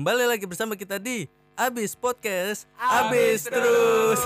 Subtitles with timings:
[0.00, 4.16] Kembali lagi bersama kita di Abis Podcast Abis, terus.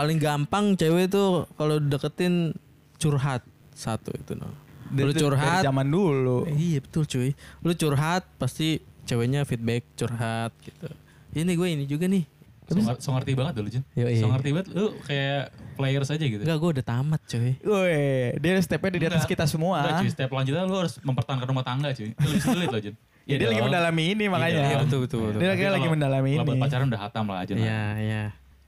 [0.00, 2.56] Paling gampang cewek tuh kalau deketin
[2.96, 3.44] curhat
[3.76, 4.48] satu itu no.
[4.96, 6.48] Lu curhat, dari zaman dulu.
[6.48, 7.36] iya betul cuy.
[7.60, 10.88] Lu curhat pasti ceweknya feedback curhat gitu.
[11.36, 12.24] Ini gue ini juga nih.
[12.68, 13.84] So, ngar- so ngerti banget dulu Jun.
[13.94, 14.16] Yoi.
[14.16, 15.42] So ngerti banget lu kayak
[15.74, 16.42] players aja gitu.
[16.42, 17.52] Enggak gue udah tamat cuy.
[17.58, 17.96] Woi,
[18.36, 19.80] dia stepnya di atas kita semua.
[19.80, 22.12] Enggak cuy, step lanjutnya lu harus mempertahankan rumah tangga cuy.
[22.12, 22.96] Itu lebih sulit loh Jun.
[23.28, 23.68] Ya, dia lagi dong.
[23.68, 24.56] mendalami ini makanya.
[24.66, 25.36] Iya, betul, betul, betul.
[25.36, 26.60] Dia Tapi lagi, lagi kalau- mendalami Kalau ini.
[26.60, 27.56] pacaran udah hatam lah Jun.
[27.60, 28.22] Iya, iya.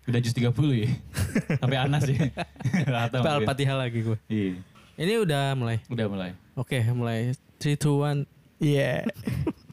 [0.04, 0.88] Udah jus 30 ya.
[1.60, 2.18] Sampai Anas ya.
[3.00, 3.20] Hatam.
[3.20, 3.40] Tapi mungkin.
[3.40, 4.18] Al-Fatihah lagi gue.
[4.26, 4.52] Iya.
[4.98, 5.76] Ini udah mulai.
[5.86, 6.30] Udah mulai.
[6.56, 8.28] Oke, mulai 3 2 1.
[8.60, 9.08] Iya.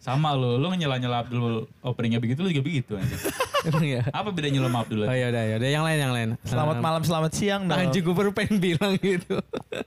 [0.08, 3.20] Sama lu, lu nyela-nyela Abdul openingnya begitu lu juga begitu anjing.
[3.68, 4.08] Emang ya?
[4.16, 5.04] Apa bedanya lu sama Abdul?
[5.04, 6.30] Oh ya udah ya udah yang lain yang lain.
[6.48, 7.76] Selamat malam, selamat siang dong.
[7.76, 9.36] Anjing gue baru pengen bilang gitu.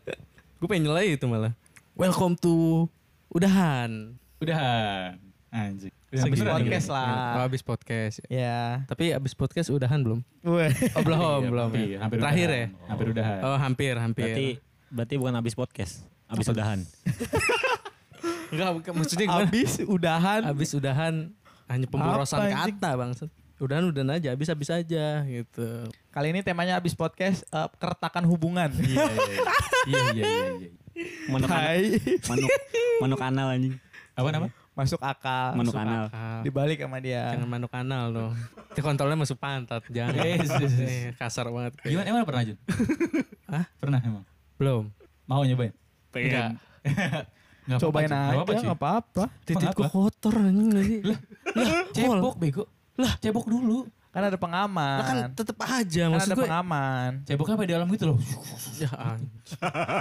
[0.61, 1.57] gue pengen nyela itu malah.
[1.97, 2.85] Welcome to
[3.33, 4.13] udahan.
[4.45, 5.17] Udahan.
[5.49, 5.89] Anjing.
[6.13, 7.09] Udah Habis podcast lah.
[7.41, 8.17] Oh, habis podcast.
[8.29, 8.85] Ya.
[8.93, 10.21] Tapi habis podcast udahan belum?
[10.45, 10.61] Oh
[11.01, 11.69] belum, Iya, belum.
[11.73, 11.99] hampir, ya.
[12.05, 12.53] hampir Terakhir ya?
[12.53, 12.69] udahan.
[12.93, 13.39] Hampir udahan.
[13.41, 14.25] Oh hampir, hampir.
[14.29, 14.49] Berarti
[14.93, 16.85] berarti bukan habis podcast, habis udahan.
[18.51, 19.47] Enggak, bukan, maksudnya gimana?
[19.47, 20.41] Habis udahan.
[20.43, 21.15] Habis udahan
[21.71, 23.11] hanya pemborosan Apa, kata bang.
[23.61, 25.69] Udahan udahan aja, habis habis aja gitu.
[26.11, 28.73] Kali ini temanya habis podcast eh, keretakan hubungan.
[28.75, 29.43] Iya, iya, iya.
[29.87, 30.71] Iya, iya, iya, iya.
[31.33, 31.97] Manuk anal, Hai.
[32.29, 32.51] manuk,
[33.01, 33.75] manuk anal anjing.
[34.19, 34.49] Apa nama?
[34.77, 35.57] Masuk akal.
[35.57, 36.05] Manuk Masuk anal.
[36.09, 36.39] akal.
[36.45, 37.37] Dibalik sama dia.
[37.37, 38.33] Jangan manuk kanal dong.
[38.73, 40.21] Itu kontrolnya masuk pantat, jangan.
[40.21, 40.91] Yes, yes, yes.
[40.91, 41.73] Eh, kasar banget.
[41.85, 42.59] Gimana emang pernah Jun?
[43.49, 43.65] Hah?
[43.81, 44.25] Pernah emang?
[44.61, 44.85] Belum.
[45.25, 45.73] Mau nyobain?
[46.13, 46.59] Enggak.
[47.77, 48.09] Apa-apa, Cobain.
[48.09, 48.65] Nggak aja, apa-apa, cuy.
[48.65, 49.25] nggak apa-apa.
[49.45, 49.85] Titik apa?
[49.87, 50.97] kotor anjing lagi.
[51.05, 51.19] Lah,
[51.95, 52.65] Cebok bego.
[52.97, 53.79] Lah, cebok dulu.
[54.11, 54.99] Kan ada pengaman.
[54.99, 56.45] Lah kan tetep aja Kan maksud ada gue.
[56.51, 57.11] pengaman.
[57.23, 58.19] Ceboknya apa di dalam gitu loh.
[58.75, 59.31] Ya anjing.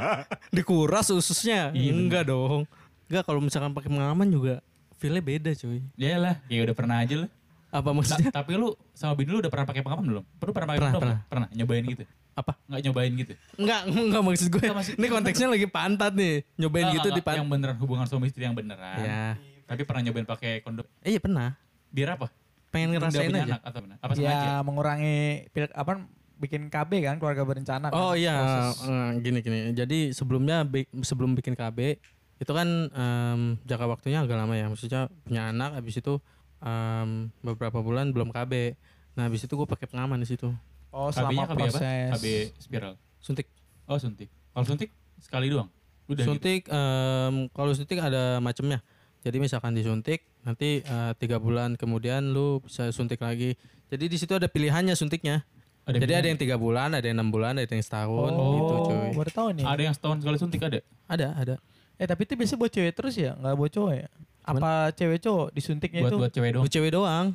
[0.55, 1.69] Dikuras ususnya.
[1.71, 1.91] Iya.
[1.93, 2.65] Enggak dong.
[3.05, 4.65] Enggak kalau misalkan pakai pengaman juga
[4.97, 5.79] feelnya beda cuy.
[5.95, 7.29] Ya lah, ya udah pernah aja lah.
[7.69, 8.33] Apa maksudnya?
[8.33, 10.23] tapi lu sama bini lu udah pernah pakai pengaman belum?
[10.41, 11.17] Pernah pernah pakai Pernah, pernah.
[11.29, 12.03] Pernah nyobain gitu.
[12.39, 12.55] Apa?
[12.65, 13.33] Enggak nyobain gitu.
[13.59, 14.61] Enggak, enggak maksud gue.
[14.61, 16.35] Nggak, maksud- Ini konteksnya lagi pantat nih.
[16.55, 17.37] Nyobain Nggak, gitu nggak, di pantat.
[17.37, 18.99] Yang beneran hubungan suami istri yang beneran.
[19.01, 19.25] Ya.
[19.67, 20.87] Tapi pernah nyobain pakai kondom.
[21.03, 21.59] Eh, iya pernah.
[21.89, 22.31] Biar apa?
[22.69, 23.43] Pengen ngerasain aja.
[23.49, 23.79] anak atau?
[23.99, 24.11] Apa?
[24.15, 25.19] Ya mengurangi
[25.49, 26.05] pil- apa
[26.39, 27.91] bikin KB kan keluarga berencana.
[27.91, 28.87] kan, Oh iya, proses.
[28.87, 29.59] eh, gini gini.
[29.75, 30.63] Jadi sebelumnya
[31.03, 31.99] sebelum bikin KB
[32.39, 34.71] itu kan em, jangka waktunya agak lama ya.
[34.71, 36.23] Maksudnya punya anak, habis itu
[36.59, 38.79] em, beberapa bulan belum KB.
[39.13, 40.47] Nah habis itu gue pakai pengaman di situ.
[40.91, 41.53] Oh selama KB apa?
[41.55, 42.09] proses.
[42.13, 42.25] KB
[42.57, 42.93] spiral.
[43.19, 43.47] Suntik.
[43.85, 44.29] Oh suntik.
[44.49, 45.69] Kalau suntik sekali doang.
[46.05, 46.29] Udah gitu.
[46.31, 48.81] suntik em, kalau suntik ada macamnya.
[49.19, 53.53] Jadi misalkan disuntik nanti eh, tiga bulan kemudian lu bisa suntik lagi.
[53.87, 55.45] Jadi di situ ada pilihannya suntiknya.
[55.83, 56.21] Ada Jadi pilihan.
[56.21, 59.09] ada yang tiga bulan, ada yang enam bulan, ada yang setahun Oh, gitu cuy.
[59.17, 59.65] baru tahu nih.
[59.65, 60.79] Ada yang setahun sekali suntik ada.
[61.05, 61.55] Ada ada.
[61.97, 64.07] Eh tapi itu biasa buat cewek terus ya, nggak buat cowok ya?
[64.45, 66.17] Apa cewek cowok disuntiknya Buat itu?
[66.17, 66.63] buat cewek doang.
[66.63, 67.25] Buat cewek doang.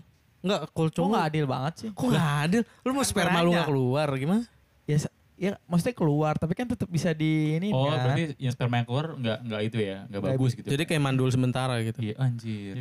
[0.45, 1.89] Enggak, kalau Kok cowok nggak adil banget sih?
[1.91, 2.63] Kok nggak adil?
[2.85, 4.43] Lu mau Kan sperma lu nggak keluar gimana?
[4.85, 4.97] Ya,
[5.35, 8.13] ya maksudnya keluar, tapi kan tetap bisa di ini Oh, kan.
[8.13, 10.69] berarti yang sperma yang keluar nggak nggak itu ya, nggak bagus gitu.
[10.69, 11.99] Jadi kayak mandul sementara gitu.
[12.05, 12.75] Iya anjir.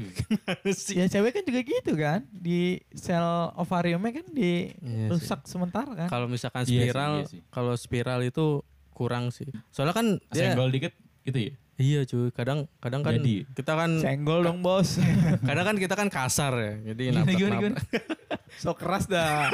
[1.00, 3.24] Ya cewek kan juga gitu kan, di sel
[3.56, 4.76] ovariumnya kan Iya
[5.08, 6.08] dirusak sementara kan.
[6.12, 7.40] Kalau misalkan Iya sih, spiral, iya sih.
[7.48, 8.60] kalau spiral itu
[8.92, 9.48] kurang sih.
[9.72, 10.92] Soalnya kan dia Senggol dikit
[11.24, 11.54] gitu ya.
[11.76, 13.50] Iya cuy, kadang kadang kan Jadi.
[13.50, 15.02] kita kan Senggol dong bos.
[15.48, 16.74] kadang kan kita kan kasar ya.
[16.88, 17.76] Jadi Gimana, nabrak gimana, nabrak.
[18.62, 19.50] so keras dah.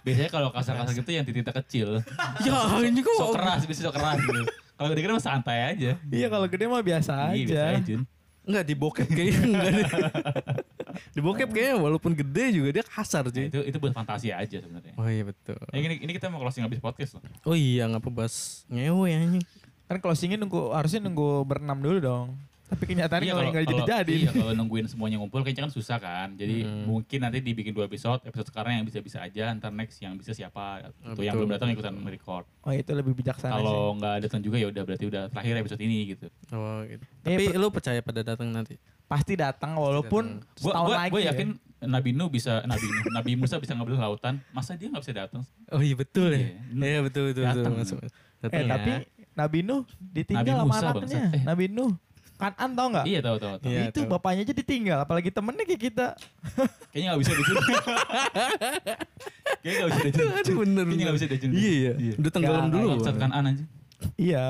[0.00, 1.98] Biasanya kalau kasar-kasar gitu yang titik kecil.
[2.46, 4.42] Ya ini kok So keras, biasanya so keras gitu.
[4.74, 5.90] Kalau gede kan mah santai aja.
[6.08, 7.78] iya kalau gede mah biasa Iya, biasa aja.
[7.82, 7.96] aja.
[8.40, 9.86] Enggak di bokep kayaknya enggak deh.
[11.10, 13.46] di bokep kayaknya walaupun gede juga dia kasar Nah, cuy.
[13.46, 14.96] itu itu buat fantasi aja sebenarnya.
[14.96, 15.60] Oh iya betul.
[15.60, 17.22] Nah, ini ini kita mau closing habis podcast loh.
[17.44, 19.44] Oh iya ngapa bahas ngewe anjing.
[19.90, 22.28] Kan closingnya nunggu harusnya nunggu berenam dulu dong.
[22.70, 24.14] Tapi kenyataannya kalau nggak jadi jadi.
[24.16, 26.38] Iya, kalau nungguin semuanya ngumpul kayaknya kan susah kan.
[26.38, 26.86] Jadi Hmm.
[26.86, 30.86] mungkin nanti dibikin dua episode, episode sekarang yang bisa-bisa aja, ntar next yang bisa siapa.
[31.02, 32.44] Oh, Tuh yang betul, belum datang betul, ikutan record.
[32.62, 33.58] Oh itu lebih bijaksana sih.
[33.58, 36.26] Kalau nggak datang juga ya udah berarti udah terakhir episode ini gitu.
[36.48, 37.02] Oh gitu.
[37.02, 38.78] Eh, Tapi per- lu percaya pada datang nanti?
[39.04, 41.10] Pasti datang walaupun Gue setahun lagi.
[41.10, 41.34] gue ya.
[41.34, 41.48] yakin
[41.82, 45.42] Nabi Nuh bisa Nabi Nuh, Nabi Musa bisa ngambil lautan, masa dia nggak bisa datang?
[45.66, 46.54] Oh iya betul ya.
[46.70, 46.86] Iya.
[46.86, 47.62] Iya betul betul betul.
[47.66, 47.74] Datang.
[47.74, 47.98] Masuk.
[47.98, 48.10] Eh
[48.40, 48.70] Datang ya.
[48.70, 48.90] tapi
[49.40, 51.22] Nabi Nuh ditinggal Nabi sama Musa, anaknya.
[51.32, 51.42] Eh.
[51.48, 51.92] Nabi Nuh.
[52.40, 53.04] Kanan tau nggak?
[53.04, 53.54] Iya tahu tahu.
[53.60, 53.68] tahu.
[53.68, 54.12] Iya, itu tahu.
[54.16, 56.06] bapaknya aja ditinggal, apalagi temennya kayak kita.
[56.90, 57.44] Kayaknya nggak bisa deh.
[59.60, 60.12] Kayaknya nggak bisa deh.
[60.40, 60.84] Aduh bener.
[60.88, 61.38] Kayaknya nggak bisa deh.
[61.38, 61.50] Jun.
[61.52, 62.12] Iya iya.
[62.16, 62.88] Udah tenggelam dulu.
[62.96, 63.64] Bangsat kan aja.
[64.16, 64.44] Iya.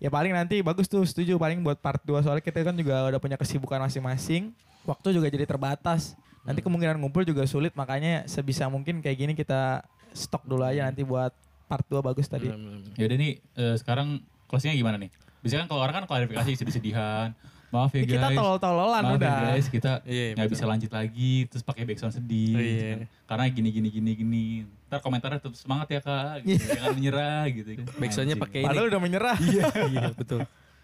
[0.00, 3.20] Ya paling nanti bagus tuh setuju paling buat part 2 soalnya kita kan juga udah
[3.22, 4.50] punya kesibukan masing-masing.
[4.82, 6.18] Waktu juga jadi terbatas.
[6.42, 11.06] Nanti kemungkinan ngumpul juga sulit makanya sebisa mungkin kayak gini kita stok dulu aja nanti
[11.06, 11.30] buat
[11.70, 12.50] part 2 bagus tadi.
[12.50, 12.82] Bener.
[12.98, 14.18] Ya udah nih eh, sekarang
[14.50, 15.10] closingnya gimana nih?
[15.40, 17.30] Biasanya kan kalau orang kan klarifikasi sedih-sedihan.
[17.70, 18.18] Maaf ya guys.
[18.18, 19.30] kita tolol-tololan Maaf udah.
[19.30, 20.54] ya guys, kita Iya, nggak betul.
[20.58, 22.50] bisa lanjut lagi terus pakai background sedih.
[22.50, 22.90] Oh, gitu iya.
[22.90, 22.98] kan.
[23.30, 24.44] Karena gini gini gini gini.
[24.90, 26.66] Ntar komentarnya tetap semangat ya kak, gitu.
[26.66, 27.70] jangan menyerah gitu.
[28.02, 28.66] Backsoundnya pakai ini.
[28.66, 29.36] Padahal udah menyerah.
[29.38, 30.40] Iya, iya betul.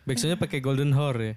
[0.06, 1.35] Backsoundnya pakai golden hour ya.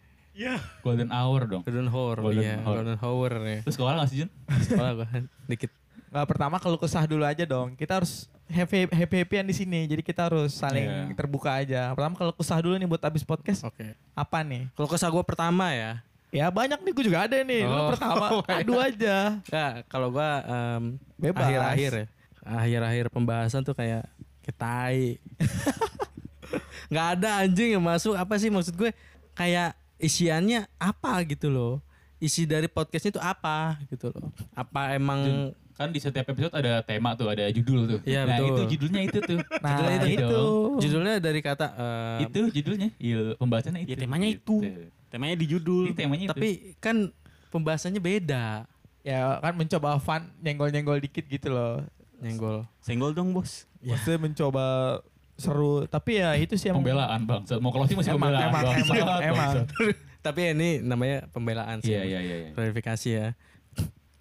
[0.85, 1.61] golden hour dong.
[1.65, 2.85] Golden hour, Golden iya, hour.
[2.85, 3.59] golden hour ya.
[3.65, 4.29] Terus sekolah nggak sih Jun?
[4.63, 5.07] Sekolah gua
[5.51, 5.71] dikit.
[6.09, 7.73] Nggak pertama kalau kesah dulu aja dong.
[7.73, 9.85] Kita harus happy happy happyan di sini.
[9.85, 11.13] Jadi kita harus saling Iya.
[11.13, 11.93] terbuka aja.
[11.93, 13.93] Pertama kalau kesah dulu nih buat abis podcast Oke.
[14.11, 14.65] apa nih?
[14.73, 16.01] Kalau kesah gue pertama ya.
[16.29, 17.61] Ya banyak nih gue juga ada nih.
[17.63, 17.89] Lu Oh.
[17.89, 18.25] pertama
[18.57, 19.37] adu aja.
[19.43, 21.41] Ya, kalau gua em, Bebas.
[21.41, 22.05] akhir-akhir ya.
[22.41, 24.05] Akhir-akhir pembahasan tuh kayak
[24.41, 25.21] ketai.
[26.89, 28.89] nggak ada anjing yang masuk apa sih maksud gue
[29.31, 31.77] kayak isiannya apa gitu loh
[32.17, 37.15] isi dari podcastnya itu apa gitu loh apa emang Kan di setiap episode ada tema
[37.15, 37.99] tuh, ada judul tuh.
[38.03, 38.51] Iya, nah betul.
[38.51, 39.39] itu judulnya itu tuh.
[39.63, 40.27] Nah Judulnya itu.
[40.27, 40.71] dong.
[40.77, 42.89] judulnya dari kata em, itu judulnya.
[42.93, 43.89] Iya, pembahasannya itu.
[43.89, 44.37] Ya temanya Gitu.
[44.37, 44.55] itu.
[45.07, 45.83] Temanya di judul.
[45.87, 46.31] Ini temanya itu.
[46.35, 46.95] tapi kan
[47.49, 48.67] pembahasannya beda
[48.99, 51.79] Ya kan mencoba fun, nyenggol-nyenggol dikit gitu loh.
[52.19, 53.63] nyenggol Senggol dong bos.
[53.79, 54.99] Maksudnya mencoba
[55.33, 55.87] seru.
[55.87, 57.41] Tapi ya itu sih emang pembelaan bang.
[57.57, 58.51] Mau closing masih Emang, pembelaan.
[58.51, 59.53] emang, emang, emang.
[60.19, 62.35] tapi ini namanya pembelaan sih Iya iya iya.
[62.37, 62.49] iya.
[62.51, 63.27] klarifikasi ya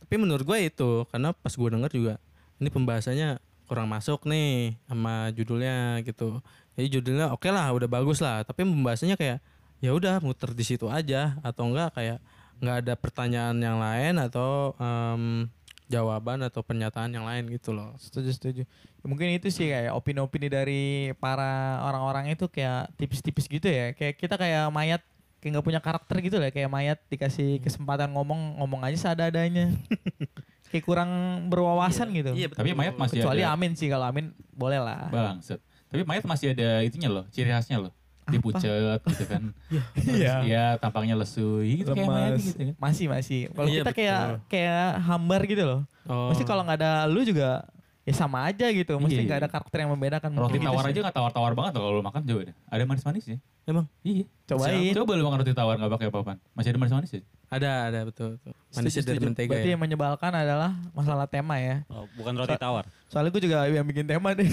[0.08, 2.14] tapi menurut gue itu karena pas gue denger juga
[2.56, 3.36] ini pembahasannya
[3.68, 6.40] kurang masuk nih sama judulnya gitu
[6.72, 9.44] jadi judulnya oke lah udah bagus lah tapi pembahasannya kayak
[9.84, 12.18] ya udah muter di situ aja atau enggak kayak
[12.64, 15.46] nggak ada pertanyaan yang lain atau em,
[15.92, 18.62] jawaban atau pernyataan yang lain gitu loh Setuju, setuju.
[18.98, 23.96] Ya, mungkin itu sih kayak opini-opini dari para orang-orang itu kayak tipis-tipis gitu ya.
[23.96, 25.00] Kayak kita kayak mayat
[25.38, 26.50] kayak nggak punya karakter gitu lah.
[26.50, 29.70] Kayak mayat dikasih kesempatan ngomong ngomong aja seadanya.
[30.70, 31.10] kayak kurang
[31.48, 32.36] berwawasan gitu.
[32.36, 33.56] iya Tapi mayat masih Kecuali ada.
[33.56, 35.08] Amin sih kalau Amin boleh lah.
[35.08, 35.60] Bangsat.
[35.88, 37.92] Tapi mayat masih ada itunya loh, ciri khasnya loh.
[38.28, 39.42] Dipucet gitu kan.
[40.04, 40.34] Iya.
[40.44, 41.64] Iya, tampangnya lesu.
[41.64, 42.74] Gitu kayak mayat gitu kan.
[42.76, 43.40] Masih masih.
[43.56, 44.38] Kalau Iya, kita kayak betul.
[44.52, 45.80] kayak hambar gitu loh.
[46.04, 47.64] oh, Mesti kalau nggak ada lu juga
[48.08, 48.96] ya sama aja gitu.
[48.96, 49.26] Mesti Iya.
[49.28, 50.30] nggak ada karakter yang membedakan.
[50.32, 52.56] Roti Mungkin tawar gitu aja nggak tawar-tawar banget loh kalau lu makan coba deh.
[52.66, 53.38] Ada manis-manisnya.
[53.68, 54.24] emang Iya.
[54.48, 54.92] Cobain.
[54.96, 56.38] Coba lu makan roti tawar nggak pakai apa-apaan.
[56.56, 57.22] Masih ada manis-manis ya?
[57.48, 58.52] ada ada betul, betul.
[58.76, 59.28] manisnya dari setuju.
[59.32, 61.80] mentega Berarti ya yang menyebalkan adalah masalah tema ya.
[61.88, 62.84] Oh, bukan roti tawar.
[63.08, 64.44] Soalnya gue juga yang bikin tema deh.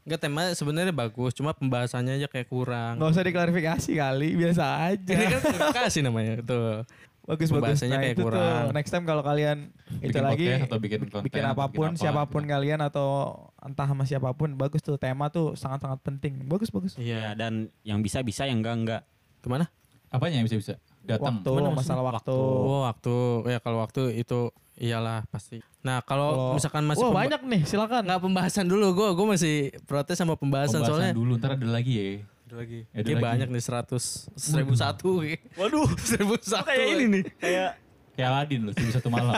[0.00, 5.12] Enggak tema sebenarnya bagus cuma pembahasannya aja kayak kurang Nggak usah diklarifikasi kali, biasa aja.
[5.12, 6.82] ini kan klarifikasi namanya betul
[7.30, 7.78] bagus bagus.
[7.80, 8.64] Nah, kayak itu tuh kurang.
[8.70, 9.58] next time kalau kalian
[9.96, 12.52] itu Bikin lagi podcast atau bikin konten bikin apa pun, bikin apa siapa pun gitu.
[12.52, 13.08] kalian atau
[13.56, 16.42] entah sama siapa pun, bagus tuh tema tuh sangat-sangat penting.
[16.44, 16.92] Bagus bagus.
[16.96, 19.02] iya Ya, dan yang bisa bisa yang enggak enggak.
[19.38, 19.70] ke mana
[20.08, 20.74] Apanya yang bisa-bisa?
[21.00, 21.38] Datang.
[21.40, 22.34] Waktu, Mana masalah waktu.
[22.34, 23.14] Oh waktu
[23.46, 25.62] ya kalau waktu itu iyalah pasti.
[25.80, 28.02] Nah kalau Kalau- misalkan masih Wah pemba- banyak nih, silakan.
[28.04, 29.54] nggak pembahasan dulu gue gue masih
[29.84, 32.08] protes sama pembahasan, Pembahasan soalnya dulu, ntar ada lagi ya.
[32.50, 32.80] Ada lagi.
[32.90, 33.26] Ada Kayak lagi.
[33.30, 34.04] banyak nih seratus.
[34.34, 35.22] Seribu satu.
[35.54, 36.66] Waduh, seribu satu.
[36.66, 37.22] Kayak ini nih.
[37.38, 37.70] Kayak
[38.18, 39.32] Kayak Aladin loh, seribu satu malam.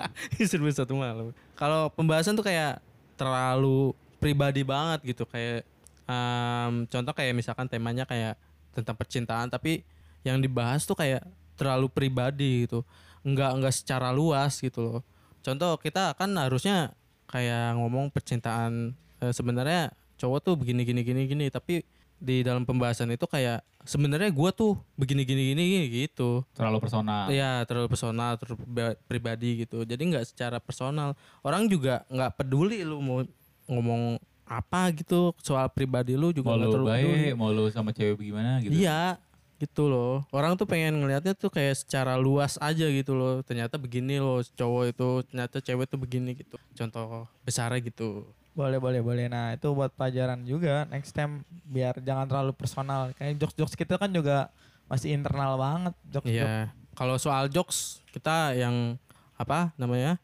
[0.50, 1.26] seribu satu malam.
[1.58, 2.78] Kalau pembahasan tuh kayak
[3.18, 3.90] terlalu
[4.22, 5.26] pribadi banget gitu.
[5.26, 5.66] Kayak
[6.06, 8.38] em, contoh kayak misalkan temanya kayak
[8.72, 9.82] tentang percintaan tapi
[10.22, 11.26] yang dibahas tuh kayak
[11.58, 12.86] terlalu pribadi gitu.
[13.26, 15.00] Nggak nggak secara luas gitu loh.
[15.42, 16.94] Contoh kita kan harusnya
[17.26, 21.82] kayak ngomong percintaan eh, sebenarnya cowok tuh begini gini gini gini tapi
[22.22, 27.26] di dalam pembahasan itu kayak sebenarnya gua tuh begini gini gini, gitu Terlalu personal.
[27.26, 29.82] Iya terlalu personal, terlalu priba- pribadi gitu.
[29.82, 31.18] Jadi nggak secara personal.
[31.42, 33.26] Orang juga nggak peduli lu mau
[33.66, 37.10] ngomong apa gitu soal pribadi lu juga Mau nggak lu terlalu peduli.
[37.26, 38.70] baik, mau lu sama cewek gimana gitu.
[38.70, 39.18] Iya
[39.58, 40.26] gitu loh.
[40.30, 43.42] Orang tuh pengen ngelihatnya tuh kayak secara luas aja gitu loh.
[43.42, 46.58] Ternyata begini loh cowok itu, ternyata cewek tuh begini gitu.
[46.74, 48.26] Contoh besarnya gitu.
[48.52, 49.26] Boleh boleh boleh.
[49.32, 50.84] Nah itu buat pelajaran juga.
[50.92, 53.12] Next time biar jangan terlalu personal.
[53.16, 54.52] Kayak jokes jokes kita kan juga
[54.92, 55.94] masih internal banget.
[56.12, 56.68] Jokes Iya.
[56.92, 59.00] Kalau soal jokes kita yang
[59.40, 60.20] apa namanya?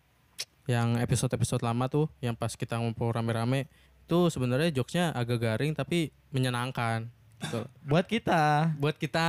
[0.69, 3.65] Yang episode-episode lama tuh yang pas kita ngumpul rame-rame
[4.05, 7.09] itu sebenarnya jokesnya agak garing tapi menyenangkan.
[7.39, 7.61] Gitu.
[7.87, 8.75] buat kita.
[8.83, 9.27] Buat kita.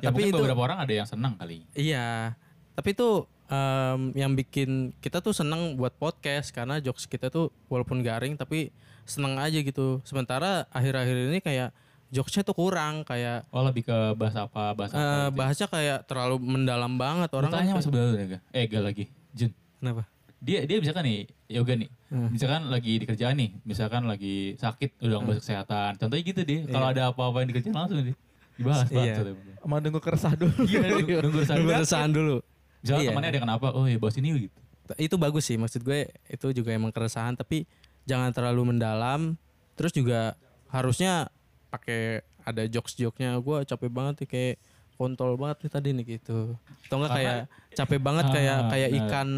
[0.00, 1.68] Ya tapi itu beberapa orang ada yang senang kali.
[1.76, 2.34] iya.
[2.72, 8.00] Tapi itu em, yang bikin kita tuh seneng buat podcast karena jokes kita tuh walaupun
[8.00, 8.70] garing tapi
[9.02, 9.98] seneng aja gitu.
[10.02, 11.74] Sementara akhir-akhir ini kayak
[12.08, 14.96] jokesnya tuh kurang kayak Oh lebih ke bahas apa, bahas apa.
[14.96, 15.30] eh, gitu ya.
[15.32, 18.38] bahasnya kayak terlalu mendalam banget Orang tanya kan masuk dulu ya?
[18.50, 19.04] Eh, gak lagi.
[19.30, 19.50] Jun.
[19.76, 20.02] kenapa?
[20.40, 21.90] Dia dia misalkan nih, yoga nih.
[22.08, 22.32] Hmm.
[22.32, 25.90] Misalkan lagi di kerjaan nih, misalkan lagi sakit udah ngebahas kesehatan.
[26.00, 26.60] Contohnya gitu deh.
[26.64, 26.94] Kalau Iya.
[26.96, 28.16] ada apa-apa yang di kerjaan langsung deh.
[28.56, 29.14] Dibahas Iya.
[29.20, 29.68] Pak.
[29.68, 30.54] Mau nunggu keresah dulu.
[30.64, 30.80] Iya,
[31.20, 31.42] nunggu
[31.76, 32.40] keresahan dulu.
[32.80, 33.10] Misalkan Iya.
[33.10, 34.56] temannya ada kenapa, oh ya bahas ini gitu.
[34.96, 37.68] Itu bagus sih maksud gue itu juga emang keresahan tapi
[38.02, 39.36] jangan terlalu mendalam.
[39.74, 40.34] Terus juga
[40.66, 41.28] harusnya
[41.68, 44.54] pakai ada jokes-jokesnya gue capek banget nih kayak
[44.96, 47.36] kontol banget nih tadi nih gitu atau enggak kayak
[47.72, 49.00] capek banget kayak Ah, kayak benar.
[49.06, 49.28] ikan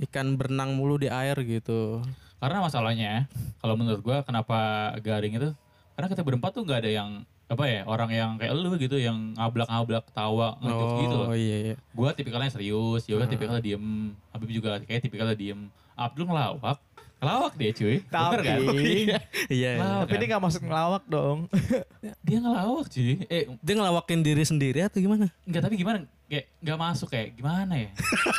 [0.00, 2.02] ikan berenang mulu di air gitu
[2.38, 3.26] Karena masalahnya,
[3.58, 4.58] kalau menurut gua kenapa
[5.00, 5.50] garing itu?
[5.92, 7.10] Karena kita berempat tuh nggak ada yang
[7.48, 11.26] apa ya orang yang kayak lu gitu yang ngablak-ngablak tawa ngejok gitu loh.
[11.32, 15.72] oh iya iya Gua tipikalnya serius, Yoga tipikalnya diem, Habib juga kayak tipikalnya diem.
[15.96, 16.76] Abdul ngelawak,
[17.18, 17.96] ngelawak dia cuy.
[18.04, 18.58] Bener kan?
[18.60, 19.70] Tapi, iya iya.
[19.80, 20.20] Ngelawak tapi kan?
[20.20, 21.38] dia nggak masuk ngelawak dong.
[22.28, 23.12] Dia ngelawak cuy.
[23.32, 26.04] Eh dia ngelawakin diri sendiri atau gimana enggak tapi gimana?
[26.28, 27.90] Kayak nggak masuk kayak gimana ya?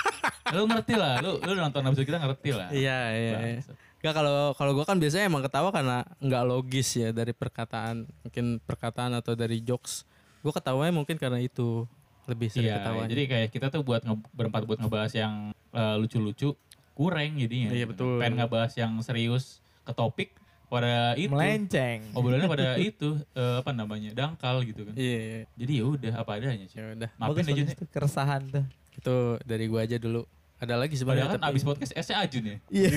[0.53, 2.69] lu ngerti lah, lu lu nonton episode kita ngerti lah.
[2.69, 3.61] iya iya, iya.
[3.99, 8.45] Gak kalau kalau gue kan biasanya emang ketawa karena nggak logis ya dari perkataan mungkin
[8.59, 10.07] perkataan atau dari jokes
[10.39, 11.83] gue ketawanya mungkin karena itu
[12.23, 15.95] lebih sering Iya, ketawanya jadi kayak kita tuh buat nge- berempat buat ngebahas yang eh,
[15.97, 16.55] lucu-lucu
[16.93, 17.71] kurang jadinya.
[17.71, 18.19] Iya, betul.
[18.19, 20.31] Pengen ngebahas yang serius ke topik
[20.67, 21.31] pada itu.
[21.31, 22.11] Melenceng.
[22.11, 24.93] Obrolannya pada itu eh, apa namanya dangkal gitu kan.
[24.95, 25.39] iya iya.
[25.55, 26.75] Jadi ya udah apa adanya sih.
[26.75, 28.65] ya udah Maafin Bagus, aja bagus tuh, keresahan tuh.
[28.95, 30.23] itu dari gue aja dulu
[30.59, 32.57] ada lagi sebenarnya Padahal kan tapi- abis podcast S-nya Ajun ya.
[32.69, 32.91] Iya.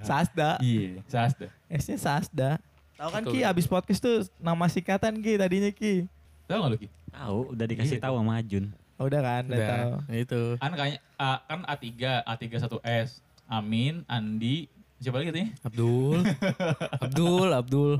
[0.00, 0.50] Sasda.
[0.58, 1.46] Iya, Sasda.
[1.68, 2.50] S-nya Sasda.
[2.94, 3.32] Tahu kan Betul.
[3.32, 6.06] Ki abis podcast tuh nama singkatan Ki tadinya Ki.
[6.46, 6.88] Tahu gak lu Ki?
[7.10, 8.04] Tahu, udah dikasih Iya.
[8.06, 8.64] tahu sama Ajun.
[8.96, 9.90] Oh, udah kan, udah, udah tahu.
[10.16, 11.84] itu Kan kayaknya A, kan A3,
[12.24, 13.08] A3 1S.
[13.44, 15.50] Amin, Andi, siapa lagi katanya?
[15.60, 16.18] Abdul
[17.04, 17.92] Abdul Abdul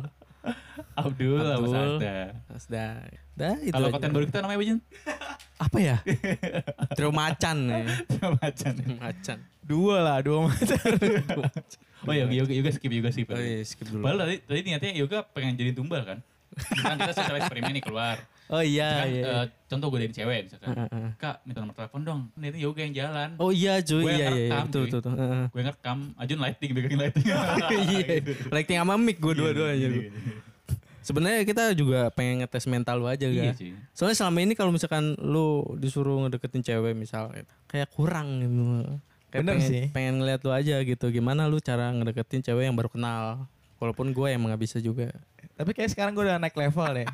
[0.96, 1.74] Abdul, Abdul.
[1.74, 2.16] Sasda.
[2.48, 2.86] Asda
[3.36, 4.80] dah itu Kalau konten baru kita namanya apa
[5.66, 5.96] apa ya
[6.92, 7.84] trio macan ya
[8.36, 8.74] Macan.
[8.96, 10.78] macan Dua lah, dua macam.
[12.06, 13.26] Oh iya, yoga, yoga skip, yoga skip.
[13.26, 16.18] oh iya skip dulu Padahal tadi, tadi niatnya yoga pengen jadi tumbal kan?
[16.54, 18.16] Misalkan kita secara eksperimen nih keluar.
[18.46, 20.68] oh iya Misalkan, iya eh, contoh gue dari cewek misalkan.
[20.70, 21.08] Heeh.
[21.18, 22.20] Kak, minta nomor telepon dong.
[22.32, 23.28] Niatnya yoga yang jalan.
[23.36, 24.86] oh iya cuy Gue yang iya iya, iya betul cuy.
[24.86, 25.12] betul, betul.
[25.18, 25.44] Heeh.
[25.50, 27.24] Gue ngerekam, Ajun lighting, bikin lighting.
[27.26, 28.04] iya
[28.48, 30.10] lighting sama mic gue dua-duanya Iya,
[31.06, 33.72] sebenarnya kita juga pengen ngetes mental lu aja Iya kan sih.
[33.92, 37.30] soalnya selama ini kalau misalkan lu disuruh ngedeketin cewek misal
[37.64, 38.98] kayak kurang gitu
[39.28, 39.84] kayak Bener pengen, sih.
[39.90, 43.46] pengen ngeliat lu aja gitu gimana lu cara ngedeketin cewek yang baru kenal
[43.76, 45.14] walaupun gue emang gak bisa juga
[45.52, 47.08] Tapi kayak sekarang gue udah naik level deh.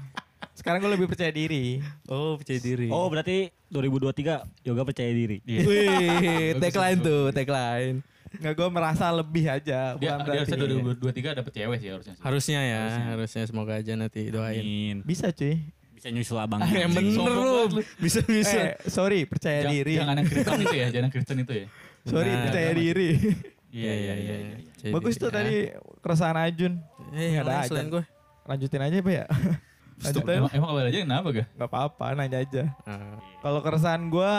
[0.53, 1.79] Sekarang gue lebih percaya diri.
[2.07, 5.39] oh percaya diri Oh, berarti 2023 yoga percaya diri.
[5.43, 5.61] Iya.
[5.63, 8.03] Wih, tagline tuh, tagline.
[8.39, 9.95] Nggak gue merasa lebih aja.
[9.95, 11.35] Dia, dia harusnya berarti.
[11.35, 12.15] 2023 dapet cewek sih harusnya.
[12.17, 12.23] sih.
[12.23, 13.05] Harusnya ya, Harusnya.
[13.11, 14.61] harusnya, semoga aja nanti doain.
[14.61, 14.97] Amin.
[15.03, 15.61] Bisa cuy.
[15.93, 16.61] Bisa nyusul abang.
[16.73, 18.59] yang bener lu, bisa bisa.
[18.59, 19.95] Eh, sorry, percaya Jangan- diri.
[19.95, 21.67] Jangan yang Kristen itu ya, jangan yang Kristen itu ya.
[22.03, 22.43] Sorry, Benar.
[22.49, 23.11] percaya diri.
[23.73, 24.35] Iya, iya, iya.
[24.37, 24.57] iya.
[24.85, 25.41] Jadi, Bagus tuh ya.
[25.41, 25.57] tadi
[26.05, 26.77] keresahan Ajun.
[27.17, 28.05] Eh, yang Ada selain gue.
[28.45, 29.25] Lanjutin aja Pak ya.
[30.05, 30.37] Lanjut aja.
[30.37, 31.47] Emang, emang kalau aja kenapa gak?
[31.57, 32.63] Gak apa-apa, nanya aja.
[32.85, 34.33] Ah, Kalau keresahan gue,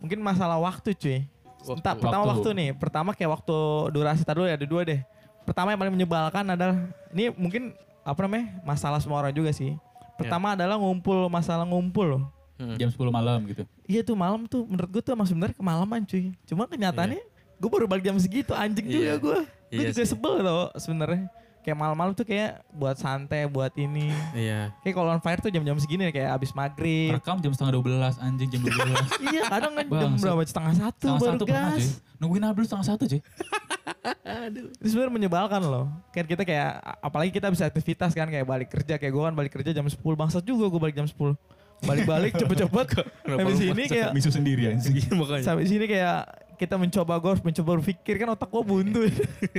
[0.00, 1.28] mungkin masalah waktu cuy.
[1.62, 1.78] Waktu.
[1.78, 2.32] Entah, pertama Waktu.
[2.36, 2.68] waktu nih.
[2.74, 3.56] Pertama kayak waktu
[3.90, 5.00] durasi tadi ya, ada dua deh.
[5.44, 6.76] Pertama yang paling menyebalkan adalah,
[7.10, 7.62] ini mungkin
[8.00, 9.76] apa namanya, masalah semua orang juga sih.
[10.14, 12.24] Pertama adalah ngumpul, masalah ngumpul loh.
[12.56, 12.76] hmm.
[12.76, 13.64] Jam 10 malam gitu.
[13.84, 16.36] Iya tuh malam tuh menurut gue tuh emang sebenarnya kemalaman cuy.
[16.44, 17.24] Cuma kenyataannya
[17.56, 19.14] gue baru balik jam segitu anjing juga Iya.
[19.16, 19.38] gue.
[19.72, 20.12] Gue Iya juga sih.
[20.12, 21.24] sebel loh sebenarnya.
[21.60, 24.08] Kayak malam-malam tuh kayak buat santai, buat ini.
[24.32, 24.72] Iya.
[24.80, 27.12] Kayak kalau on fire tuh jam-jam segini kayak abis maghrib.
[27.12, 28.72] Rekam jam setengah 12 anjing jam 12.
[29.36, 31.76] iya kadang kan jam berapa setengah satu setengah baru satu pernah cuy.
[31.76, 31.86] gas.
[32.16, 33.20] Nungguin Abdul setengah satu cuy.
[34.80, 35.92] Itu sebenarnya menyebalkan loh.
[36.16, 36.70] Kayak kita kayak
[37.04, 40.00] apalagi kita bisa aktivitas kan kayak balik kerja kayak gue kan balik kerja jam 10
[40.00, 41.36] bangsat juga gue balik jam 10.
[41.80, 42.86] Balik-balik cepet-cepet.
[43.28, 44.96] Sampai sini kayak Misu sendiri anjing.
[45.16, 45.44] Makanya.
[45.44, 46.24] sampai sini kayak
[46.60, 49.00] kita mencoba gue harus mencoba berpikir kan otak gue buntu.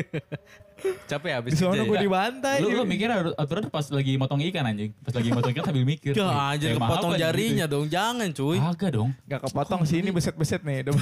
[1.06, 2.02] Capek ya habis Di sana kerja gue ya?
[2.02, 2.58] dibantai.
[2.60, 4.92] Lu, lu mikir aturan pas lagi motong ikan anjing.
[4.98, 6.12] Pas lagi motong ikan sambil mikir.
[6.12, 7.74] Gak mahal kepotong nih jarinya gitu.
[7.74, 8.58] dong, jangan cuy.
[8.58, 9.10] Agak dong.
[9.26, 10.84] Gak kepotong sini beset-beset nih.
[10.84, 10.94] Udah.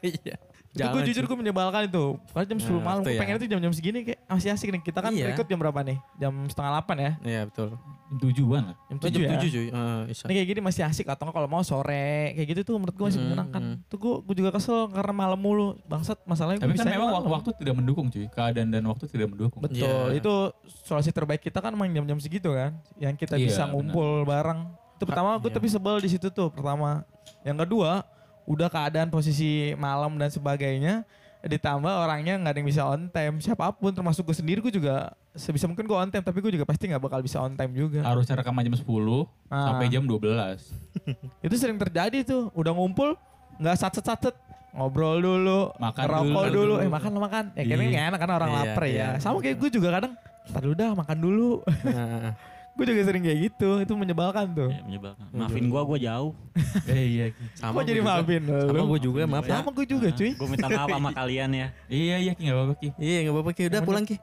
[0.00, 0.36] Iya.
[0.70, 2.04] itu gue jujur gue menyebalkan itu.
[2.28, 3.20] Padahal jam 10 Nah, malam itu gue ya.
[3.20, 4.80] pengen itu jam-jam segini kayak masih asik nih.
[4.80, 5.24] Kita kan Iya.
[5.26, 5.96] berikut jam berapa nih?
[6.16, 7.12] Jam setengah 8 ya.
[7.20, 7.68] Iya betul.
[8.08, 8.76] Jam tujuan lah.
[8.86, 9.30] Jam 7 jam ya.
[9.34, 9.66] 7 cuy.
[9.66, 10.00] Eh.
[10.08, 13.18] Ini kayak gini masih asik atau kalau mau sore kayak gitu tuh menurut gue masih
[13.18, 13.62] Hmm, menyenangkan.
[13.86, 15.68] Tuh gue, juga kesel karena malam mulu.
[15.84, 18.28] Bangsat masalahnya Tapi kan memang waktu tidak mendukung cuy.
[18.28, 19.60] Keadaan dan waktu tidak mendukung.
[19.60, 20.18] Betul, Iya.
[20.18, 20.34] itu
[20.82, 24.66] solusi terbaik kita kan main jam-jam segitu kan, yang kita Iya, bisa ngumpul bareng.
[24.96, 25.54] Itu pertama gue iya.
[25.54, 27.04] tapi sebel di situ tuh pertama.
[27.42, 28.02] Yang kedua,
[28.44, 31.04] udah keadaan posisi malam dan sebagainya,
[31.40, 33.38] ditambah orangnya nggak ada yang bisa on time.
[33.38, 36.64] Siapa pun termasuk gue sendiri gue juga sebisa mungkin gue on time, tapi gue juga
[36.64, 38.02] pasti nggak bakal bisa on time juga.
[38.02, 39.70] Harusnya rekaman jam 10 Ah.
[39.70, 40.74] sampai jam 12.
[41.46, 43.14] Itu sering terjadi tuh, udah ngumpul
[43.56, 44.34] nggak satset-satset
[44.70, 46.74] ngobrol dulu, Makan ngerokok dulu, dulu, dulu.
[46.78, 47.44] eh makan makan.
[47.50, 47.90] Ya kayaknya Iya.
[47.90, 48.90] nggak enak karena orang Iya, lapar ya.
[48.90, 49.08] iya.
[49.18, 50.12] Sama kayak gue juga kadang,
[50.46, 51.50] ntar dulu dah makan dulu.
[51.82, 52.30] Nah,
[52.78, 54.70] gue juga sering kayak gitu, itu menyebalkan tuh.
[54.70, 55.24] Ya, menyebalkan.
[55.30, 56.30] Maafin gua, gua jauh.
[56.92, 57.26] eh iya.
[57.54, 58.60] sama Kok jadi maafin lu?
[58.66, 59.56] Sama gue juga, maaf ya.
[59.56, 60.30] Sama gue juga cuy.
[60.32, 61.66] Gue minta maaf sama kalian ya.
[61.88, 62.88] Iya iya Ki enggak apa-apa Ki.
[62.96, 64.16] Iya nggak apa-apa Ki, udah pulang Ki.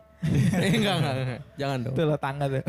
[0.55, 1.41] eh enggak, enggak, enggak.
[1.55, 1.93] Jangan dong.
[1.93, 2.63] Itu lah tangga tuh.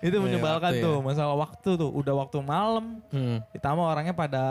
[0.00, 0.86] Itu Iya, menyebalkan waktu ya.
[0.86, 3.38] tuh masalah waktu tuh udah waktu malam Hmm.
[3.50, 4.42] ditambah orangnya pada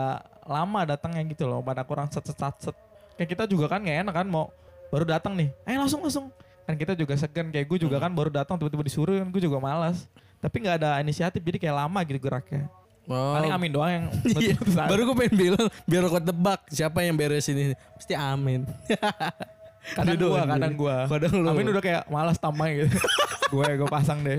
[0.42, 2.76] lama datangnya gitu loh pada kurang set set set, set.
[3.14, 4.54] kayak kita juga kan nggak enak kan mau
[4.88, 6.30] baru datang nih eh langsung langsung
[6.62, 9.58] kan kita juga segan kayak gue juga kan baru datang tiba-tiba disuruh kan gue juga
[9.58, 10.06] malas
[10.38, 12.70] tapi nggak ada inisiatif jadi kayak lama gitu geraknya
[13.04, 14.06] Oh, paling amin doang yang
[14.38, 14.54] Iya,
[14.86, 17.74] baru gue pengen bilang biar gue tebak siapa yang beresin ini.
[17.98, 18.62] Pasti Amin.
[19.80, 21.48] kadang Dia gua kadang gua Kadang lu.
[21.48, 22.96] amin udah kayak malas tampang gitu
[23.50, 24.38] gue gue pasang deh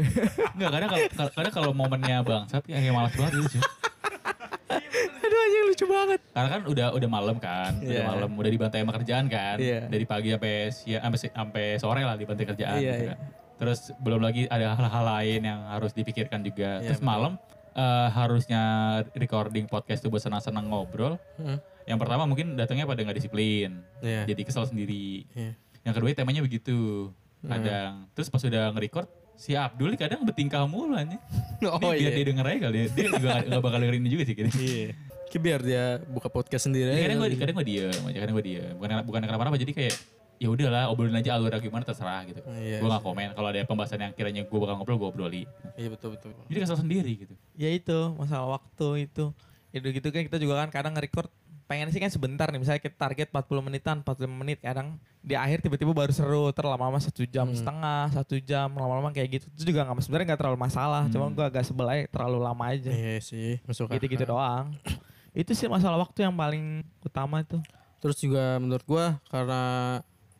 [0.56, 3.60] Enggak, kadang kalau kadang kalau momennya bangsat ya kayak malas banget gitu.
[5.22, 6.20] Aduh anjing lucu banget.
[6.32, 8.08] Karena kan udah udah malam kan, udah Iya.
[8.08, 9.58] malam, udah dibantai sama kerjaan kan.
[9.60, 9.88] Iya.
[9.88, 13.12] Dari pagi sampai siang sampai sampai sore lah dibantai kerjaan Iya, gitu iya.
[13.12, 13.18] kan.
[13.58, 16.80] Terus belum lagi ada hal-hal lain yang harus dipikirkan juga.
[16.80, 17.36] Iya, Terus malam
[17.72, 18.64] eh, harusnya
[19.12, 21.16] recording podcast tuh buat senang-senang ngobrol.
[21.36, 21.60] Hmm.
[21.86, 23.82] Yang pertama mungkin datangnya pada nggak disiplin.
[24.02, 24.28] Iya.
[24.30, 25.26] Jadi kesel sendiri.
[25.34, 25.54] Iya.
[25.86, 27.10] Yang kedua temanya begitu.
[27.42, 28.06] Kadang.
[28.14, 29.08] Terus pas udah nge-record
[29.42, 31.22] si Abdul kadang bertingkah mulu anjing.
[31.62, 32.18] Oh Ini biar iya.
[32.18, 32.86] dia denger aja kali ya.
[32.90, 34.54] Dia juga gak, gak bakal dengerin ini juga sih kayaknya.
[34.58, 34.90] Iya.
[35.30, 36.90] Kayak biar dia buka podcast sendiri.
[36.90, 38.74] Ya, aja kadang gue kadang gue diem aja, kadang gue diem.
[38.82, 39.96] Bukan bukan kenapa-napa jadi kayak
[40.42, 42.42] ya udahlah obrolin aja alurnya gimana terserah gitu.
[42.50, 45.44] Iya gue gak komen kalau ada pembahasan yang kiranya gue bakal ngobrol gue obroli.
[45.78, 46.34] Iya betul betul.
[46.50, 47.34] Jadi kesel sendiri gitu.
[47.54, 49.30] ya itu masalah waktu itu
[49.72, 51.32] itu gitu kan kita juga kan kadang nge-record
[51.72, 55.64] pengen sih kan sebentar nih misalnya kita target 40 menitan 45 menit kadang di akhir
[55.64, 57.56] tiba-tiba baru seru terlama-lama satu jam Hmm.
[57.56, 61.14] setengah satu jam lama-lama kayak gitu itu juga nggak sebenarnya nggak terlalu masalah Hmm.
[61.16, 64.76] cuman gua agak sebel aja terlalu lama aja Iya sih masuk gitu-gitu doang
[65.32, 67.56] itu sih masalah waktu yang paling utama itu
[68.02, 69.62] Terus juga menurut gua karena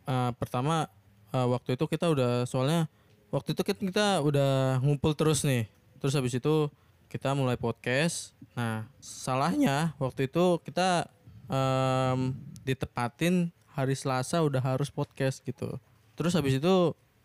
[0.04, 0.84] eh, pertama
[1.32, 2.90] eh, waktu itu kita udah soalnya
[3.32, 5.64] waktu itu kita, kita udah ngumpul terus nih.
[5.96, 6.68] Terus habis itu
[7.08, 8.36] kita mulai podcast.
[8.52, 11.08] Nah, salahnya waktu itu kita
[11.52, 12.32] em,
[12.64, 15.76] ditepatin hari Selasa udah harus podcast gitu.
[16.16, 16.74] Terus habis itu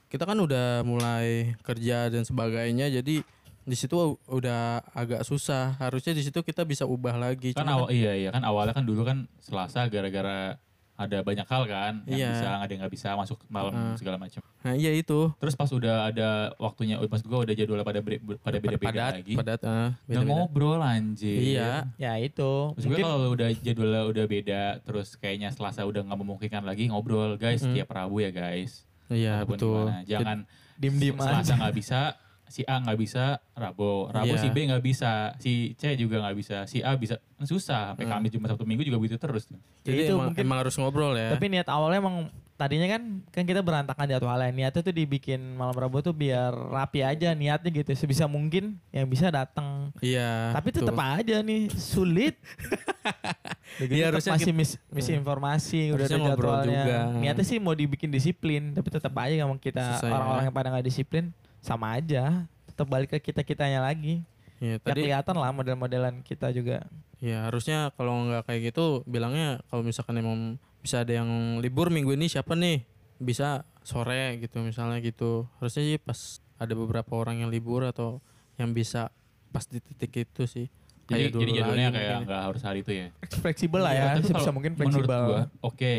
[0.07, 3.23] kita kan udah mulai kerja dan sebagainya jadi
[3.67, 5.75] di situ udah agak susah.
[5.75, 7.51] Harusnya di situ kita bisa ubah lagi.
[7.51, 10.55] Kan Cuma awal iya iya kan awalnya kan dulu kan Selasa gara-gara
[10.97, 12.29] ada banyak hal kan yang Iya.
[12.31, 13.95] bisa ada yang nggak bisa masuk malam Heeh.
[13.95, 14.41] segala macam.
[14.59, 15.29] Nah, iya itu.
[15.31, 19.33] Terus pas udah ada waktunya, pas gue udah jadwalnya pada bre- pada beda-beda padat, lagi.
[19.33, 20.33] padat, ah, Nggak beda-beda.
[20.33, 21.37] ngobrol anjir.
[21.39, 21.71] Iya.
[21.95, 26.63] ya itu Maksud gue kalau udah jadwalnya udah beda, terus kayaknya Selasa udah nggak memungkinkan
[26.63, 27.73] lagi ngobrol guys Mm.
[27.73, 28.81] tiap Rabu ya guys.
[29.07, 29.83] Iya Ataupun betul.
[29.85, 30.01] gimana.
[30.03, 30.37] Jangan
[30.75, 31.99] dim-dim Selasa nggak bisa,
[32.47, 34.39] si A nggak bisa, Rabu, Rabu Iya.
[34.39, 37.91] si B nggak bisa, si C juga nggak bisa, si A bisa, susah.
[37.91, 38.11] Sampai Mm.
[38.13, 39.45] Kamis Jumat Sabtu Minggu juga begitu terus.
[39.81, 41.29] Jadi itu emang, mungkin- emang harus ngobrol ya.
[41.29, 42.17] Tapi niat awalnya emang
[42.53, 44.49] tadinya kan kan kita berantakan jadwalnya.
[44.49, 47.93] Niatnya tuh dibikin malam Rabu tuh biar rapi aja niatnya gitu.
[47.93, 49.93] Sebisa mungkin yang bisa datang.
[49.99, 50.49] iya.
[50.51, 50.81] Tapi betul.
[50.83, 52.33] tetap aja nih sulit.
[53.77, 56.73] Begitu Iya, harusnya masih kita- mis, misinformasi udah ada ngobrol jadwalnya.
[56.73, 56.97] juga.
[57.15, 60.09] Niatnya sih mau dibikin disiplin, tapi tetap aja kalau kita ya.
[60.09, 61.29] orang-orang yang pada nggak disiplin
[61.67, 62.47] sama aja.
[62.65, 64.23] Tetap balik ke kita kitanya lagi.
[64.57, 66.87] Iya, Ya tadi kelihatan lah model-modelan kita juga.
[67.17, 70.39] ya harusnya kalau nggak kayak gitu bilangnya kalau misalkan emang
[70.79, 71.25] bisa ada yang
[71.57, 72.85] libur minggu ini siapa nih
[73.17, 75.45] bisa sore gitu misalnya gitu.
[75.57, 76.19] Harusnya sih pas
[76.55, 78.21] ada beberapa orang yang libur atau
[78.55, 79.09] yang bisa
[79.49, 80.67] pas di titik itu sih.
[81.07, 82.25] Jadi, Kayak jadi jadwalnya kayak mungkin.
[82.25, 83.07] nggak harus hari itu ya.
[83.39, 85.23] Fleksibel lah Iya, ya, sebisa kalau mungkin fleksibel.
[85.59, 85.93] oke.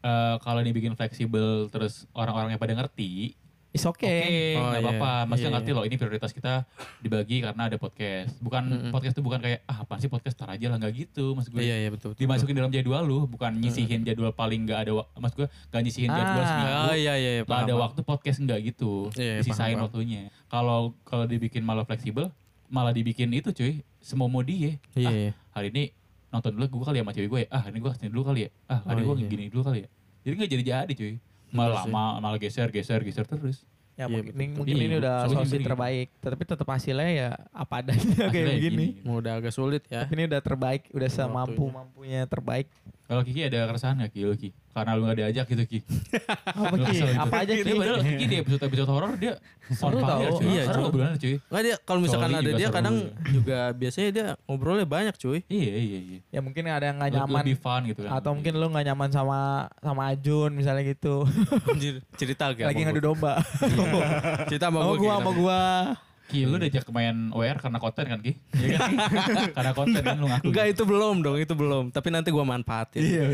[0.00, 3.34] Eh, kalau dibikin fleksibel terus orang-orangnya pada ngerti,
[3.70, 4.58] Is oke, okay.
[4.58, 4.90] Oh, nggak iya.
[4.90, 5.12] apa-apa.
[5.30, 5.76] Maksudnya Iya, ngerti iya.
[5.78, 6.66] loh, ini prioritas kita
[6.98, 8.34] dibagi karena ada podcast.
[8.36, 8.90] Bukan Mm-mm.
[8.90, 11.62] podcast itu bukan kayak ah apa sih podcast tar aja lah nggak gitu, maksud gue.
[11.62, 12.10] Iya iya betul.
[12.10, 12.26] betul.
[12.26, 16.42] Dimasukin dalam jadwal lu, bukan nyisihin jadwal paling nggak ada, maksud gue nggak nyisihin jadwal
[16.42, 16.48] Ah.
[16.50, 16.72] seminggu.
[16.82, 19.70] Oh iya iya, iya Nggak ada paham, waktu podcast nggak gitu, Iya, iya, disisain paham,
[19.70, 19.84] paham.
[19.86, 20.22] waktunya.
[20.46, 22.26] Kalau kalau dibikin malah fleksibel,
[22.66, 24.82] malah dibikin itu cuy, semua mau dia.
[24.92, 25.30] Iya Ah, iya.
[25.52, 25.94] hari ini
[26.28, 27.48] nonton dulu gue kali ya sama cewek gue ya.
[27.48, 28.50] Ah hari ini gue ke sini dulu kali ya.
[28.66, 29.30] Ah hari ini Oh, gue iya.
[29.30, 29.88] gini dulu kali ya.
[30.20, 31.14] Jadi nggak jadi-jadi cuy.
[31.50, 33.62] Malah lama, malah geser, geser, geser terus.
[33.94, 34.56] Ya Iya, mungkin, betul.
[34.56, 35.66] mungkin Iya, ini udah solusi solusi gini.
[35.66, 36.08] terbaik.
[36.16, 38.86] Tapi tetap hasilnya ya apa adanya kayak begini.
[38.96, 39.04] gini.
[39.04, 40.02] Udah agak sulit ya.
[40.02, 42.66] Tapi ini udah terbaik, udah semampu mampunya terbaik.
[43.10, 44.22] Kalau Kiki ada keresahan gak Ki?
[44.22, 44.54] Lu, Ki?
[44.70, 45.78] Karena lu gak diajak gitu Ki.
[46.62, 46.94] Apa Ki?
[46.94, 47.10] gitu.
[47.18, 47.74] Apa aja Dia Ki?
[47.74, 49.34] padahal Kiki di episode-episode horor dia
[49.68, 50.20] Seru tau.
[50.40, 51.42] Iya, Seru beneran cuy.
[51.42, 52.96] Nggak dia kalau misalkan Soli ada dia kadang
[53.26, 55.42] juga biasanya dia ngobrolnya banyak cuy.
[55.44, 56.18] Iya, iya, iya.
[56.28, 58.10] Ya mungkin ada yang nggak Lebih- nyaman Lebih fun gitu kan.
[58.14, 59.38] atau mungkin lu nggak nyaman sama
[59.76, 61.26] sama Ajun misalnya gitu.
[61.66, 63.42] Anjir, cerita kayak Lagi ngadu domba.
[64.46, 65.10] Cerita sama Sama gua.
[65.12, 65.38] sama tapi.
[65.38, 65.60] gua.
[66.30, 68.32] Ki, lu diajak main WR karena konten kan Ki?
[68.54, 68.96] Iya kan Ki?
[69.58, 70.46] karena konten kan lu ngaku.
[70.54, 71.84] Enggak itu belum dong, itu belum.
[71.90, 73.02] Tapi nanti gua manfaatin.
[73.02, 73.24] Iya.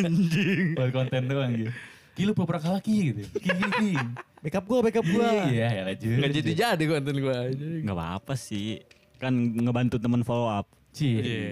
[0.78, 1.70] Buat konten doang gitu.
[2.18, 3.22] Ki lu pura-pura kalah Ki gitu.
[3.38, 3.90] Ki, Ki, Ki.
[4.42, 5.46] Backup gua, backup gua.
[5.46, 6.10] Iya, ya lanjut.
[6.18, 7.36] Enggak jadi-jadi konten gua.
[7.54, 8.82] Nggak apa-apa sih.
[9.22, 10.66] Kan ngebantu temen follow up.
[10.90, 11.22] Cie.
[11.22, 11.46] Iya.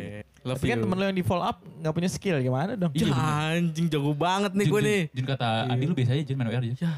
[0.44, 2.92] Love Tapi kan temen lu yang di follow up nggak punya skill gimana dong?
[2.92, 5.02] Iya, Ya, anjing jago banget nih Jun, nih.
[5.16, 6.90] Jun kata Andi lu biasa aja Jun main WR aja.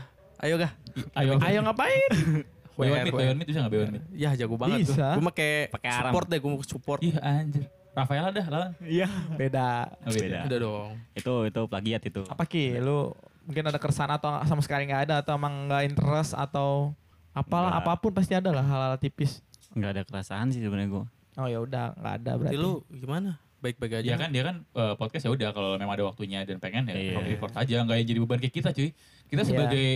[0.43, 0.73] Ayo gah.
[1.15, 1.39] Ayo.
[1.39, 2.11] Ayo ngapain?
[2.77, 4.05] Buy one meet bisa nggak buy one meet?
[4.13, 5.07] Ya jago banget Bisa.
[5.13, 6.01] Gue pakai Pakai aram.
[6.07, 7.01] support deh, gue mau support.
[7.01, 7.65] Iya anjir.
[7.91, 8.71] Rafaela dah lawan.
[8.79, 9.09] Iya.
[9.33, 9.89] Beda.
[10.01, 10.39] Oh, Beda.
[10.45, 10.91] Udah dong.
[11.13, 12.23] Itu itu plagiat itu.
[12.27, 12.77] Apa Ki?
[12.77, 16.93] Lu mungkin ada keresahan atau sama sekali nggak ada atau emang nggak interest atau
[17.33, 17.85] apalah Nggak.
[17.87, 19.41] apa pun pasti ada lah hal-hal tipis.
[19.73, 21.05] Nggak ada kerasahan sih sebenarnya gue.
[21.37, 22.57] Oh ya udah nggak ada Berarti berarti.
[22.59, 23.31] lu gimana?
[23.57, 24.05] Baik-baik aja.
[24.07, 26.95] Dia kan dia kan eh, podcast ya udah kalau memang ada waktunya dan pengen ya
[26.95, 27.17] Iya.
[27.31, 28.93] record aja nggak jadi beban kayak kita cuy.
[29.27, 29.49] Kita Iya.
[29.49, 29.87] sebagai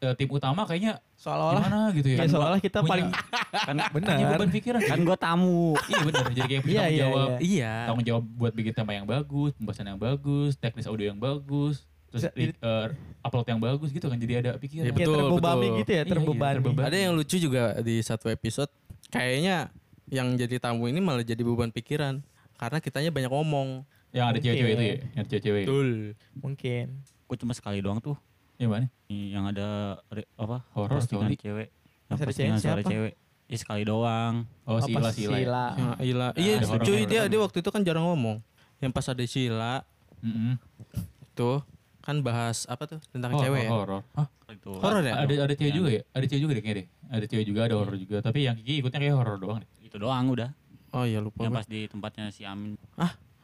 [0.00, 2.16] eh, tim utama kayaknya Seolah-olah gimana gitu ya.
[2.16, 3.08] ya seolah kita Punya- paling
[3.68, 4.14] Kan benar.
[4.14, 5.74] punya beban pikiran kan gue tamu.
[5.84, 7.38] iya benar jadi kayak punya Iya, tanggung iya, jawab iya.
[7.42, 7.72] Iya.
[7.84, 11.76] tanggung jawab buat bikin tema yang bagus pembahasan yang bagus teknis audio yang bagus
[12.08, 12.86] terus Bisa- di- eh,
[13.20, 15.76] upload yang bagus gitu kan jadi ada pikiran Kayak betul, terbebani betul.
[15.76, 16.54] gitu ya, Iya, iya, terbebani.
[16.56, 16.86] terbebani.
[16.86, 18.70] Ada yang lucu juga di satu episode.
[19.08, 19.56] Kayaknya
[20.08, 22.24] yang jadi tamu ini malah jadi beban pikiran.
[22.54, 23.84] Karena kitanya banyak ngomong.
[24.08, 25.88] yang ada cewek-cewek itu ya yang ada cewek-cewek Betul.
[26.34, 26.84] Mungkin.
[27.28, 28.16] Gue cuma sekali doang tuh.
[28.58, 29.68] Yang mana Yang ada
[30.08, 30.66] re- apa?
[30.72, 31.36] Horor, postingan coli.
[31.36, 31.68] cewek.
[32.08, 33.12] Ada Postingan cewek suara cewek.
[33.46, 34.34] Ya sekali doang.
[34.62, 35.38] oh Apa sila sila, ya.
[35.40, 35.64] Sila.
[35.72, 36.28] Ya, Ila.
[36.34, 38.44] Iya, ada cuy dia dia waktu itu kan jarang ngomong.
[38.78, 39.74] Yang pas ada Sila
[40.20, 40.54] Mm-mm.
[41.32, 41.62] tuh
[41.98, 43.70] kan bahas apa tuh tentang Oh, cewek ya.
[43.70, 44.26] horor Hah?
[44.48, 44.74] Itu.
[44.74, 45.14] Horor ya?
[45.18, 47.60] ada ada cewek Yang- juga ya ada cewek juga deh kayaknya deh ada cewek juga
[47.62, 50.50] ada horor juga tapi yang Kiki ikutnya kayak horor doang deh Itu doang udah.
[50.90, 51.40] Oh iya lupa.
[51.40, 52.76] Yang pas di tempatnya si Amin.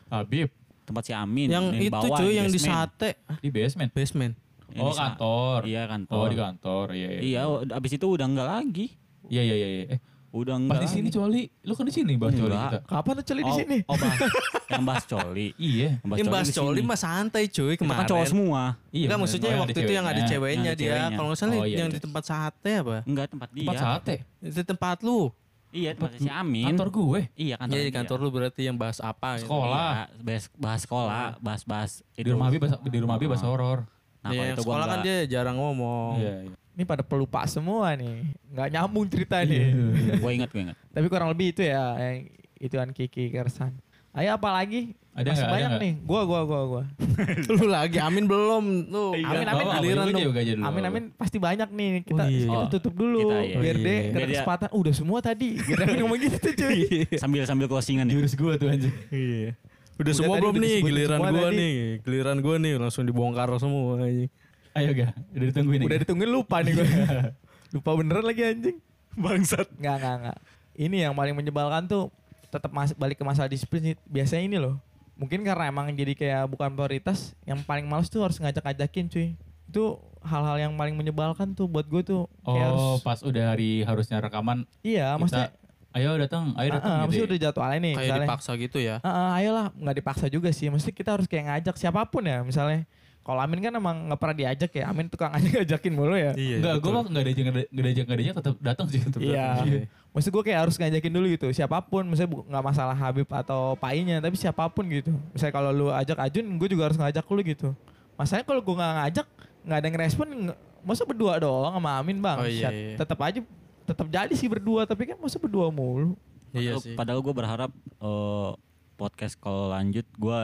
[0.09, 0.49] Habib
[0.85, 1.49] Tempat si Amin.
[1.49, 3.17] Yang di itu bawah, cuy yang di sate.
[3.39, 4.33] di basement Basement.
[4.77, 6.17] Oh kantor Iya kantor.
[6.17, 7.41] oh di kantor iya iya Iya,
[7.73, 8.87] abis itu udah enggak lagi.
[9.25, 9.85] iya iya iya iya.
[9.91, 10.81] eh Udah pas enggak.
[10.81, 13.57] di sini coli lu kan di sini bahas coli kita Kapan tuh celi di Oh,
[13.57, 13.79] sini?
[13.85, 14.19] Oh, bahas,
[14.73, 15.47] yang bahas coli.
[15.55, 17.99] iya Yang bahas coli mah santai cuy Kita kemarin.
[18.01, 18.63] kan cowok semua.
[18.89, 20.95] iya Enggak maksudnya Oh, waktu itu yang ada ceweknya dia.
[21.09, 21.95] Kalau nggak salah Oh, iya, yang iya.
[21.95, 22.97] di tempat sate apa?
[23.05, 23.63] Enggak tempat dia.
[23.63, 25.31] tempat sate Itu tempat lu.
[25.71, 26.67] Iya, tempat si Amin.
[26.69, 27.75] kantor gue Iya, kantor.
[27.77, 29.47] Iya kantor lu berarti yang bahas apa gitu.
[29.47, 29.91] Sekolah.
[30.11, 33.79] Iya, bahas, bahas sekolah, bahas-bahas di rumah Habib bahas- di rumah Habib bahas horor
[34.25, 36.17] Nah, Iya, yang itu gua sekolah kan dia jarang ngomong.
[36.17, 38.25] iya iya Ini pada pelupa semua nih.
[38.49, 39.71] Nggak nyambung cerita nih.
[40.19, 40.77] Gue ingat, gue ingat.
[40.89, 42.17] Tapi kurang lebih itu ya yang
[42.57, 43.77] ituan Kiki Kersan.
[44.11, 44.95] Ayo apa lagi?
[45.11, 45.83] Ada Masih ada banyak nggak?
[45.85, 45.93] nih.
[46.03, 46.83] Gua gua gua gua.
[47.53, 49.15] lu lagi Amin belum lu.
[49.15, 50.31] Amin, amin, bawa, giliran dulu.
[50.65, 51.91] Amin amin pasti banyak nih.
[52.03, 52.47] Kita Oh, iya.
[52.47, 53.57] kita tutup dulu Kita, iya.
[53.57, 54.07] biar Oh, deh iya.
[54.09, 54.69] kita ada kesempatan.
[54.73, 55.49] Udah semua tadi.
[55.57, 56.81] Biar Amin ngomong gitu cuy.
[57.23, 58.19] Sambil sambil closingan ya.
[58.19, 59.51] jurus gue tuh anjir Iya.
[59.95, 61.55] Udah, Udah semua belum nih giliran tadi.
[61.55, 61.75] nih.
[62.03, 64.31] Giliran gua nih langsung dibongkar semua anjing.
[64.75, 66.87] ayo ga udah ditungguin nih Udah ditungguin lupa nih gue.
[67.79, 68.77] lupa beneran lagi anjing.
[69.15, 69.71] Bangsat.
[69.79, 70.39] Nggak nggak nggak.
[70.75, 72.11] Ini yang paling menyebalkan tuh
[72.51, 74.83] tetap mas balik ke masalah disiplin biasanya ini loh.
[75.15, 77.39] Mungkin karena emang jadi kayak bukan prioritas.
[77.47, 79.39] Yang paling males tuh harus ngajak-ngajakin cuy.
[79.71, 82.27] Itu hal-hal yang paling menyebalkan tuh buat gue tuh.
[82.43, 85.51] Kayak oh harus, pas udah hari harusnya rekaman iya, kita maksudnya
[85.95, 87.31] ayo datang ayo datang ah, gitu maksudnya ya.
[87.31, 87.95] udah jadwalnya nih.
[87.95, 88.97] Kayak misalnya, dipaksa gitu ya.
[89.01, 90.67] Ah, ah, ayolah, nggak dipaksa juga sih.
[90.67, 92.43] Mesti kita harus kayak ngajak siapa pun ya.
[92.43, 92.83] Misalnya,
[93.23, 94.85] kalau Amin kan emang nggak pernah diajak ya.
[94.91, 96.35] Amin tukang ngajak ngajakin mulu ya.
[96.35, 96.57] Iya.
[96.59, 99.01] Enggak, gue mah enggak ada ajak enggak ada ajak enggak ada ajak tetap datang sih
[99.01, 99.47] tetap Iya.
[99.55, 99.67] datang.
[100.15, 101.47] Maksud gue kayak harus ngajakin dulu gitu.
[101.51, 105.15] Siapa pun, misalnya nggak masalah Habib atau Painya, tapi siapa pun gitu.
[105.31, 107.69] Misalnya kalau lu ajak Ajun, gue juga harus ngajak lu gitu.
[108.15, 109.27] Masalahnya kalau gue nggak ngajak,
[109.63, 112.39] nggak ada yang respon, nggak- masa berdua doang sama Amin bang.
[112.39, 112.95] Oh, iya, iya.
[112.95, 113.41] Tetap aja,
[113.85, 116.17] tetap jadi sih berdua, tapi kan masa berdua mulu.
[116.51, 116.95] Iya Padahal- sih.
[116.95, 118.51] Padahal gue berharap eh,
[118.95, 120.41] podcast kalau lanjut gue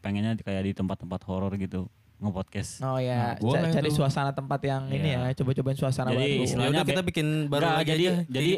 [0.00, 2.80] pengennya di- kayak di tempat-tempat horor gitu nge-podcast.
[2.80, 5.28] Oh ya, Nah, cari suasana tempat yang ini Iya.
[5.28, 6.32] ya, coba-cobain suasana Jadi baru.
[6.32, 8.14] Ya istilahnya udah kita bikin baru Nggak, lagi jadi aja.
[8.24, 8.50] jadi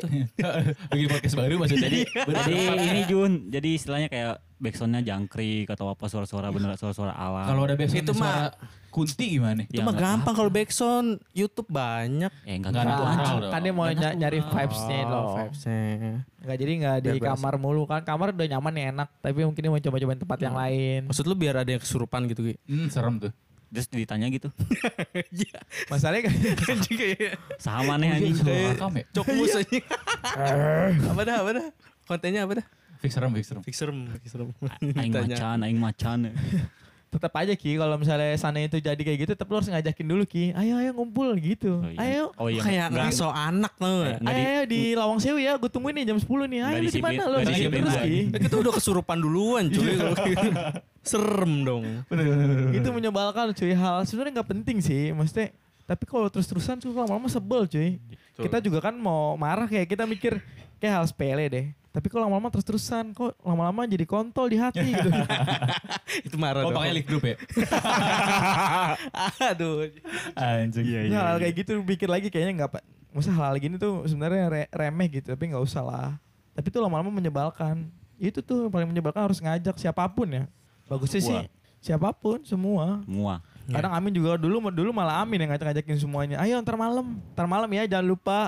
[0.92, 1.88] Bikin podcast baru maksudnya.
[1.90, 2.00] jadi
[2.46, 7.44] jadi ini Jun, jadi istilahnya kayak backsoundnya jangkrik atau apa suara-suara bener suara-suara alam.
[7.44, 8.56] Kalau ada backsound Itu mah-
[8.88, 9.62] kunti gimana?
[9.62, 12.32] Itu Ya, mah gampang kalau backsound YouTube banyak.
[12.42, 13.02] eh enggak Nggak gitu.
[13.04, 13.52] natural Nah, dong.
[13.52, 14.54] kan dia mau ny- nyari natural.
[14.56, 15.26] vibes-nya Oh, loh.
[15.36, 15.80] vibes-nya.
[16.38, 18.00] Nggak jadi nggak di kamar mulu kan.
[18.02, 21.00] Kamar udah nyaman nih enak, tapi mungkin dia mau coba-cobain tempat yang lain.
[21.04, 22.54] Maksud lu biar ada yang kesurupan gitu Gi?
[22.64, 23.32] Hmm, serem tuh.
[23.66, 24.48] Terus ditanya gitu.
[25.36, 25.60] Iya.
[25.86, 26.34] Masalahnya kan
[26.70, 28.36] Anjing kayak Sama nih anjing.
[28.40, 28.72] Ya?
[29.12, 29.84] cok mus anjing.
[31.10, 31.66] apa dah, apa dah?
[32.06, 32.66] Kontennya apa dah?
[32.98, 33.62] Fix serem, fix serem.
[33.62, 34.48] Fix serem, fix serem.
[34.94, 36.18] Aing macan, aing macan.
[37.06, 40.26] tetap aja Ki kalau misalnya sana itu jadi kayak gitu tetap lu harus ngajakin dulu
[40.26, 40.52] Ki.
[40.52, 41.80] Ayo ayo ngumpul gitu.
[41.80, 41.98] Oh, iya.
[41.98, 42.24] Ayo.
[42.36, 42.60] Oh iya.
[42.60, 45.96] Kayak nggak- ngaso anak tau Eh, Ayo, di- ayo di Lawang Sewu ya, gue tungguin
[45.96, 46.60] nih jam 10 nih.
[46.60, 47.96] Ayo di mana nggak Di terus.
[47.96, 48.16] Ki.
[48.28, 50.06] Eh, kita udah kesurupan duluan cuy gitu.
[51.06, 51.84] Serem dong.
[52.74, 53.72] Itu menyebalkan cuy.
[53.72, 55.54] Hal sebenarnya nggak penting sih, maksudnya
[55.86, 57.96] tapi kalau terus-terusan tuh lama-lama sebel cuy.
[58.36, 60.42] Kita juga kan mau marah kayak kita mikir
[60.76, 61.66] kayak hal sepele deh.
[61.90, 65.08] Tapi kalau lama-lama terus-terusan kok lama-lama jadi kontol di hati gitu.
[66.28, 66.76] Itu marah Oh, dong.
[66.76, 67.36] pakai link group ya?
[69.52, 69.88] Aduh.
[70.36, 70.84] Anjing.
[70.84, 72.82] Iya, Nah, hal kayak gitu pikir lagi kayaknya nggak.
[73.16, 76.10] Masa hal gini tuh sebenarnya re- remeh gitu, tapi nggak usah lah.
[76.52, 77.88] Tapi tuh lama-lama menyebalkan.
[78.16, 80.44] Itu tuh yang paling menyebalkan harus ngajak siapa pun ya.
[80.88, 81.44] Bagusnya sih Wah.
[81.80, 83.00] siapa pun semua.
[83.04, 83.40] Semua.
[83.66, 83.72] Iya.
[83.72, 86.36] Kadang Amin juga dulu dulu malah Amin yang ngajak-ngajakin semuanya.
[86.38, 88.38] Ayo ntar malam, ntar malam ya jangan lupa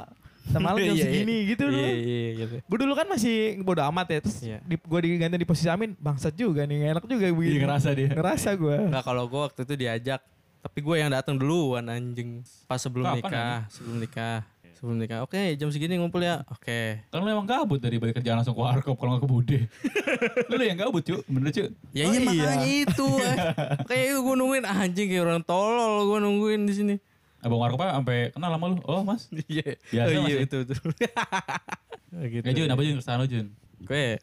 [0.49, 1.05] sama lu jam Iya, iya.
[1.05, 1.79] segini gitu dulu.
[1.79, 2.55] Iya iya gitu.
[2.63, 4.59] Gue dulu kan masih bodo amat ya, terus Iya.
[4.63, 7.55] di, gue diganti di posisi Amin, bangsat juga nih, enak juga begini.
[7.55, 8.09] Iya ngerasa dia.
[8.11, 8.77] Ngerasa gue.
[8.87, 10.21] Enggak kalau gue waktu itu diajak,
[10.59, 12.43] tapi gue yang datang duluan anjing.
[12.65, 14.39] Pas sebelum Kapan, nikah, sebelum nikah,
[14.75, 15.19] sebelum nikah.
[15.23, 16.43] Oke jam segini ngumpul ya.
[16.47, 17.03] Oke.
[17.07, 19.59] Kan lu emang gabut dari balik kerjaan langsung ke warkop kalau nggak ke bude.
[20.49, 21.67] lu yang gabut cuy, bener cuy.
[21.91, 22.27] Ya Oh, iya iya.
[22.27, 23.09] makanya itu.
[23.19, 23.37] eh.
[23.89, 26.95] Kayak gue nungguin anjing kayak orang tolol gue nungguin di sini.
[27.39, 28.77] Abang warkopnya sampai kenal sama lu.
[28.83, 29.31] Oh mas.
[29.47, 29.79] Iya.
[29.89, 30.43] Biasa oh, iya masih.
[30.43, 30.75] itu itu.
[32.35, 32.45] gitu.
[32.45, 33.47] Ya Jun, apa Jun keresahan lu Jun?
[33.79, 34.19] Gue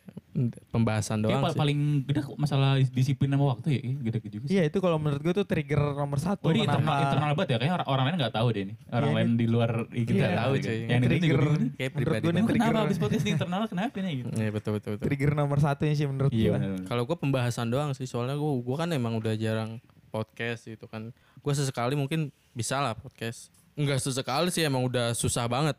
[0.68, 1.60] pembahasan Kayak doang pa- sih.
[1.64, 4.52] paling gede masalah disiplin sama waktu ya, kayak gede juga sih.
[4.52, 6.44] Iya itu kalau menurut gue tuh trigger nomor satu.
[6.44, 8.66] Oh ini internal, kenapa- internal banget ya, kayaknya orang, orang lain gak tahu deh.
[8.92, 10.66] Orang Iya, lain ini- di luar ini kita Iya, nggak tahu, gitu.
[10.66, 10.76] cuy.
[10.76, 11.40] Yang ini trigger.
[11.40, 12.52] Kayak menurut pribadi gue trigger.
[12.60, 14.30] kenapa habis podcast ini internal kenapa nih gitu?
[14.36, 15.06] Iya betul betul betul.
[15.08, 16.60] Trigger nomor satunya sih menurut Iya gue.
[16.84, 19.80] Kalau gue pembahasan doang sih, soalnya gue gua kan emang udah jarang
[20.16, 21.12] podcast gitu kan.
[21.38, 23.52] Gue sesekali mungkin bisa lah podcast.
[23.76, 25.76] Enggak sesekali sih, emang udah susah banget.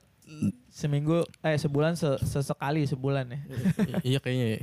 [0.68, 3.38] Seminggu, eh sebulan se- sesekali sebulan ya.
[4.04, 4.46] Iya kayaknya.
[4.52, 4.60] ya.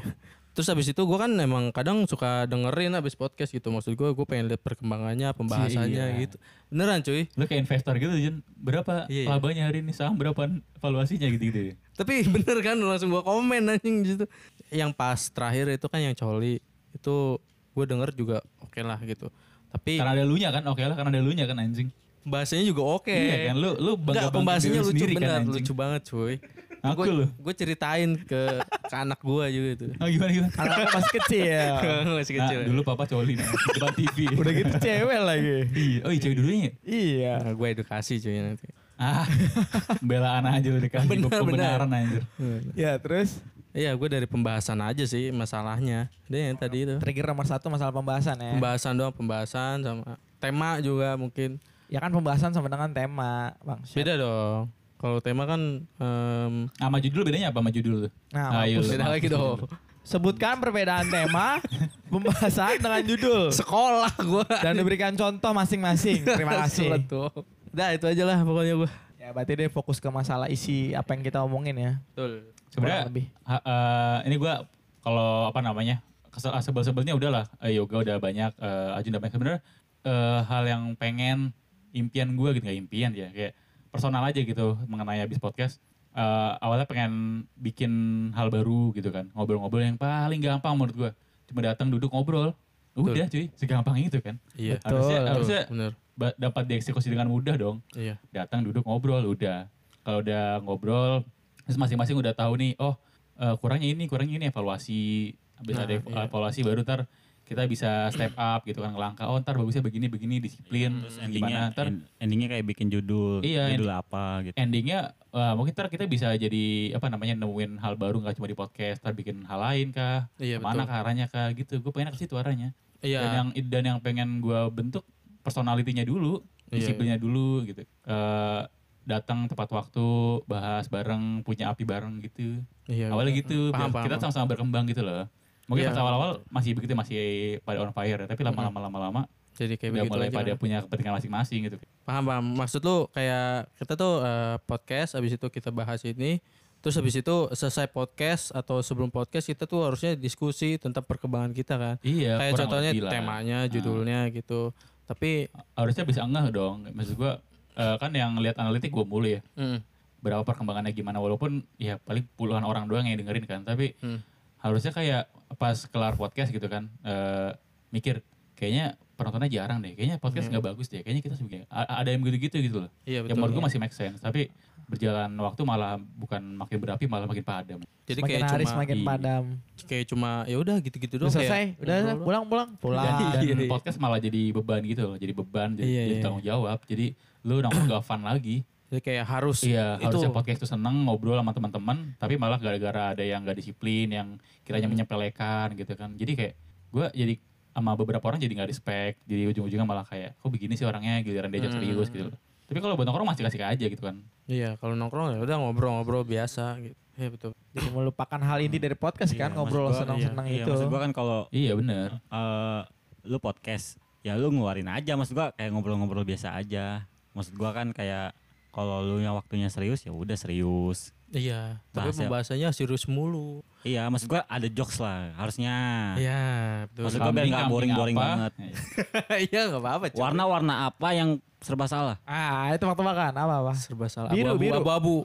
[0.53, 3.73] Terus habis itu gue kan emang kadang suka dengerin habis podcast gitu.
[3.73, 6.21] Maksud gue, gue pengen lihat perkembangannya, pembahasannya Iya.
[6.21, 6.37] gitu.
[6.69, 7.25] Beneran cuy.
[7.33, 8.35] Lu kayak investor gitu Jun.
[8.53, 9.29] Berapa Iya, iya.
[9.33, 10.45] labanya hari ini saham berapa
[10.77, 11.75] valuasinya gitu-gitu ya?
[11.97, 14.25] Tapi bener kan langsung gue komen anjing gitu.
[14.69, 16.61] Yang pas terakhir itu kan yang coli.
[16.93, 17.41] Itu
[17.73, 19.33] gue denger juga oke lah gitu.
[19.73, 21.89] Tapi Karena ada lunya kan, oke lah karena ada lunya kan anjing.
[22.23, 23.11] bahasanya juga oke.
[23.11, 25.53] Iya kan, lu lu Enggak, bangga pembahasannya lucu sendiri bener, kan anjing.
[25.59, 26.35] lucu banget cuy.
[26.83, 27.25] Aku lu.
[27.27, 29.85] gue ceritain ke ke anak gue juga itu.
[29.97, 30.51] Oh gimana gimana?
[30.53, 31.71] Anaknya masih kecil.
[32.13, 32.59] Masih Nah, kecil.
[32.67, 34.17] dulu papa coli di depan TV.
[34.39, 35.55] Udah gitu cewek lagi.
[35.69, 36.71] Iya, oh iya cewek dulunya ya?
[36.85, 37.33] Iya.
[37.41, 38.67] Nah, gue edukasi cuy nanti.
[38.93, 39.25] Ah,
[40.05, 42.23] belaan aja udah kasih Bener, pembenaran anjir.
[42.71, 43.39] Ya terus
[43.73, 46.05] Iya, gue dari pembahasan aja sih masalahnya.
[46.29, 47.01] Dia yang tadi itu.
[47.01, 48.53] trigger nomor satu masalah pembahasan ya.
[48.53, 51.57] Pembahasan doang, pembahasan sama tema juga mungkin.
[51.89, 53.81] ya kan pembahasan sama dengan tema, bang.
[53.81, 54.69] Beda dong.
[54.95, 58.11] Kalau tema kan em, Sama judul bedanya apa sama judul tuh?
[58.29, 59.65] Nah, Ayo, beda lagi dong.
[60.01, 61.57] Sebutkan perbedaan tema,
[62.13, 64.45] pembahasan dengan judul, Sekolah gue.
[64.61, 66.21] dan diberikan contoh masing-masing.
[66.23, 66.93] Terima kasih.
[66.93, 67.29] Betul.
[67.73, 68.91] Udah itu aja lah pokoknya gue.
[69.17, 71.91] Ya berarti dia fokus ke masalah isi apa yang kita omongin ya.
[72.13, 72.52] Betul.
[72.73, 73.25] Sebenarnya lebih.
[73.45, 74.65] eh, ini gua
[74.99, 79.33] kalau apa namanya kesel ah, sebel-sebelnya udahlah eh, yoga udah banyak eh, Ajun udah banyak
[79.33, 79.61] sebenarnya
[80.03, 81.53] eh, hal yang pengen
[81.91, 83.53] impian gua gitu nggak impian ya kayak
[83.87, 85.77] personal aja gitu mengenai habis podcast
[86.13, 87.89] Eh, awalnya pengen bikin
[88.33, 91.11] hal baru gitu kan ngobrol-ngobrol yang paling gampang menurut gua
[91.49, 92.53] cuma datang duduk ngobrol
[92.93, 94.77] udah cuy segampang itu kan Iya.
[94.77, 94.93] Betul.
[94.93, 95.91] harusnya Betul, harusnya bener.
[96.37, 98.21] dapat dieksekusi dengan mudah dong Iya.
[98.29, 99.65] datang duduk ngobrol udah
[100.01, 101.25] kalau udah ngobrol
[101.63, 102.95] terus masing-masing udah tahu nih oh
[103.35, 105.33] eh, kurangnya ini kurangnya ini evaluasi.
[105.53, 106.25] Habis Nah, ada ev- iya.
[106.25, 107.01] evaluasi baru ntar
[107.43, 109.27] kita bisa step up gitu kan ngelangkah.
[109.27, 111.03] Oh ntar bagusnya begini begini disiplin.
[111.03, 111.27] Terus gimana?
[111.27, 114.55] Endingnya ntar end- endingnya kayak bikin judul, Iya, judul apa gitu.
[114.55, 114.99] endingnya
[115.29, 119.01] eh, mungkin ntar kita bisa jadi apa namanya nemuin hal baru nggak cuma di podcast
[119.01, 120.31] ntar bikin hal lain kah?
[120.37, 121.51] Iya mana ke arahnya kah?
[121.51, 121.79] Gitu.
[121.79, 122.71] Gue pengen ke situ arahnya.
[122.97, 123.19] Dan Iya.
[123.35, 125.03] yang dan yang pengen gue bentuk
[125.41, 126.79] personalitinya dulu Iya.
[126.79, 127.83] disiplinnya dulu gitu.
[127.83, 128.61] Eh,
[129.03, 130.05] datang tepat waktu
[130.45, 133.11] bahas bareng punya api bareng gitu Iya.
[133.11, 135.27] awalnya gitu Paham, biar paham, kita sama-sama berkembang gitu loh
[135.63, 135.91] mungkin Iya.
[135.91, 137.19] pas awal-awal masih begitu masih
[137.61, 139.21] pada on fire tapi lama-lama lama-lama
[139.53, 140.57] Jadi kayak udah mulai aja pada kan.
[140.57, 142.45] punya kepentingan masing-masing gitu Paham paham.
[142.57, 146.41] Maksud lu kayak kita tuh eh, podcast habis itu kita bahas ini
[146.79, 151.75] terus habis itu selesai podcast atau sebelum podcast kita tuh harusnya diskusi tentang perkembangan kita
[151.75, 151.95] kan.
[152.01, 153.69] iya kayak contohnya temanya, Ah.
[153.69, 154.75] judulnya gitu.
[155.03, 157.39] Tapi harusnya bisa enggak dong maksud gua
[157.73, 159.77] eh, kan yang lihat analitik gua mulu ya mm,
[160.19, 164.23] berapa perkembangannya gimana walaupun ya paling puluhan orang doang yang dengerin kan tapi Hmm.
[164.57, 167.51] harusnya kayak pas kelar podcast gitu kan eh,
[167.89, 172.21] mikir kayaknya penontonnya jarang deh kayaknya podcast nggak bagus deh kayaknya kita sebagai ada yang
[172.21, 173.35] gitu-gitu gitu loh iya yang betul.
[173.37, 174.49] menurut gue masih make sense tapi
[174.83, 178.95] berjalan waktu malah bukan makin berapi malah makin padam Jadi semakin kayak hari cuma semakin
[178.95, 179.05] iya.
[179.05, 179.43] padam.
[179.85, 182.19] kayak cuma ya udah gitu-gitu doang selesai, kayak udah ngobrol.
[182.21, 183.05] pulang pulang pulang.
[183.05, 183.69] dan, dan Iya, iya.
[183.69, 186.23] podcast malah jadi beban gitu loh jadi beban jadi, Iya, jadi iya.
[186.23, 187.05] tanggung jawab jadi
[187.43, 191.33] lu nongkrong gak fun lagi Jadi kayak harus Iya, itu harusnya podcast itu seneng ngobrol
[191.33, 194.27] sama teman-teman, tapi malah gara-gara ada yang gak disiplin, yang
[194.61, 194.93] kiranya Hmm.
[194.93, 196.13] menyepelekan gitu kan.
[196.13, 196.53] Jadi kayak
[196.89, 197.33] gue jadi
[197.73, 201.49] sama beberapa orang jadi nggak respect, jadi ujung-ujungnya malah kayak kok begini sih orangnya giliran
[201.49, 201.81] diajak Hmm.
[201.81, 202.29] serius gitu.
[202.63, 204.21] Tapi kalau buat nongkrong masih kasih aja gitu kan.
[204.45, 206.93] Iya, kalau nongkrong ya udah ngobrol-ngobrol biasa gitu.
[207.13, 207.49] Iya betul.
[207.71, 210.69] Jadi melupakan hal inti dari podcast kan Iya, ngobrol maksud gua- senang-senang Iya, itu.
[210.69, 212.09] maksud gua kan kalau Iya bener.
[212.23, 212.81] eh,
[213.25, 215.13] lu podcast, ya lu ngeluarin aja.
[215.13, 217.09] Maksud gua kayak ngobrol-ngobrol biasa aja.
[217.33, 218.31] Maksud gua kan kayak
[218.69, 221.13] kalau lu yang waktunya serius ya udah serius.
[221.29, 223.65] Iya, tapi Bahasa- pembahasannya serius mulu.
[223.81, 225.73] Iya, maksud gua ada jokes lah harusnya.
[226.15, 226.41] Iya,
[226.87, 227.03] betul.
[227.03, 228.23] Maksud gua biar Kambing- nggak kambing boring-boring apa?
[228.23, 228.53] banget.
[229.49, 230.05] Iya, enggak apa-apa.
[230.13, 232.17] Warna-warna apa yang serba salah?
[232.23, 233.73] Ah, itu tebak-tebakan apa apa?
[233.75, 234.29] serba salah.
[234.29, 234.77] Biru, Abu-abu, biru.
[234.79, 235.15] abu-abu.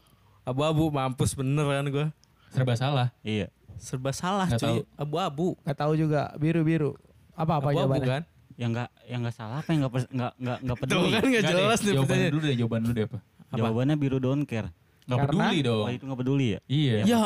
[0.42, 2.06] Abu-abu mampus bener kan gue.
[2.48, 3.08] Serba salah.
[3.20, 3.52] Iya.
[3.76, 4.80] Serba salah Nggak cuy.
[4.96, 5.46] Abu-abu.
[5.60, 6.96] Nggak tahu juga biru-biru.
[7.32, 8.08] Apa apa Abu-abu jawabannya?
[8.08, 8.22] kan?
[8.58, 11.08] Yang enggak yang enggak salah apa yang enggak pers- enggak enggak enggak Tuh peduli.
[11.08, 13.18] kan nggak Nggak jelas deh, nih Jawaban dulu deh, jawaban dulu deh apa?
[13.48, 14.68] Jawabannya biru don't care.
[15.08, 15.84] Gak Karena- peduli dong.
[15.86, 16.58] Oh itu enggak peduli ya?
[16.68, 16.96] Iya.
[17.00, 17.20] Ya,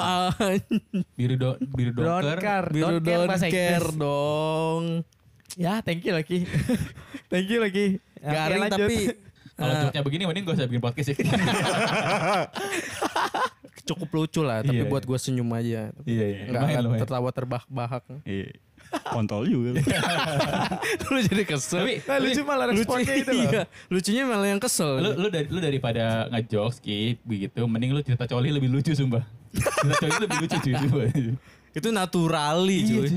[1.12, 1.90] Biru do, biru
[2.38, 4.84] care, biru don't care dong.
[5.52, 6.44] Ya, thank you lagi.
[7.32, 7.98] thank you lagi.
[8.20, 8.96] Ya, Garing tapi
[9.52, 11.16] Kalau joknya begini mending gak usah bikin podcast ya.
[13.84, 14.62] cukup lucu lah.
[14.62, 15.08] Tapi Iya, buat iya.
[15.10, 15.80] gue senyum aja.
[16.04, 16.38] Iya, iya.
[16.44, 17.02] Nggak Lumayan, nggak lumayan.
[17.02, 18.02] tertawa terbahak-bahak.
[18.24, 18.46] Iya.
[19.04, 19.70] Kontol juga.
[21.12, 21.80] Lu jadi kesel.
[21.80, 23.44] Tapi, Nah, lucu malah responnya itu loh.
[23.46, 24.92] Iya, lucunya malah yang kesel.
[24.98, 29.24] lu lu dari lu daripada ngejokes skip begitu, mending lu cerita coli lebih lucu sumpah.
[29.52, 31.08] Cerita coli lebih lucu cuy.
[31.72, 33.08] itu naturali Iya, cuy.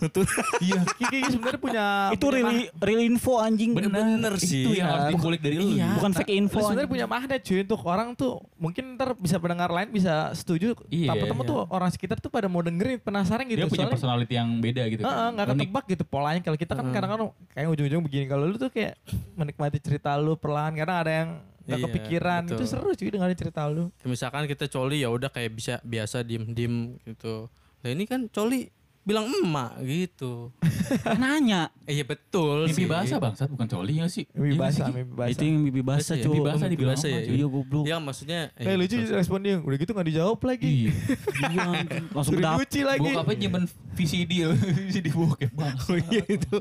[0.00, 0.80] Natur- Iya.
[0.94, 3.70] Kiki sebenarnya punya itu punya real, real info anjing.
[3.70, 4.64] Bener, Bener sih.
[4.64, 5.12] Itu yang harus Iya.
[5.14, 5.68] dikulik dari lu.
[5.70, 5.88] Iya.
[5.94, 6.58] Bukan fake info.
[6.60, 11.10] sebenarnya punya magnet cuy untuk orang tuh mungkin ntar bisa pendengar lain bisa setuju Iya,
[11.10, 11.50] tapi temu iya.
[11.50, 14.82] tuh orang sekitar tuh pada mau dengerin penasaran gitu Dia punya soalnya personality yang beda
[14.88, 15.30] gitu Heeh, kan.
[15.30, 15.56] nggak Unik.
[15.60, 18.96] ketebak gitu polanya kalau kita kan kadang-kadang kayak ujung-ujung begini kalau lu tuh kayak
[19.34, 22.66] menikmati cerita lu perlahan kadang ada yang nggak Iya, kepikiran itu betul.
[22.66, 26.74] seru cuy dengerin cerita lu Kayak Misalkan kita coli ya udah kayak bisa biasa diem-diem
[27.04, 27.46] gitu.
[27.78, 28.68] Nah ini kan coli
[29.02, 30.52] bilang emak gitu.
[31.16, 31.72] Nanya.
[31.84, 32.86] Eh, iya betul Mimpi sih.
[32.86, 34.26] basah bangsat bukan coli ya sih?
[34.30, 34.92] mimpi Iya basah Ki?
[34.92, 36.30] mimpi basah Itu yang bibi basah Basah ya, cuy.
[36.30, 37.30] bibi basah Mimpi dibilang basah apa, ya.
[37.30, 37.84] Iya goblok.
[37.84, 38.40] Iya maksudnya.
[38.52, 40.92] eh, Eh lucu respon dia udah gitu nggak dijawab lagi Iya.
[41.50, 41.62] Iya,
[42.10, 42.56] langsung dap.
[42.56, 44.32] nyuci lagi Bokapnya nyimpen VCD
[44.86, 45.74] VCD bokep bang.
[45.80, 46.56] Oh iya itu.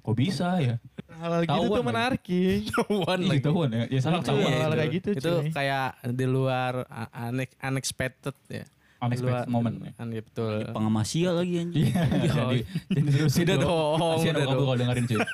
[0.00, 0.76] Kok bisa ya?
[1.12, 2.72] hal gitu tuh menarik Iya,
[3.28, 3.38] lagi.
[3.38, 3.84] ketahuan ya.
[3.86, 4.32] Ya salah ya.
[4.32, 4.58] ya.
[4.60, 6.72] Hal kayak gitu, itu kayak di luar
[7.28, 8.64] unex- unexpected ya.
[9.02, 9.76] Unexpected moment.
[9.82, 9.92] ya.
[9.98, 10.62] Kan, iya, betul.
[10.70, 11.90] Pengamasia lagi anjing.
[11.90, 15.20] Iya, jadi jadi terus Tidak dong, udah dong kalau dengerin cuy.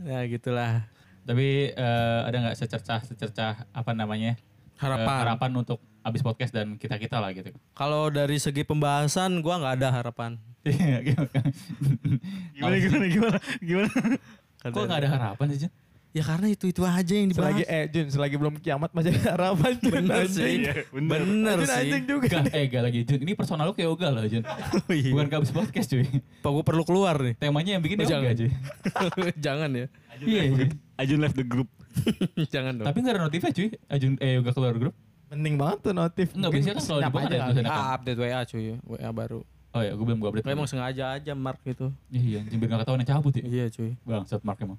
[0.00, 0.88] Ya gitulah.
[1.28, 5.16] Tapi eh, ada nggak secercah secercah apa namanya eh, Harapan.
[5.24, 7.52] harapan untuk abis podcast dan kita kita lah gitu.
[7.76, 10.40] Kalau dari segi pembahasan gua nggak ada harapan.
[10.64, 13.92] Iya, gimana gimana gimana gimana?
[14.60, 15.68] Kok nggak ada harapan sih?
[16.10, 17.54] Ya karena itu-itu aja yang dibahas.
[17.54, 20.34] selagi eh Jun selagi belum kiamat masih ada harapan Jun Bener anjing.
[20.34, 20.54] sih.
[20.90, 21.78] Bener Jun sih.
[21.78, 23.18] anjing juga Gak, eh gak lagi Jun.
[23.22, 24.42] Ini personal lu kayak yoga loh Jun.
[24.42, 25.10] Oh, iya.
[25.14, 26.02] Bukan ke abis podcast cuy.
[26.02, 27.34] Apa gue perlu keluar nih?
[27.36, 28.34] Temanya yang bikin Oh, jangan.
[28.34, 28.50] cuy.
[29.46, 29.86] Jangan ya.
[30.20, 30.66] Iya cuy.
[30.98, 31.68] Ajun left the group.
[32.54, 32.86] Jangan dong.
[32.90, 33.68] Tapi gak ada notifnya cuy.
[33.86, 34.94] Ajun eh yoga keluar grup.
[35.30, 38.74] penting banget tuh notif Enggak, biasanya kan selalu dibuka aja ada ah, update WA cuy.
[38.82, 39.40] WA baru.
[39.70, 40.46] Oh ya, gue belum gue update.
[40.50, 41.94] Emang sengaja aja mark gitu.
[42.10, 43.42] Iya, anjing biar gak ketahuan yang cabut ya.
[43.46, 43.94] Iya cuy.
[44.02, 44.74] Bang, set mark emang.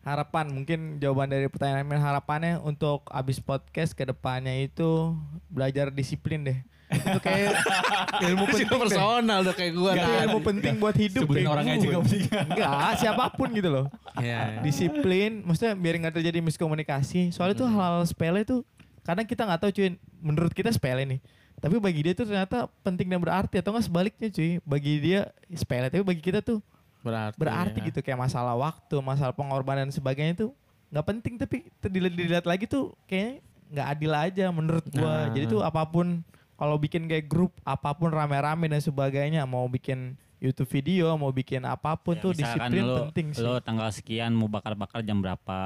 [0.00, 5.14] Harapan mungkin jawaban dari pertanyaan Emil harapannya untuk abis podcast ke depannya itu
[5.46, 7.52] belajar disiplin deh itu kayak
[8.26, 8.80] ilmu penting deh.
[8.80, 9.92] personal udah kayak gua.
[9.92, 11.52] Itu ilmu penting buat hidup Sebutin gue.
[11.52, 12.22] aja gak penting.
[12.48, 13.86] enggak siapa pun gitu loh
[14.16, 14.60] Iya.
[14.60, 18.64] disiplin maksudnya biar nggak terjadi miskomunikasi soalnya tuh hal-hal sepele tuh
[19.02, 19.88] kadang kita nggak tahu cuy
[20.18, 21.20] menurut kita sepele nih
[21.58, 25.86] tapi bagi dia tuh ternyata penting dan berarti atau nggak sebaliknya cuy bagi dia sepele
[25.86, 26.64] tapi bagi kita tuh
[26.98, 27.38] Berarti.
[27.38, 27.86] berarti ya.
[27.88, 30.50] gitu kayak masalah waktu masalah pengorbanan dan sebagainya tuh
[30.88, 35.36] nggak penting tapi dilihat, dilihat lagi tuh kayaknya nggak adil aja menurut gua Nah.
[35.36, 36.24] jadi tuh apa pun
[36.58, 41.62] kalau bikin kayak grup apa pun rame-rame dan sebagainya mau bikin YouTube video mau bikin
[41.62, 45.58] apa pun Ya, tuh disiplin lu, penting sih Lu tanggal sekian mau bakar-bakar jam berapa?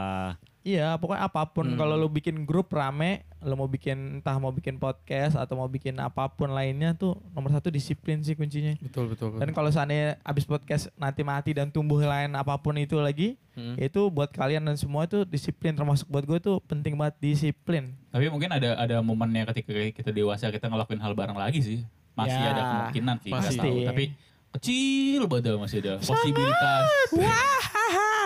[0.63, 1.67] Iya, pokoknya apa pun.
[1.67, 1.75] Hmm.
[1.75, 5.99] Kalau lu bikin grup rame, lu mau bikin entah mau bikin podcast atau mau bikin
[5.99, 8.79] apa pun lainnya tuh nomor satu disiplin sih kuncinya.
[8.79, 9.35] Betul betul.
[9.35, 9.43] betul.
[9.43, 13.77] Dan kalau seandainya abis podcast nanti mati dan tumbuh lain apa pun itu lagi, Hmm.
[13.77, 17.93] itu buat kalian dan semua itu disiplin termasuk buat gue tuh penting banget disiplin.
[18.09, 21.79] Tapi mungkin ada ada momennya ketika kita dewasa kita ngelakuin hal bareng lagi sih.
[22.13, 23.59] Masih Ya, ada kemungkinan sih, pasti.
[23.59, 23.77] tahu.
[23.85, 24.05] Tapi
[24.53, 26.85] kecil banget masih ada posibilitas.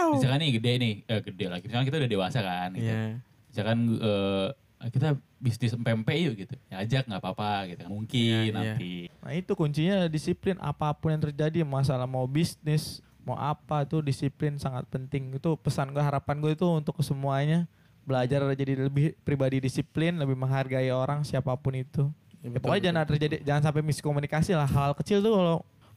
[0.07, 1.65] Misalkan nih gede nih, eh, gede lagi.
[1.67, 2.71] Misalkan kita udah dewasa kan.
[2.75, 2.87] Gitu.
[2.87, 3.03] Iya.
[3.51, 4.49] Misalkan eh,
[4.93, 5.09] kita
[5.41, 6.55] bisnis pempe yuk gitu.
[6.71, 7.83] Ya ajak nggak apa-apa gitu.
[7.91, 8.53] Mungkin Iya, iya.
[8.53, 8.95] nanti.
[9.23, 14.55] Nah itu kuncinya disiplin apa pun yang terjadi masalah mau bisnis mau apa tuh disiplin
[14.55, 17.67] sangat penting itu pesan gue harapan gue itu untuk semuanya
[18.07, 22.07] belajar jadi lebih pribadi disiplin lebih menghargai orang siapa pun itu
[22.47, 25.57] Ya, ya, pokoknya jangan terjadi jangan sampai miskomunikasi lah hal kecil tuh kalau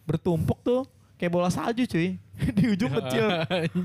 [0.09, 0.81] bertumpuk tuh
[1.15, 2.17] kayak bola salju cuy
[2.57, 3.27] di ujung kecil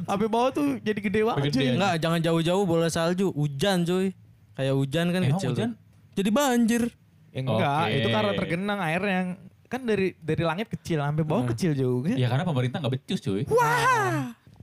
[0.03, 3.29] sampai bawah tuh jadi gede banget cuy Enggak, jangan jauh-jauh bola salju.
[3.31, 4.14] Hujan cuy.
[4.55, 5.51] Kayak hujan kan Emang kecil.
[5.51, 5.70] hujan?
[5.70, 5.79] tuh.
[6.14, 6.83] Jadi banjir.
[7.29, 7.93] Ya enggak Oke.
[7.93, 9.27] itu karena tergenang air yang
[9.66, 11.51] kan dari dari langit kecil sampai bawah Hmm.
[11.51, 13.43] kecil juga Ya karena pemerintah nggak becus cuy.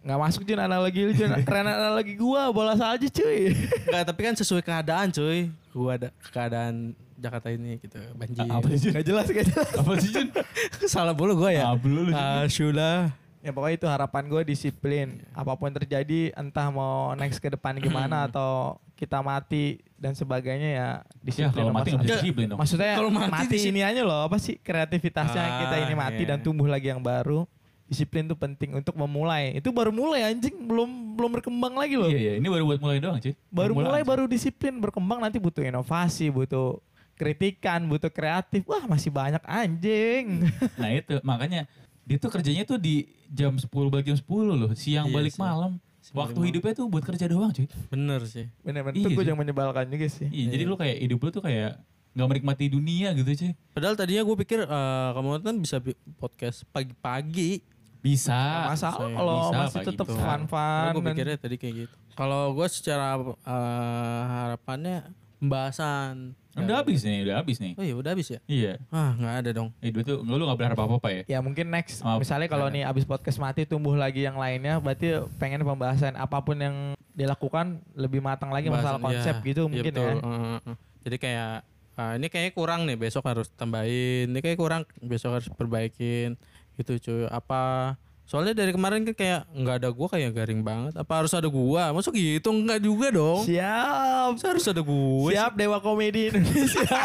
[0.01, 3.51] nggak masuk Jun analogi lu Jun keren analogi gua bola salju cuy
[3.85, 5.51] Enggak, tapi kan sesuai keadaan cuy.
[5.69, 8.41] Gua ada keadaan Jakarta ini gitu, banjir.
[8.43, 8.91] Apa sih Jun?
[8.97, 10.27] nggak jelas nggak jelas Apa sih Jun?
[10.91, 11.69] Salah mulu gua ya.
[11.69, 12.09] Ah, lu.
[12.09, 13.13] Ah, sudah.
[13.39, 17.73] ya pokoknya itu harapan gue disiplin apa pun yang terjadi entah mau next ke depan
[17.77, 20.89] gimana atau kita mati dan sebagainya ya Ya
[21.25, 22.59] disiplin kalau nomor mati nggak bisa disiplin dong.
[22.61, 26.29] Maksudnya Kalau mati mati, ini aja loh apa sih kreativitasnya Ah, kita ini mati iya.
[26.33, 27.49] dan tumbuh lagi yang baru.
[27.89, 29.57] Disiplin tuh penting untuk memulai.
[29.57, 32.07] Itu baru mulai anjing, belum belum berkembang lagi loh.
[32.07, 33.33] Iya iya, ini baru buat mulai doang cuy.
[33.49, 34.05] Baru mulai Permulaan.
[34.05, 36.77] baru disiplin berkembang nanti butuh inovasi, butuh
[37.21, 38.65] kritikan, butuh kreatif.
[38.65, 40.49] Wah, masih banyak anjing.
[40.81, 41.69] Nah itu makanya
[42.01, 45.39] dia tuh kerjanya tuh di jam 10 balik jam 10 loh, siang Iya balik sih.
[45.39, 45.77] malam.
[46.01, 47.69] Siang Waktu balik hidupnya tuh buat kerja doang cuy.
[47.87, 48.49] Bener sih.
[48.59, 50.25] Bener-bener Iya itu gue yang menyebalkan juga sih.
[50.27, 51.77] Iya, jadi lu kayak hidup lu tuh kayak
[52.11, 53.51] nggak menikmati dunia gitu cuy.
[53.71, 57.61] Padahal tadinya gue pikir eh, kamu kan bisa bi- podcast pagi-pagi.
[58.01, 58.33] Bisa.
[58.33, 60.89] Nggak masalah saya kalau bisa masih tetap fun-fun.
[60.89, 61.95] gue dan- pikirnya tadi kayak gitu.
[62.11, 65.05] Kalau gue secara eh, harapannya
[65.37, 66.33] pembahasan.
[66.51, 67.73] Udah habis nih, udah habis nih.
[67.79, 68.39] Oh iya udah habis ya?
[68.43, 68.73] Iya.
[68.91, 69.69] Ah nggak ada dong.
[69.79, 71.21] Hidup tuh lu gak berharap apa-apa ya.
[71.27, 75.23] Ya mungkin next, Oh, misalnya kalau nih abis podcast mati tumbuh lagi yang lainnya, berarti
[75.39, 76.75] pengen pembahasan apa pun yang
[77.15, 79.47] dilakukan lebih matang lagi masalah konsep iya.
[79.47, 80.07] gitu Iya, mungkin betul.
[80.07, 80.13] ya.
[80.15, 80.77] Eh, eh, eh.
[81.07, 81.53] Jadi kayak
[81.95, 84.31] ah, ini kayaknya kurang nih besok harus tambahin.
[84.31, 86.35] Ini kayak kurang besok harus perbaikin
[86.75, 87.23] gitu cuy.
[87.31, 87.95] Apa
[88.31, 90.95] soalnya dari kemarin kan kayak nggak ada gua kayak garing banget.
[90.95, 91.91] Apa harus ada gua?
[91.91, 93.43] Masuk gitu enggak juga dong.
[93.43, 94.39] Siap.
[94.39, 95.31] Masa harus ada gue.
[95.35, 96.87] Siap Dewa Komedi Indonesia.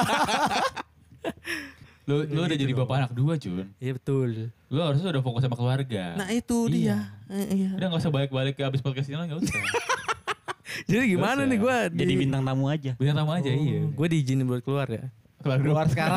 [2.07, 3.67] Lu lu udah jadi bapak anak dua, Jun.
[3.83, 4.55] Iya betul.
[4.71, 6.15] Lu harusnya udah fokus sama keluarga.
[6.15, 7.11] Nah itu dia.
[7.27, 7.71] Eh, iya.
[7.75, 9.59] Udah gak usah balik-balik ke abis podcast ini lah gak usah.
[10.91, 12.95] Jadi gimana Terus nih gue Jadi bintang tamu aja.
[12.95, 13.91] Bintang tamu aja iya.
[13.91, 15.11] Gue diizinin buat keluar ya.
[15.43, 15.59] Keluar.
[15.59, 16.15] Keluar sekarang.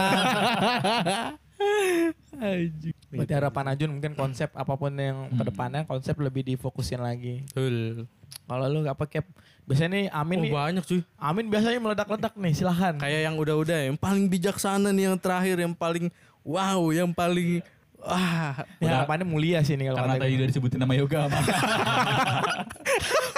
[3.10, 5.36] Berarti harapan Ajun mungkin konsep apa pun yang Hmm.
[5.36, 7.41] ke depannya konsep lebih difokusin lagi.
[7.47, 8.05] Betul.
[8.45, 9.22] Kalau lu nggak pakai
[9.64, 11.01] biasanya nih Amin Oh nih banyak cuy.
[11.16, 12.93] Amin biasanya meledak-ledak nih silahkan.
[12.95, 17.62] Kayak yang udah-udah yang paling bijaksana nih yang terakhir yang paling wow yang paling
[17.97, 21.20] wah Ya, harapannya mulia sih nih kalau Karena kata tadi udah disebutin nama yoga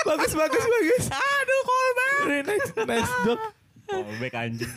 [0.01, 1.05] bagus bagus bagus.
[1.09, 2.45] Aduh callback.
[2.45, 3.43] Next next joke.
[3.91, 4.71] Oh, back anjing.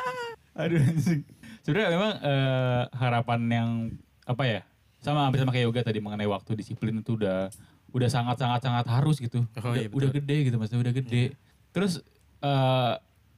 [0.60, 1.20] Aduh anjing.
[1.60, 3.70] Sebenarnya memang eh, harapan yang
[4.24, 4.60] apa ya?
[5.00, 7.52] Sama hampir sama kayak yoga tadi mengenai waktu disiplin itu udah
[7.94, 9.44] udah sangat sangat sangat harus gitu.
[9.60, 9.98] Oh, udah, iya, betul.
[10.00, 11.24] udah gede gitu maksudnya udah gede.
[11.70, 11.92] Terus
[12.40, 12.92] eh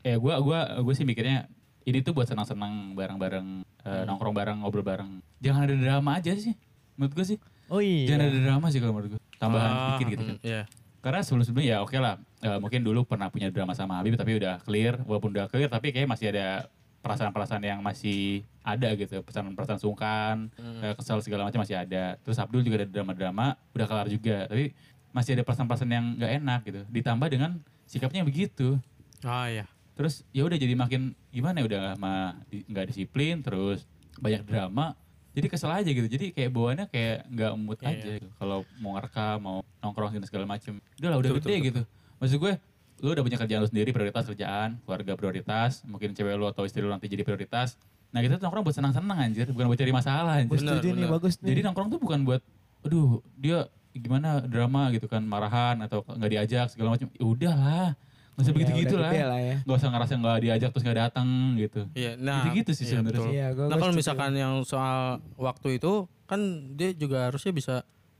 [0.07, 1.51] ya gua gua gue sih mikirnya
[1.83, 5.23] ini tuh buat senang-senang bareng-bareng eh, nongkrong bareng ngobrol bareng.
[5.39, 6.55] Jangan ada drama aja sih.
[6.95, 7.39] Menurut gue sih.
[7.71, 8.15] Oh iya.
[8.15, 9.21] Jangan ada drama sih kalau menurut gue.
[9.37, 10.37] Tambahan Ah, sedikit gitu kan.
[10.39, 10.63] mm, Iya.
[11.03, 12.15] Karena sebelum-sebelumnya ya oke lah.
[12.43, 14.99] Eh, mungkin dulu pernah punya drama sama Habib tapi udah clear.
[15.07, 16.67] Walaupun udah clear tapi kayak masih ada
[17.07, 19.23] perasaan-perasaan yang masih ada gitu.
[19.23, 22.19] Perasaan-perasaan sungkan, eh, kesal segala macam masih ada.
[22.21, 24.51] Terus Abdul juga ada drama-drama, udah kelar juga.
[24.51, 24.75] Tapi
[25.15, 26.81] masih ada perasaan-perasaan yang nggak enak gitu.
[26.91, 27.51] Ditambah dengan
[27.87, 28.77] sikapnya begitu.
[29.23, 29.65] Oh iya.
[29.97, 33.87] Terus ya udah jadi makin gimana ya udah mah di- nggak disiplin terus
[34.21, 34.93] banyak drama.
[35.33, 36.09] Jadi kesel aja gitu.
[36.09, 38.29] Jadi kayak bawaannya kayak nggak mood Iya, aja gitu.
[38.37, 40.81] Kalau mau ngerekam, mau nongkrong segala macem.
[41.01, 41.83] Udah lah udah Betul, gede betul, gitu.
[42.21, 42.53] Maksud gue
[42.99, 46.81] lu udah punya kerjaan lu sendiri prioritas kerjaan, keluarga prioritas, mungkin cewek lu atau istri
[46.81, 47.77] lu nanti jadi prioritas.
[48.09, 50.57] Nah kita tuh nongkrong buat senang-senang anjir, bukan buat cari masalah anjir.
[50.57, 51.11] Bener, setuju nih bener.
[51.13, 51.49] bagus nih.
[51.53, 52.41] Jadi nongkrong tuh bukan buat
[52.81, 57.09] aduh dia gimana drama gitu kan marahan atau nggak diajak segala macam.
[57.11, 57.89] Ya udahlah.
[58.37, 59.29] Nggak usah Ya, begitu-gitu udah lah.
[59.33, 59.57] lah ya.
[59.65, 61.81] Gak usah ngerasa nggak diajak terus nggak datang gitu.
[61.93, 62.13] Iya.
[62.17, 63.29] Nah Gitu-gitu sih iya, sebenarnya.
[63.29, 64.97] Iya, gua- Nah kalau misalkan yang soal
[65.37, 65.93] waktu itu
[66.29, 66.41] kan
[66.77, 67.75] dia juga harusnya bisa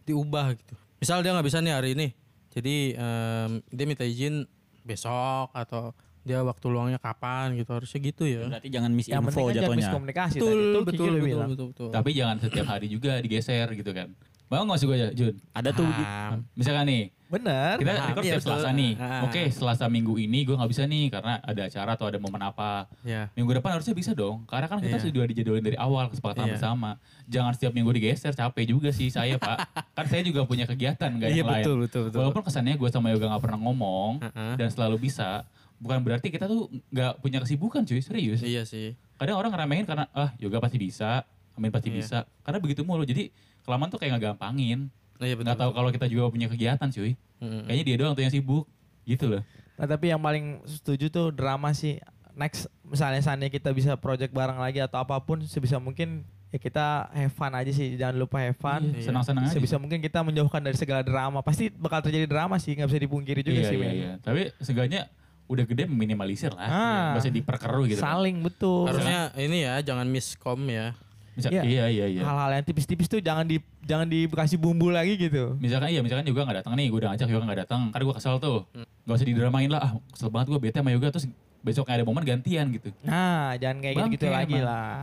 [0.05, 0.73] diubah gitu.
[0.97, 2.07] Misal dia nggak bisa nih hari ini,
[2.49, 4.49] jadi em, dia minta izin
[4.87, 5.91] besok atau
[6.27, 8.51] dia waktu luangnya kapan gitu harusnya gitu ya.
[8.51, 9.83] Berarti jangan miss Yang penting info kan jangan jatuhnya.
[9.87, 10.87] miskomunikasi Betul, tadi.
[10.87, 11.91] Betul, betul.
[11.95, 14.09] Tapi jangan setiap hari juga digeser gitu kan.
[14.47, 15.35] Mau nggak sih gue ya Jun?
[15.51, 16.39] Ada tuh di- Paham.
[16.55, 17.75] Misalkan nih, Bener.
[17.77, 18.47] kita Paham, record iya, betul.
[18.47, 18.93] Selasa nih.
[18.95, 19.23] Ah.
[19.23, 22.87] Oke, Selasa minggu ini gue nggak bisa nih karena ada acara atau ada momen apa.
[23.03, 23.27] Ya.
[23.35, 24.47] Minggu depan harusnya bisa dong.
[24.47, 25.05] Karena kan kita Iya.
[25.05, 26.53] sudah dijadwalin dari awal kesepakatan Iya.
[26.55, 26.91] bersama.
[27.27, 29.59] Jangan setiap minggu digeser, capek juga sih saya pak.
[29.99, 31.65] kan saya juga punya kegiatan nggak Iya yang lain.
[31.65, 32.19] betul betul betul.
[32.23, 34.55] Walaupun kesannya gue sama Yoga nggak pernah ngomong Heeh.
[34.57, 35.43] dan selalu bisa,
[35.77, 38.41] bukan berarti kita tuh nggak punya kesibukan cuy, serius.
[38.41, 38.95] Iya sih.
[39.19, 41.97] Kadang orang ngeremehin karena ah Yoga pasti bisa, Amin pasti Iya.
[41.99, 42.19] bisa.
[42.41, 43.03] Karena begitu mulu.
[43.03, 43.33] Jadi
[43.67, 44.89] kelamaan tuh kayak nggak gampangin.
[45.19, 45.45] Iya betul.
[45.51, 47.19] Nggak tahu kalau kita juga punya kegiatan cuy.
[47.43, 47.67] Mm-mm.
[47.67, 48.65] Kayaknya dia doang tuh yang sibuk.
[49.03, 49.43] Gitu loh.
[49.77, 51.99] Nah tapi yang paling setuju tuh drama sih.
[52.37, 57.09] Next misalnya seandainya kita bisa project bareng lagi atau apa pun sebisa mungkin ya kita
[57.11, 57.97] have fun aja sih.
[57.97, 58.93] Jangan lupa have fun.
[58.93, 59.11] Iya.
[59.11, 59.57] Senang-senang aja.
[59.57, 61.41] Sebisa mungkin kita menjauhkan dari segala drama.
[61.43, 63.77] Pasti bakal terjadi drama sih, nggak bisa dipungkiri juga iya, sih.
[63.81, 64.13] iya, iya.
[64.21, 65.09] Tapi seenggaknya
[65.47, 66.67] udah gede meminimalisir lah.
[66.67, 67.05] Ah.
[67.15, 68.01] Nggak usah diperkeruh gitu.
[68.03, 68.05] kan.
[68.21, 68.91] Saling betul.
[68.91, 70.93] Harusnya ini ya jangan miskom ya.
[71.37, 71.63] Misal, Iya.
[71.63, 72.23] iya, iya, iya.
[72.23, 75.53] Hal-hal yang tipis-tipis tuh jangan di jangan dikasih bumbu lagi gitu.
[75.57, 78.15] Misalkan iya, misalkan juga nggak datang nih, gue udah ngajak juga nggak datang, kan gue
[78.15, 78.65] kesel tuh,
[79.05, 81.29] nggak usah didramain lah, ah kesel banget gue bete sama Yoga terus
[81.61, 82.89] besoknya ada momen gantian gitu.
[83.03, 84.65] Nah, jangan kayak Bangke gitu-gitu lagi emang.
[84.65, 84.97] lah.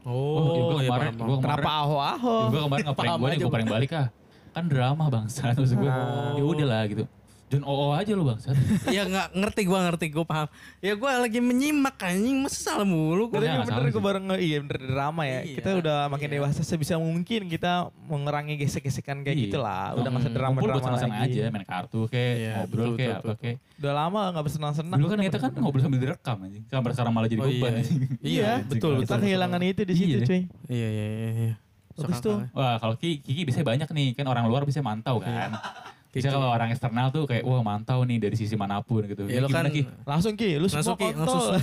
[0.00, 1.28] Oh, Oh, gue iya, kemarin, paham, gue paham.
[1.36, 2.34] kemarin, Kenapa aho-aho?
[2.46, 4.06] gue kemarin Paham gue nih, gue prank balik ah,
[4.50, 6.32] kan drama bangsa, terus gue, Oh.
[6.32, 7.04] ya udahlah gitu.
[7.50, 8.54] John OO aja lu bangsat.
[8.94, 10.46] ya nggak ngerti gue ngerti gue paham.
[10.78, 13.38] Ya gue lagi menyimak anjing masa salah mulu gue.
[13.38, 15.42] Nggak bener gue bareng nge- iya bener drama ya.
[15.42, 16.34] Iya, Kita udah makin iya.
[16.38, 17.72] dewasa sebisa mungkin kita
[18.04, 19.44] mengurangi gesek-gesekan kayak Iya.
[19.44, 19.92] gitu lah.
[19.92, 21.34] Udah buat drama-drama senang-senang lagi.
[21.36, 23.56] aja, main kartu kayak Iya, ngobrol betul, kayak apa kayak.
[23.76, 24.96] Udah lama nggak bersenang-senang.
[24.96, 26.64] Dulu kan kita kan ngobrol sambil direkam anjing.
[26.64, 27.80] Sampai sekarang malah jadi Oh, beban iya.
[27.80, 28.00] anjing.
[28.22, 29.18] Iya, betul Kita betul.
[29.26, 30.20] kehilangan itu di situ Iya.
[30.24, 30.40] cuy.
[30.68, 31.30] Iya iya iya.
[31.42, 31.54] iya.
[31.90, 32.36] Bagus Suka tuh.
[32.46, 32.54] kalah.
[32.54, 35.58] Wah kalau Kiki, Kiki biasanya banyak nih kan orang luar bisa mantau kan.
[36.10, 36.34] Bisa Kiki.
[36.34, 39.24] kalau orang eksternal tuh kayak wah mantau nih dari sisi mana pun gitu.
[39.24, 39.82] Ya, lu Gimana, kan Ki?
[40.02, 41.38] Langsung Ki, lu Langsung, semua Ki, langsung.
[41.40, 41.54] kontol.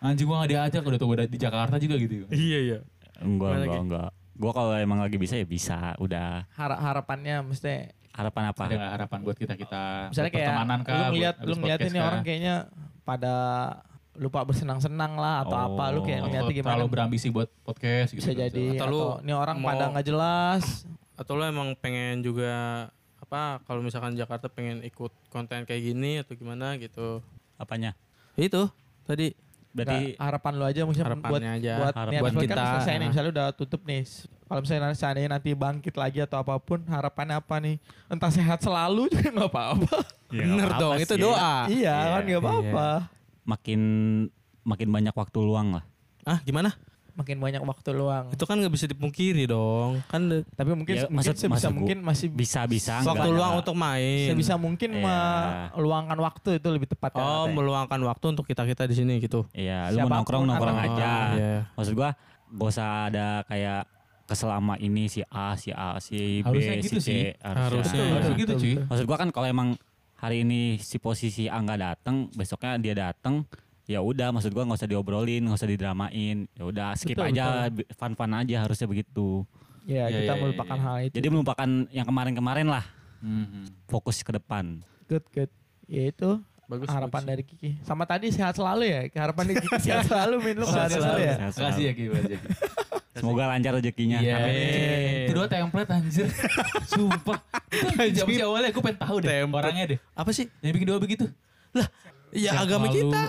[0.00, 2.24] Anjing gua gak diajak udah tuh udah di Jakarta juga gitu.
[2.28, 2.78] Iya iya.
[3.18, 4.08] Enggak, enggak, enggak.
[4.32, 6.48] Gua kalau emang lagi bisa ya bisa, udah.
[6.50, 8.62] Har- harapannya mesti Harapan apa?
[8.64, 10.90] Ada gak harapan buat kita kita misalnya kayak pertemanan kah?
[10.90, 12.06] lu ngeliat lu podcast nih kah?
[12.06, 12.54] orang kayaknya
[13.00, 13.34] pada
[14.12, 15.66] lupa bersenang-senang lah atau Oh.
[15.70, 18.20] apa lu kayak ngeliatnya gimana terlalu berambisi buat podcast gitu.
[18.20, 20.62] bisa jadi Atau atau, lu nih orang mau- pada nggak jelas
[21.20, 22.88] Atau lo emang pengen juga
[23.20, 27.20] apa kalau misalkan Jakarta pengen ikut konten kayak gini atau gimana gitu.
[27.54, 27.92] Apanya?
[28.34, 28.72] Itu
[29.04, 29.36] tadi
[29.70, 31.72] Berarti Nggak, harapan lu aja maksudnya buat Harapannya aja.
[31.78, 34.02] buat Harap- niat buat mereka kan kita, selesai nih misalnya udah tutup nih
[34.42, 37.76] kalau misalnya nanti seandainya nanti bangkit lagi atau apa pun harapannya apa nih
[38.10, 39.96] entah sehat selalu juga nggak apa-apa
[40.28, 41.22] Ya, bener nggak dong apa-apa itu sih.
[41.22, 41.54] doa.
[41.70, 42.86] iya Iya, kan nggak apa-apa
[43.44, 43.80] makin
[44.64, 45.84] makin banyak waktu luang lah.
[46.24, 46.74] Ah gimana?
[47.20, 50.00] Makin banyak waktu luang Itu kan nggak bisa dipungkiri dong.
[50.06, 53.36] Kan tapi mungkin Ya, mungkin maksud- sebisa maksud gua- mungkin masih Bisa-bisa waktu enggak.
[53.36, 54.26] luang untuk main.
[54.26, 55.16] sebisa mungkin Iya.
[55.70, 57.54] meluangkan waktu itu lebih tepat kan Oh, katanya.
[57.54, 59.44] meluangkan waktu untuk kita kita di sini gitu.
[59.52, 61.12] Iya, lu mau nongkrong nongkrong atau- aja.
[61.12, 61.56] Oh, iya.
[61.74, 62.10] Maksud gua
[62.48, 63.82] gak usah ada kayak
[64.24, 67.04] keselama ini si A, si A, si B, Harusnya si gitu C.
[67.04, 67.22] sih.
[67.36, 68.02] Harusnya.
[68.08, 68.74] Harus Betul, gitu cuy.
[68.80, 69.68] Maksud gua kan kalau emang
[70.16, 73.42] hari ini si posisi A nggak datang, besoknya dia datang,
[73.90, 76.46] ya udah maksud gua nggak usah diobrolin, nggak usah didramain.
[76.48, 79.42] Ya udah skip Betul, aja, fun-fun aja harusnya begitu.
[79.82, 80.84] ya Iya, kita iya, melupakan iya.
[80.84, 82.84] hal itu Jadi melupakan yang kemarin-kemarin lah,
[83.18, 83.84] Mhm.
[83.84, 84.78] fokus ke depan.
[85.04, 85.50] good good
[85.84, 86.86] ya itu Bagus.
[86.86, 87.26] harapan bagus.
[87.26, 90.86] dari Kiki sama tadi sehat selalu ya harapan dari Kiki sehat selalu min lu sehat
[90.88, 91.80] selalu ya Sehat selalu.
[91.82, 92.04] Ya Ki.
[92.06, 92.46] makasih ya, Ki.
[93.10, 94.18] Semoga lancar rezekinya.
[94.22, 94.36] Iya.
[94.38, 95.26] Amin.
[95.26, 96.30] Itu dua template anjir.
[96.94, 97.42] Sumpah.
[97.68, 99.58] Itu Jam awalnya gue pengen tahu deh Template.
[99.58, 99.98] orangnya deh.
[100.14, 100.46] Apa sih?
[100.62, 101.24] Yang bikin doa begitu.
[101.74, 101.84] Ya
[102.30, 103.22] Yang agama kita.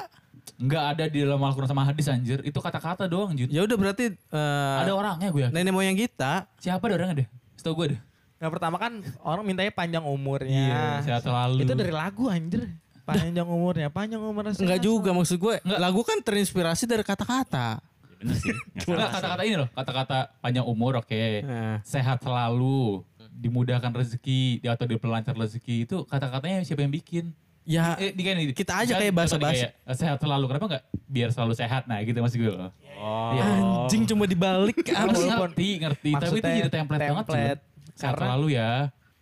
[0.62, 2.42] Enggak ada di dalam Al-Quran sama hadis anjir.
[2.46, 3.50] Itu kata-kata doang Jun.
[3.50, 5.54] Ya udah berarti eh, Ada orangnya gue yakin.
[5.54, 6.46] nenek moyang kita.
[6.62, 7.28] Siapa ada orangnya deh?
[7.58, 8.00] Setahu gue deh.
[8.42, 10.70] Nah pertama kan orang mintanya panjang Iya, umurnya.
[11.02, 11.62] sehat selalu.
[11.62, 12.74] Itu dari lagu anjir.
[13.02, 14.54] Panjang umurnya, panjang umurnya.
[14.54, 15.56] Enggak sehat juga maksud gue.
[15.66, 15.80] Enggak.
[15.82, 17.82] Lagu kan terinspirasi dari kata-kata.
[18.22, 18.54] Bener sih.
[18.86, 21.42] nggak kata-kata ini loh, kata-kata panjang umur oke.
[21.42, 23.02] Nah, Sehat selalu,
[23.34, 27.34] dimudahkan rezeki atau diperlancar rezeki itu kata-katanya siapa yang bikin?
[27.64, 29.70] Ya Eh, di, kayak nih, kita aja kayak bahasa-bahasa.
[29.70, 31.84] kayak, eh, sehat selalu, kenapa enggak biar selalu sehat?
[31.86, 32.72] Nah gitu maksud gue loh.
[32.96, 33.32] Oh.
[33.32, 33.44] Iya.
[33.86, 37.34] anjing cuma dibalik ngerti, ngerti, tapi itu Maksudnya jadi template, banget cuy.
[37.34, 37.62] template.
[37.92, 38.72] Sehat Karena- selalu ya.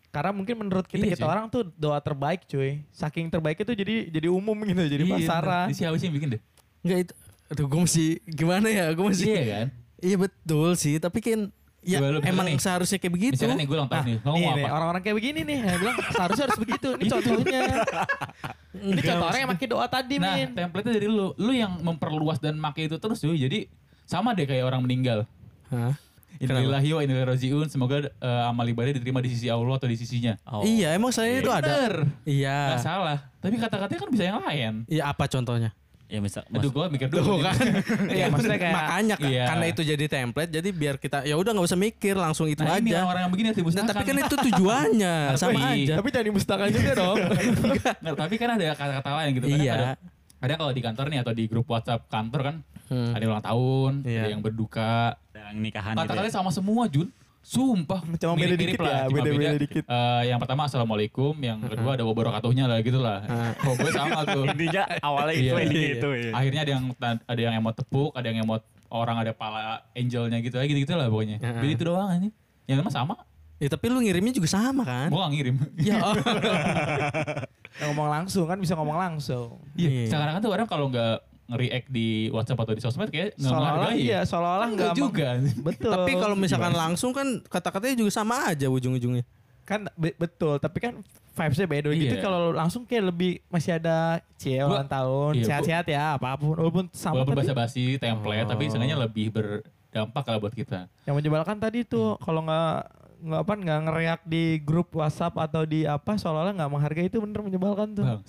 [0.10, 1.30] Karena mungkin menurut kita Iya, kita cuy.
[1.30, 2.82] orang tuh doa terbaik cuy.
[2.90, 5.68] Saking terbaik itu jadi jadi umum gitu, jadi Iya, pasaran.
[5.70, 6.42] Siapa sih yang bikin deh?
[6.82, 7.14] Enggak itu.
[7.48, 8.86] Aduh gue masih gimana ya?
[8.92, 9.68] Gue masih Iya kan?
[10.00, 11.52] Iya betul sih, tapi kan
[11.82, 12.60] ya lu emang nih.
[12.60, 13.34] seharusnya kayak begitu.
[13.40, 14.76] Misalnya nih gue ulang tahun Nah, nih, lo nih, ngomong nih, apa?
[14.76, 16.90] orang-orang kayak begini nih, saya bilang seharusnya harus begitu.
[16.94, 17.62] Ini contohnya.
[18.94, 20.50] Ini contoh orang yang pakai doa tadi, Nah, Min.
[20.54, 21.34] template dari lu.
[21.36, 23.36] Lu yang memperluas dan make itu terus cuy.
[23.36, 23.60] Jadi
[24.04, 25.24] sama deh kayak orang meninggal.
[25.70, 25.94] Hah?
[26.38, 27.68] Innalillahi wa ilaihi raji'un.
[27.68, 30.40] Semoga eh, amal ibadah diterima di sisi Allah atau di sisinya.
[30.46, 30.64] Oh.
[30.64, 31.68] Iya, emang saya itu ada.
[31.68, 31.94] Bener.
[32.24, 32.78] Iya.
[32.78, 33.18] Gak salah.
[33.40, 34.74] Tapi kata-katanya kan bisa yang lain.
[34.86, 35.76] Iya apa contohnya?
[36.10, 37.38] Ya misal, Aduh gue mikir dulu.
[37.38, 37.54] nih.
[38.18, 39.46] Iya, maksudnya kayak Makanya Iya.
[39.46, 42.76] karena itu jadi template, jadi biar kita ya udah nggak usah mikir, langsung itu Nah
[42.76, 43.06] ini aja.
[43.06, 43.94] orang yang begini harus Nah, dimusnahkan.
[43.94, 45.94] tapi kan itu tujuannya sama Tapi- aja.
[45.96, 47.18] tapi jangan dimusnahkan juga dong.
[48.02, 49.48] Nggak, tapi kan ada kata-kata lain gitu.
[49.48, 49.72] Iya.
[49.72, 49.88] Ada,
[50.42, 52.56] ada kalau di kantor nih atau di grup WhatsApp kantor kan.
[52.90, 53.14] Hmm.
[53.14, 54.20] Ada ulang tahun, Iya.
[54.20, 55.14] ada yang berduka.
[55.14, 56.02] ada yang nikahan gitu.
[56.04, 56.36] Kata-katanya ya.
[56.36, 57.06] sama semua Jun.
[57.40, 58.04] Sumpah.
[58.20, 59.62] Cuma beda dikit lah, ya, beda-beda beda.
[59.64, 59.84] dikit.
[59.88, 63.24] Eh, yang pertama assalamualaikum, yang kedua ada wabarakatuhnya lah gitu lah.
[63.66, 64.44] Oh gue sama tuh.
[64.54, 65.64] Intinya awalnya itu, Iya.
[65.66, 66.10] endingnya itu.
[66.14, 66.32] ya.
[66.36, 66.84] Akhirnya ada yang
[67.26, 71.08] ada yang emot tepuk, ada yang emot orang ada pala angelnya gitu aja gitu-gitu lah
[71.08, 71.38] pokoknya.
[71.42, 71.62] Heeh.
[71.64, 72.30] Jadi itu doang aja.
[72.70, 73.16] Yang emang sama.
[73.60, 75.12] Ya tapi lu ngirimnya juga sama kan?
[75.12, 75.56] Gue gak ngirim.
[75.90, 76.00] Ya.
[76.06, 76.16] oh.
[77.80, 79.60] ngomong langsung kan bisa ngomong langsung.
[79.76, 79.90] Iya.
[79.90, 80.08] Iya.
[80.12, 81.18] Sekarang kan tuh orang kalau nggak
[81.50, 83.98] nge-react di WhatsApp atau di sosmed kayak nggak menghargai.
[83.98, 85.30] iya, seolah-olah Enggak enggak juga.
[85.68, 85.92] Betul.
[85.92, 89.26] tapi kalau misalkan Gimana langsung kan kata-katanya juga sama aja ujung-ujungnya.
[89.62, 90.98] kan be- betul, tapi kan
[91.32, 92.10] vibesnya beda gitu.
[92.12, 92.22] Iya.
[92.22, 96.54] Kalau langsung kayak lebih masih ada cie Gua- ulang tahun, iya, sehat-sehat ya apa pun,
[96.54, 97.42] walaupun sama Walaupun tadi.
[97.46, 98.70] basa-basi, template, tapi Oh.
[98.72, 100.90] sebenarnya lebih berdampak kalau buat kita.
[101.04, 102.74] Yang menyebalkan tadi tuh kalau nggak
[103.20, 107.40] nggak apa nggak ngereak di grup WhatsApp atau di apa seolah-olah nggak menghargai itu bener
[107.40, 108.06] menyebalkan tuh.
[108.08, 108.22] Bang.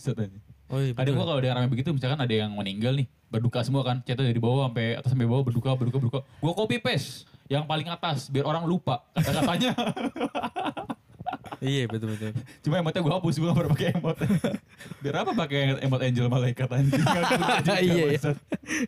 [0.70, 0.94] Oh iya.
[0.94, 4.30] Kadang gua kalau ada yang begitu, misalkan ada yang meninggal nih, berduka semua kan, chatnya
[4.30, 6.20] dari bawah sampai atas sampai bawah berduka, berduka, berduka.
[6.38, 9.74] Gua copy paste yang paling atas biar orang lupa kata-katanya.
[11.60, 12.32] iya betul betul.
[12.62, 14.16] Cuma emotnya gue hapus, gue gak pernah pakai emot.
[15.02, 17.02] Biar apa pakai emot angel malaikat anjing.
[17.80, 18.20] Iya, iya.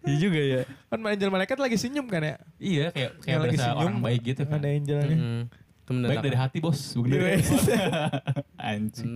[0.07, 0.61] Iya juga ya.
[0.89, 2.37] Kan Angel Malaikat lagi senyum kan ya?
[2.57, 4.59] Iya, kayak kayak lagi berasa senyum, orang baik gitu kan.
[4.63, 5.17] Ada Angelnya.
[5.19, 5.43] Hmm.
[5.83, 6.09] Itu bener.
[6.15, 7.85] Baik dari hati bos, bukan dari Iya.
[8.57, 9.11] Anjing.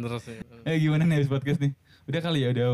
[0.66, 1.72] Eh gimana nih habis podcast nih?
[2.06, 2.68] Udah kali ya, udah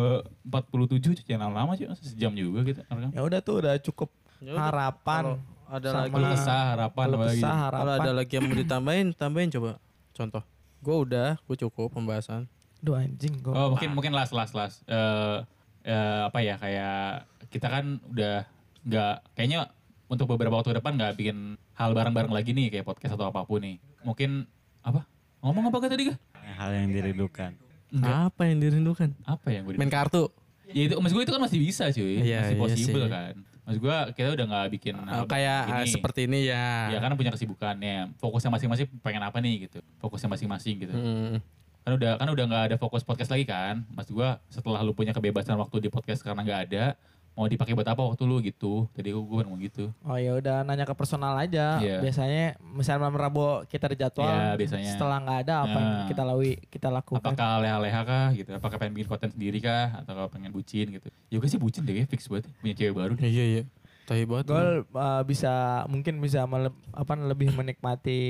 [0.44, 2.84] 47 cuci yang lama sih, sejam juga kita.
[2.84, 3.10] rekam.
[3.10, 5.22] Ya udah tuh udah cukup Ya udah, harapan.
[5.22, 7.40] kalau ada sama lagi kesah, harapan, apa lagi?
[7.40, 7.96] kesah, Kalau harapan.
[7.98, 9.70] ada lagi yang mau ditambahin, tambahin coba.
[10.12, 10.42] Contoh.
[10.78, 12.44] Gue udah, gue cukup pembahasan.
[12.78, 13.54] Duh anjing gue.
[13.54, 14.82] Oh mungkin mungkin las las las.
[14.84, 15.38] Eh
[15.82, 18.42] eh, apa ya kayak kita kan udah
[18.82, 19.70] nggak kayaknya
[20.06, 21.36] untuk beberapa waktu ke depan nggak bikin
[21.72, 23.78] hal bareng-bareng lagi nih kayak podcast atau apa pun nih.
[24.02, 24.44] Mungkin
[24.82, 25.06] apa?
[25.40, 26.18] Ngomong apa tadi kah?
[26.58, 27.54] Hal yang dirindukan.
[27.92, 28.32] Enggak.
[28.32, 29.08] Apa yang dirindukan?
[29.22, 30.32] Apa yang gue Main kartu.
[30.72, 32.24] Ya itu maksud gue itu kan masih bisa cuy.
[32.24, 33.12] Iya, masih iya possible sih.
[33.12, 33.34] kan.
[33.62, 35.92] Maksud gue kita udah nggak bikin Oh, kayak ini.
[35.92, 36.90] seperti ini ya.
[36.90, 38.16] Ya kan punya kesibukannya.
[38.18, 39.78] Fokusnya masing-masing pengen apa nih gitu.
[40.00, 40.94] Fokusnya masing-masing gitu.
[40.96, 41.38] Hmm.
[41.82, 43.84] Kan udah kan udah nggak ada fokus podcast lagi kan.
[43.92, 46.84] Maksud gua setelah lu punya kebebasan waktu di podcast karena nggak ada,
[47.32, 48.84] mau dipakai buat apa waktu lu gitu.
[48.92, 49.88] Tadi gua gua ngomong gitu.
[50.04, 51.80] Oh ya udah nanya ke personal aja.
[51.80, 52.04] Iya.
[52.04, 54.28] Biasanya misalnya malam Rabu kita ada jadwal.
[54.28, 54.92] Iya, biasanya.
[54.92, 56.08] Setelah nggak ada apa yang Nah.
[56.08, 57.24] kita lawi kita lakukan.
[57.24, 58.50] Apakah leha-leha kah gitu?
[58.52, 60.04] Apakah pengen bikin konten sendiri kah?
[60.04, 61.08] Atau pengen bucin gitu?
[61.28, 63.14] Ya gue sih bucin deh, fix buat punya cewek baru.
[63.16, 63.62] Iya iya.
[64.02, 64.44] Tai banget.
[64.50, 65.52] Gue uh, bisa
[65.86, 68.20] mungkin bisa mele- apa lebih menikmati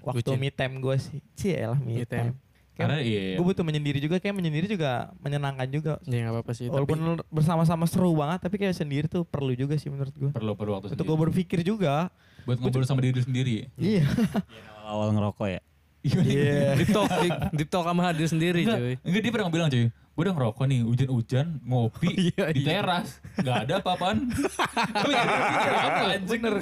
[0.00, 0.38] waktu Bucin.
[0.38, 1.18] me time gue sih.
[1.34, 2.32] Cie lah me, Me time.
[2.32, 2.36] time.
[2.72, 5.92] Karena iya, Gue butuh menyendiri juga kayak menyendiri juga menyenangkan juga.
[6.02, 6.66] Ya nggak apa-apa sih.
[6.66, 6.98] Walaupun
[7.28, 10.30] bersama-sama seru banget tapi kayak sendiri tuh perlu juga sih menurut gue.
[10.32, 12.08] perlu perlu waktu Untuk gue berpikir juga.
[12.42, 13.68] buat ngobrol sama diri sendiri.
[13.76, 14.08] Iya.
[14.82, 15.60] Awal ngerokok ya.
[16.02, 16.74] Iya.
[16.80, 18.94] di talk, di, di talk sama hadir sendiri Enggak, cuy.
[19.04, 19.86] enggak dia pernah bilang cuy.
[20.12, 22.80] Gue udah ngerokok nih, hujan-hujan, ngopi Iya, di iya.
[22.80, 23.08] teras.
[23.38, 24.28] Gak ada apa-apaan.
[26.26, 26.52] Bener.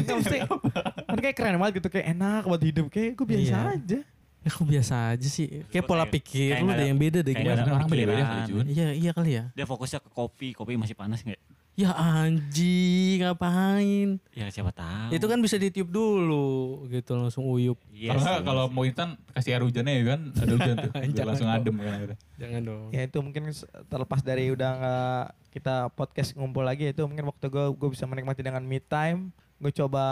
[1.07, 3.75] Kan kayak keren banget gitu kayak enak buat hidup kayak gue biasa Iya.
[3.75, 4.01] aja.
[4.45, 5.69] Ya kok biasa aja sih.
[5.69, 7.73] Kayak pola Kayak- pikir kayak lu ada- yang beda deh kayak gimana.
[7.77, 8.65] Orang beda-beda Jun.
[8.65, 9.45] Iya iya kali ya.
[9.53, 11.37] Dia fokusnya ke kopi, kopi masih panas nggak?
[11.77, 14.09] Ya anjing ngapain?
[14.33, 15.13] Ya siapa tahu.
[15.13, 17.77] Itu kan bisa ditiup dulu gitu langsung uyup.
[17.91, 20.93] Iya Kalau kalau mau instan kasih air hujannya ya kan, ada hujan tuh.
[20.95, 21.57] Biar Jangan langsung dong.
[21.57, 21.99] adem kan.
[22.03, 22.19] udah.
[22.37, 22.85] Jangan dong.
[22.91, 23.43] Ya itu mungkin
[23.87, 28.41] terlepas dari udah nggak kita podcast ngumpul lagi itu mungkin waktu gue gue bisa menikmati
[28.41, 29.33] dengan me time.
[29.57, 30.05] Gue coba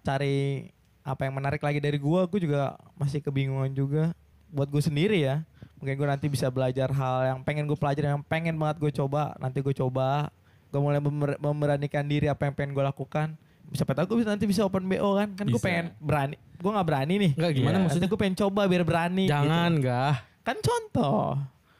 [0.00, 0.70] cari
[1.02, 2.20] apa yang menarik lagi dari gue.
[2.26, 4.14] Gue juga masih kebingungan juga
[4.48, 5.42] buat gue sendiri ya.
[5.78, 9.34] Mungkin gue nanti bisa belajar hal yang pengen gue pelajari yang pengen banget gue coba.
[9.36, 10.30] Nanti gue coba.
[10.70, 13.34] Gue mulai member- memberanikan diri apa yang pengen gue lakukan.
[13.72, 15.28] Siapa tahu gue bisa, nanti bisa open BO kan.
[15.32, 15.64] Kan gue Bisa.
[15.64, 16.36] pengen berani.
[16.60, 17.32] Gue nggak berani nih.
[17.34, 17.82] Enggak gimana Iya.
[17.82, 18.08] maksudnya?
[18.08, 19.24] Gue pengen coba biar berani.
[19.26, 19.78] Jangan gitu.
[19.80, 20.12] enggak.
[20.42, 21.24] Kan contoh.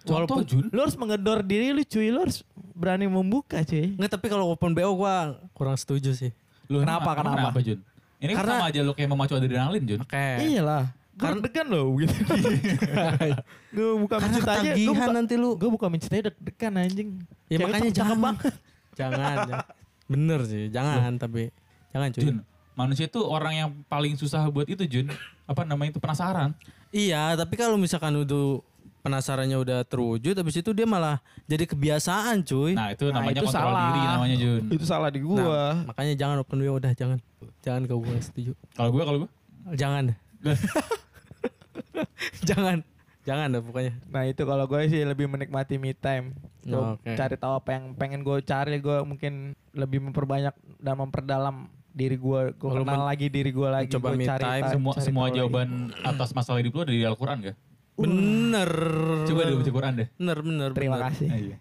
[0.02, 0.66] Contoh Jun.
[0.74, 2.42] Lu harus mengedor diri lu cuy, lu harus
[2.74, 3.94] berani membuka cuy.
[3.94, 6.34] Enggak tapi kalau open BO gua kurang setuju sih.
[6.66, 7.52] Lu Kenapa, kenapa?
[7.52, 7.78] Kenapa Jun?
[8.22, 10.00] Ini Karena- sama aja lu kayak memacu adrenalin Jun.
[10.00, 10.26] Oke.
[10.40, 10.94] Iyalah.
[11.12, 12.14] Karena- Karena degan loh gitu.
[13.74, 15.50] gue buka Karena mencinta aja, gue buka, nanti lu.
[15.54, 17.08] gue buka mencinta aja deg-degan anjing.
[17.46, 18.18] Ya Cewek makanya jangan.
[18.18, 18.54] banget.
[19.00, 19.36] Jangan.
[20.04, 21.48] Bener sih, jangan tapi
[21.90, 22.22] jangan cuy.
[22.22, 22.36] Jun,
[22.74, 25.08] manusia itu orang yang paling susah buat itu Jun.
[25.44, 26.52] Apa namanya itu penasaran.
[26.88, 28.60] Iya, tapi kalau misalkan udah
[29.00, 32.72] penasarannya udah terwujud habis itu dia malah jadi kebiasaan cuy.
[32.72, 33.88] Nah itu Nah, namanya itu kontrol salah.
[33.88, 34.62] diri namanya Jun.
[34.68, 35.64] Itu salah di Nah, gua.
[35.88, 37.18] makanya jangan open BO udah jangan.
[37.62, 38.52] Jangan ke gue setuju.
[38.72, 39.30] Kalau gue kalau gue
[39.72, 40.04] Jangan.
[42.42, 42.78] jangan.
[43.22, 43.92] Jangan dah pokoknya.
[44.10, 46.34] Nah itu kalau gue sih lebih menikmati me time.
[46.60, 47.14] Gua Oke.
[47.14, 48.76] cari tahu apa yang pengen gue cari.
[48.78, 49.32] Gue mungkin
[49.70, 51.56] lebih memperbanyak dan memperdalam
[51.88, 52.40] diri gue.
[52.52, 53.94] Gue Kalau kenal men- lagi diri gue lagi.
[53.94, 55.38] Gua me cari time, ta- semua cari semua tahu lagi.
[55.38, 55.68] jawaban
[56.02, 57.56] atas masalah hidup lu ada di Al-Quran gak?
[57.92, 58.70] Bener.
[59.22, 60.08] Coba deh baca Quran deh.
[60.18, 60.70] Bener bener.
[60.74, 61.06] Terima bener.
[61.06, 61.28] kasih.
[61.30, 61.56] Iya.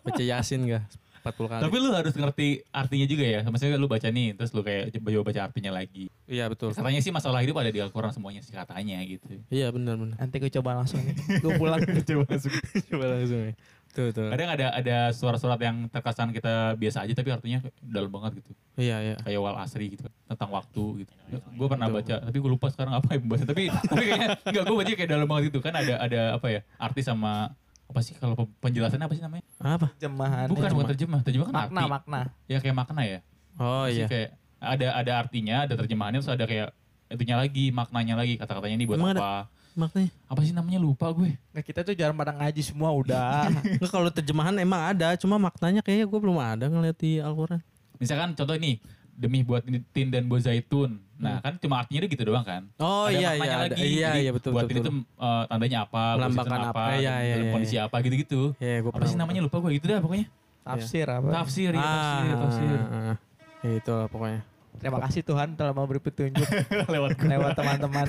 [0.00, 0.82] Baca Yasin gak?
[1.30, 1.62] 40 kali.
[1.68, 3.40] Tapi lu harus ngerti artinya juga ya.
[3.44, 6.08] Maksudnya lu baca nih, terus lu kayak coba baca artinya lagi.
[6.28, 6.76] Iya betul.
[6.76, 9.24] Katanya sih masalah hidup ada di Al-Quran semuanya sih katanya gitu.
[9.48, 10.16] Iya bener bener.
[10.20, 11.00] Nanti gue coba langsung.
[11.42, 11.80] Gue pulang.
[12.08, 12.52] Coba langsung.
[12.90, 13.54] Coba langsung ya.
[13.96, 14.28] Tuh tuh.
[14.28, 18.52] Kadang ada ada surat-surat yang terkesan kita biasa aja tapi artinya dalam banget gitu.
[18.76, 19.14] Iya iya.
[19.24, 21.12] Kayak wal asri gitu tentang waktu gitu.
[21.56, 23.44] Gue pernah baca tapi gue lupa sekarang apa yang baca.
[23.48, 25.58] Tapi tapi kayaknya enggak gue baca kayak dalam banget gitu.
[25.64, 26.60] Kan ada ada apa ya?
[26.76, 27.56] Artis sama
[27.88, 29.44] apa sih kalau pe- penjelasannya apa sih namanya?
[29.58, 29.88] Apa?
[29.96, 30.46] Jemahan.
[30.52, 31.20] Bukan bukan terjemah.
[31.24, 31.90] Terjemah kan makna arti.
[31.90, 32.20] makna.
[32.44, 33.18] Ya kayak makna ya.
[33.56, 34.06] Oh Jadi iya.
[34.06, 36.68] kayak ada ada artinya, ada terjemahannya terus ada kayak
[37.08, 39.20] itunya lagi, maknanya lagi, kata-katanya ini buat Emang ada?
[39.20, 39.34] apa?
[39.78, 40.10] Maknanya.
[40.28, 41.32] Apa sih namanya lupa gue.
[41.54, 43.48] Nah, kita tuh jarang pada ngaji semua udah.
[43.78, 47.62] Enggak kalau terjemahan emang ada, cuma maknanya kayaknya gue belum ada ngeliat di Al-Quran.
[47.96, 48.82] Misalkan contoh ini
[49.16, 51.00] demi buat tin dan buah zaitun.
[51.18, 52.62] Nah, kan cuma artinya dia gitu doang kan.
[52.70, 52.78] Hmm.
[52.80, 53.56] Oh Ada iya iya ada.
[53.66, 53.80] lagi.
[53.80, 54.72] Iya Jadi iya betul buat betul.
[54.72, 55.18] ini tuh betul.
[55.20, 58.40] eh, tandanya apa, Melambangkan zaitun apa, iya, iya, dalam iya, kondisi apa gitu-gitu.
[58.56, 60.26] Iya gue Apa sih namanya lupa gue gitu dah pokoknya.
[60.62, 61.28] Tafsir apa?
[61.34, 62.68] Tafsir ya, tafsir, ah, tafsir.
[62.70, 63.16] ah, ah.
[63.58, 64.40] Ya, itu lah pokoknya.
[64.78, 66.46] Terima kasih Tuhan telah memberi petunjuk
[66.94, 68.06] Lewat lewat teman-teman.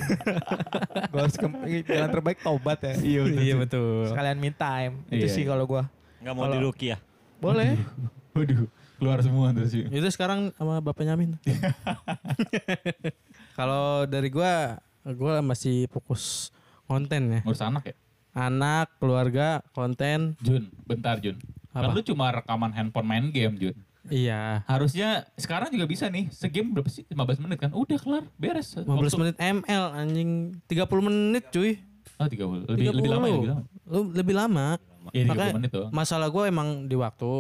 [1.12, 1.47] gue harus ke
[1.84, 2.93] jalan terbaik tobat ya.
[2.95, 3.41] Iya betul.
[3.41, 4.01] Iya betul.
[4.05, 4.93] Sekalian me time.
[5.07, 5.49] Itu Iya, sih iya.
[5.49, 5.82] kalau gue.
[6.22, 6.97] Nggak mau Kalau- di Lucky ya?
[7.39, 7.74] Boleh.
[8.30, 8.70] Waduh,
[9.00, 9.88] keluar semua terus sih.
[9.88, 11.39] Itu sekarang sama bapaknya Amin.
[13.58, 14.78] Kalau dari gua,
[15.16, 16.52] gua masih fokus
[16.84, 17.41] konten ya.
[17.43, 17.95] Ngurus anak ya?
[18.32, 20.38] Anak, keluarga, konten.
[20.39, 21.39] Jun, bentar Jun.
[21.70, 21.93] Kan Apa?
[21.93, 23.76] lu cuma rekaman handphone main game Jun.
[24.08, 24.64] Iya.
[24.66, 26.32] Harusnya sekarang juga bisa nih.
[26.32, 27.04] Segame berapa sih?
[27.08, 27.72] 15 menit kan?
[27.76, 28.74] Udah kelar, beres.
[28.74, 30.30] 15 Waktu- menit ML anjing
[30.66, 31.72] 30 menit cuy.
[32.20, 32.68] Oh 30.
[32.68, 33.36] Lebih, lebih lama ya?
[33.36, 33.64] Lebih lama.
[33.86, 34.68] Lu lebih lama.
[35.10, 35.88] Iya 30 Makanya menit tuh.
[35.89, 37.32] Masalah gue emang di waktu.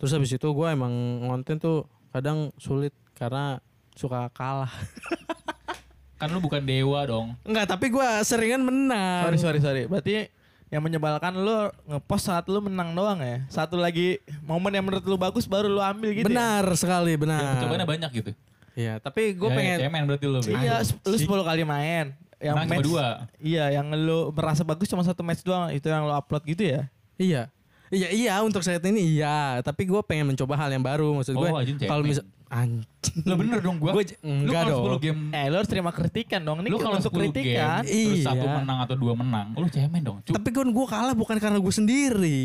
[0.00, 0.90] Terus habis itu gue emang
[1.22, 3.60] konten tuh kadang sulit karena
[3.92, 4.72] suka kalah.
[6.20, 7.32] Kan lu bukan dewa dong.
[7.44, 9.28] Enggak, tapi gue seringan menang.
[9.28, 9.82] Sorry sorry sorry.
[9.84, 10.28] Berarti
[10.68, 13.44] yang menyebalkan lu ngepost saat lu menang doang ya.
[13.48, 16.28] Satu lagi momen yang menurut lu bagus baru lu ambil gitu.
[16.28, 17.42] benar sekali, Ya, benar.
[17.56, 18.30] percobaannya banyak gitu.
[18.72, 20.38] Iya, tapi gue Ya, pengen ya, cemen berarti lu.
[20.40, 20.56] Ya.
[20.56, 22.06] Iya, lu 10 kali main.
[22.40, 23.06] Yang Menang cuma match dua.
[23.36, 25.68] Iya, yang lu merasa bagus cuma satu match doang.
[25.68, 26.88] Itu yang lu upload gitu ya.
[27.20, 27.52] Iya.
[27.90, 31.42] Iya iya untuk saat ini iya, tapi gue pengen mencoba hal yang baru maksud gue.
[31.44, 32.86] Oh, kalau misal anjing.
[33.22, 33.90] Lo bener dong gua.
[33.92, 35.00] Gua j- lu enggak kalau 10 dong.
[35.00, 36.62] game Eh, lu harus terima kritikan dong.
[36.62, 37.82] Ini lu kalau untuk 10 kritikan.
[37.82, 38.26] game terus Iya.
[38.26, 40.18] satu menang atau dua menang, lu cemen dong.
[40.20, 40.32] Cuk.
[40.32, 42.40] Tapi kan gue kalah bukan karena gue sendiri.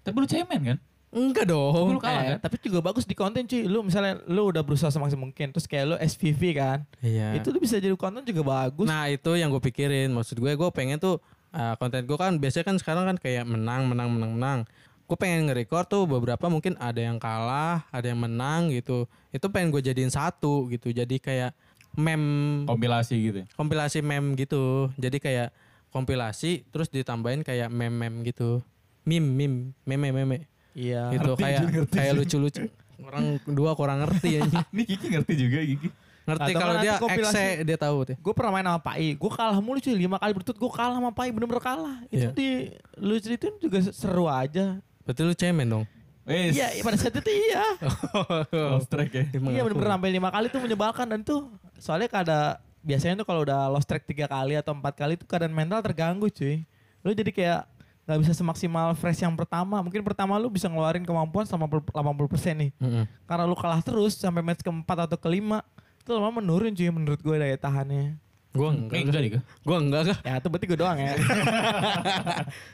[0.00, 0.78] Tapi lu cemen kan?
[1.10, 1.98] Enggak Tapi lu dong.
[2.00, 2.38] kalah Eh, kan?
[2.40, 3.62] tapi juga bagus di konten cuy.
[3.64, 5.50] Lu misalnya lu udah berusaha semaksimal mungkin.
[5.50, 6.78] Terus kayak lu SVV kan.
[7.00, 7.38] Iya.
[7.38, 8.86] Itu tuh bisa jadi konten juga bagus.
[8.86, 10.10] Nah itu yang gue pikirin.
[10.10, 13.86] Maksud gue gue pengen tuh uh, konten gue kan biasanya kan sekarang kan kayak menang
[13.86, 14.58] menang menang menang.
[15.04, 19.04] Gue pengen nge-record tuh beberapa mungkin ada yang kalah, ada yang menang gitu.
[19.28, 20.88] Itu pengen gue jadiin satu gitu.
[20.88, 21.52] Jadi kayak
[21.94, 23.40] meme Kompilasi gitu.
[23.52, 24.88] kompilasi meme gitu.
[24.96, 25.52] Jadi kayak
[25.88, 28.64] kompilasi terus ditambahin kayak meme-meme gitu.
[29.04, 30.38] Meme, meme, meme, meme.
[30.74, 31.12] Iya.
[31.12, 32.62] Gitu Ngerti, kayak ngerti, kayak lucu-lucu.
[32.98, 34.42] Orang dua kurang ngerti ya.
[34.74, 35.88] Ini Kiki ngerti juga Kiki.
[36.24, 38.16] Ngerti Atau kalau kan dia kompilasi- exe dia tahu tuh.
[38.16, 41.12] Gue pernah main sama Pai, gue kalah mulu cuy, lima kali berturut gue kalah sama
[41.12, 42.00] Pai, bener-bener kalah.
[42.08, 42.30] Itu Iya.
[42.32, 42.48] di
[42.96, 44.80] lu ceritain juga seru aja.
[45.04, 45.84] Berarti lu cemen dong.
[46.24, 46.56] Wes.
[46.56, 47.64] Iya, pada saat itu iya.
[48.72, 49.24] Lost track ya.
[49.28, 53.68] iya bener-bener sampai lima kali tuh menyebalkan dan tuh soalnya kada biasanya tuh kalau udah
[53.68, 56.64] lost track tiga kali atau empat kali tuh keadaan mental terganggu cuy.
[57.04, 57.60] Lu jadi kayak
[58.04, 59.80] nggak bisa semaksimal fresh yang pertama.
[59.84, 61.92] Mungkin pertama lu bisa ngeluarin kemampuan sama 80%
[62.56, 62.70] nih.
[62.80, 63.04] Mm-mm.
[63.28, 65.60] Karena lu kalah terus sampai match keempat atau kelima,
[66.00, 68.16] itu lama menurun cuy menurut gue daya tahannya.
[68.54, 68.98] Gua Eh, enggak.
[69.02, 69.42] enggak deh Kak.
[69.60, 70.18] Gua enggak kah?
[70.22, 71.12] Ya itu berarti gue doang ya.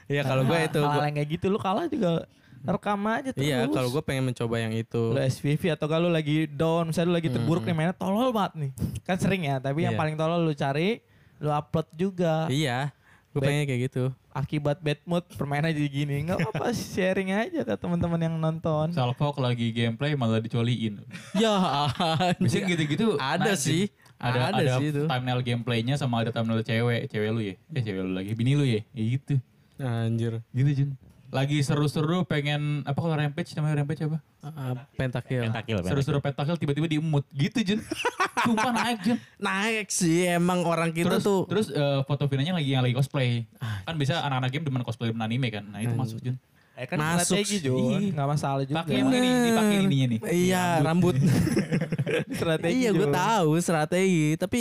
[0.07, 2.29] Iya kalau gue itu gua, yang kayak gitu lu kalah juga
[2.61, 3.41] rekam aja terus.
[3.43, 5.03] Iya kalau gue pengen mencoba yang itu.
[5.09, 8.53] lu SVV atau kalau lu lagi down, misalnya lu lagi terburuk nih mainnya tolol banget
[8.59, 8.71] nih.
[9.03, 10.01] Kan sering ya, tapi yang Iya.
[10.01, 11.01] paling tolol lu cari,
[11.39, 12.45] lu upload juga.
[12.47, 12.93] Iya.
[13.31, 14.05] Gue pengen kayak gitu.
[14.31, 16.21] Akibat bad mood permainan jadi gini.
[16.21, 18.91] Enggak apa-apa sharing aja ke teman-teman yang nonton.
[18.91, 21.01] Salfok lagi gameplay malah dicoliin.
[21.33, 21.89] Ya.
[22.37, 23.83] Biasanya gitu-gitu Ada nice, sih.
[24.21, 25.03] Ada, Ada ada, sih itu.
[25.09, 27.09] thumbnail gameplaynya sama ada thumbnail cewek.
[27.09, 27.55] Cewek lu ya?
[27.73, 28.37] Eh cewek lu lagi.
[28.37, 28.85] Bini lu ya?
[28.93, 29.41] Ya gitu.
[29.81, 30.45] Anjir.
[30.53, 30.91] Gitu Jun.
[31.31, 34.19] Lagi seru-seru pengen apa kalau rampage namanya rampage apa?
[34.45, 35.47] Uh, pentakill.
[35.47, 35.89] Pentakil, pentakil.
[35.89, 37.81] Seru-seru pentakill tiba-tiba diemut gitu Jun.
[38.45, 39.17] Sumpah naik Jun.
[39.41, 41.49] Naik sih emang orang kita terus tuh.
[41.49, 43.49] terus eh, foto finanya lagi yang lagi cosplay.
[43.89, 45.65] Kan bisa anak-anak game demen cosplay demen anime kan.
[45.65, 46.37] Nah itu masuk Jun.
[46.81, 47.69] Eh kan Masuk strategi sih.
[47.69, 48.81] Jun, enggak masalah juga.
[48.81, 50.21] Pakai ini, dipakai ininya nih.
[50.25, 51.15] Iya rambut.
[52.39, 52.73] strategi.
[52.75, 54.27] iya gue tahu strategi.
[54.35, 54.61] Tapi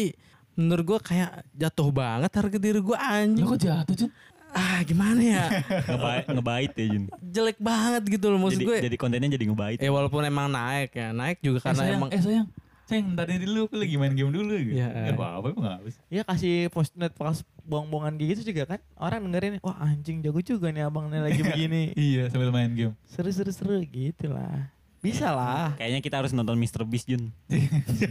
[0.54, 3.46] menurut gue kayak jatuh banget harga diri gue anjing.
[3.48, 4.12] Kok jatuh Jun?
[4.50, 5.46] Ah gimana ya.
[5.90, 7.04] Ngebaik, ngebait ya Jun.
[7.22, 8.78] Jelek banget gitu loh maksud Jadi, gue.
[8.84, 9.80] jadi kontennya jadi ngebait.
[9.80, 11.16] Eh walaupun emang naik ya.
[11.16, 12.10] Naik juga Eh karena sayang, emang.
[12.12, 12.48] eh sayang.
[12.90, 14.82] Sayang, ntar dulu aku lagi main game dulu gitu.
[14.82, 15.14] Iya.
[15.14, 15.96] Gak apa-apa, emang gak habis.
[16.10, 18.80] Iya kasih post net pas bohong-bohongan gitu juga kan.
[18.98, 21.94] Orang dengerin, wah anjing jago juga nih abang nih lagi begini.
[22.10, 22.98] Iya, sambil main game.
[23.06, 24.74] Seru-seru seru gitu lah.
[25.06, 25.78] Bisa lah.
[25.78, 26.82] Kayaknya kita harus nonton Mr.
[26.82, 27.30] Beast Jun.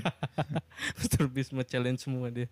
[1.02, 1.26] Mr.
[1.26, 2.46] Beast mau challenge semua dia.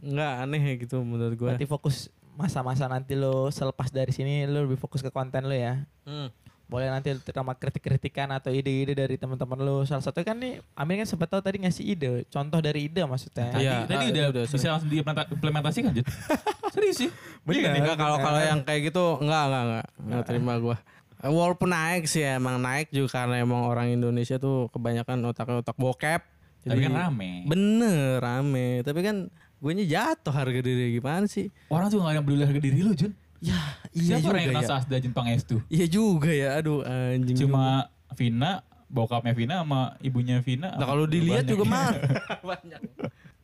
[0.00, 1.48] Enggak aneh ya gitu menurut gue.
[1.52, 5.84] Berarti fokus masa-masa nanti lo selepas dari sini lo lebih fokus ke konten lo ya.
[6.08, 6.32] Hmm.
[6.70, 9.76] Boleh nanti terima kritik-kritikan atau ide-ide dari teman-teman lo.
[9.84, 13.52] Salah satu kan nih Amir kan sempat tahu tadi ngasih ide, contoh dari ide maksudnya.
[13.52, 16.06] Tadi, Iya, tadi ah, udah, udah bisa langsung diimplementasikan, Jun.
[16.74, 17.10] Serius sih.
[17.44, 17.76] Bener.
[17.76, 19.86] Enggak kalau kalau yang kayak gitu enggak enggak enggak.
[20.00, 20.76] Enggak terima gua.
[21.22, 25.76] Eh, Walaupun naik sih emang naik juga karena emang orang Indonesia tuh kebanyakan otaknya otak
[25.78, 26.22] bokep.
[26.62, 27.46] Tapi kan rame.
[27.46, 28.82] Bener rame.
[28.86, 29.16] Tapi kan
[29.62, 31.46] gue jatuh harga diri gimana sih?
[31.70, 33.12] Orang juga gak ada yang peduli harga diri lu, Jun.
[33.42, 33.58] Ya
[33.90, 34.70] iya Siapa juga orang yang ya.
[34.70, 35.56] Sasda Jun Pangestu?
[35.66, 36.54] Iya juga ya.
[36.54, 37.34] Aduh anjing.
[37.34, 37.42] juga.
[37.42, 37.66] Cuma
[38.12, 38.52] Vina,
[38.86, 40.70] bokapnya Vina sama ibunya Vina.
[40.72, 41.50] Nah kalau dilihat banyak.
[41.50, 41.90] juga mah
[42.54, 42.80] banyak.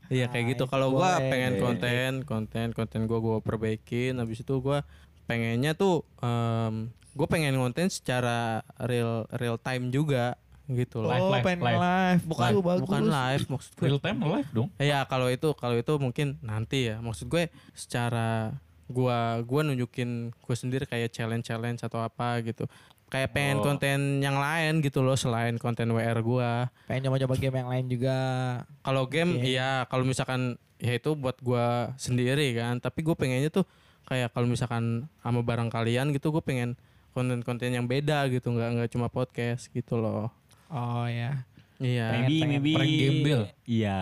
[0.07, 0.65] Iya kayak gitu.
[0.65, 1.29] Kalau gua boleh.
[1.29, 4.17] pengen konten, konten, konten gua gua perbaikin.
[4.17, 4.87] Habis itu gua
[5.27, 11.11] pengennya tuh em gue pengen konten secara real real time juga gitu loh.
[11.11, 11.81] Live, oh, live, pengen live.
[11.81, 12.23] live.
[12.25, 12.83] Bukan Oh, bagus.
[12.87, 13.85] bukan live maksud gue.
[13.85, 14.69] Real time live dong.
[14.79, 17.03] Eh, Ya kalau itu kalau itu mungkin nanti ya.
[17.03, 18.55] Maksud gue secara
[18.89, 22.65] gua gua nunjukin gue sendiri kayak challenge challenge atau apa gitu.
[23.09, 23.65] Kayak pengen Oh.
[23.65, 26.69] konten yang lain gitu loh selain konten WR gua.
[26.85, 28.17] Pengen nyoba-nyoba game yang lain juga.
[28.83, 29.49] Kalau game Oke.
[29.49, 32.77] iya kalau misalkan ya itu buat gua sendiri kan.
[32.79, 33.65] Tapi gue pengennya tuh
[34.05, 36.77] kayak kalau misalkan sama barang kalian gitu gue pengen
[37.13, 40.29] konten-konten yang beda gitu nggak nggak cuma podcast gitu loh.
[40.69, 41.48] Oh ya.
[41.79, 42.07] Iya.
[42.13, 42.73] Maybe, pengen maybe.
[42.75, 43.41] prank gembel.
[43.65, 43.99] Iya.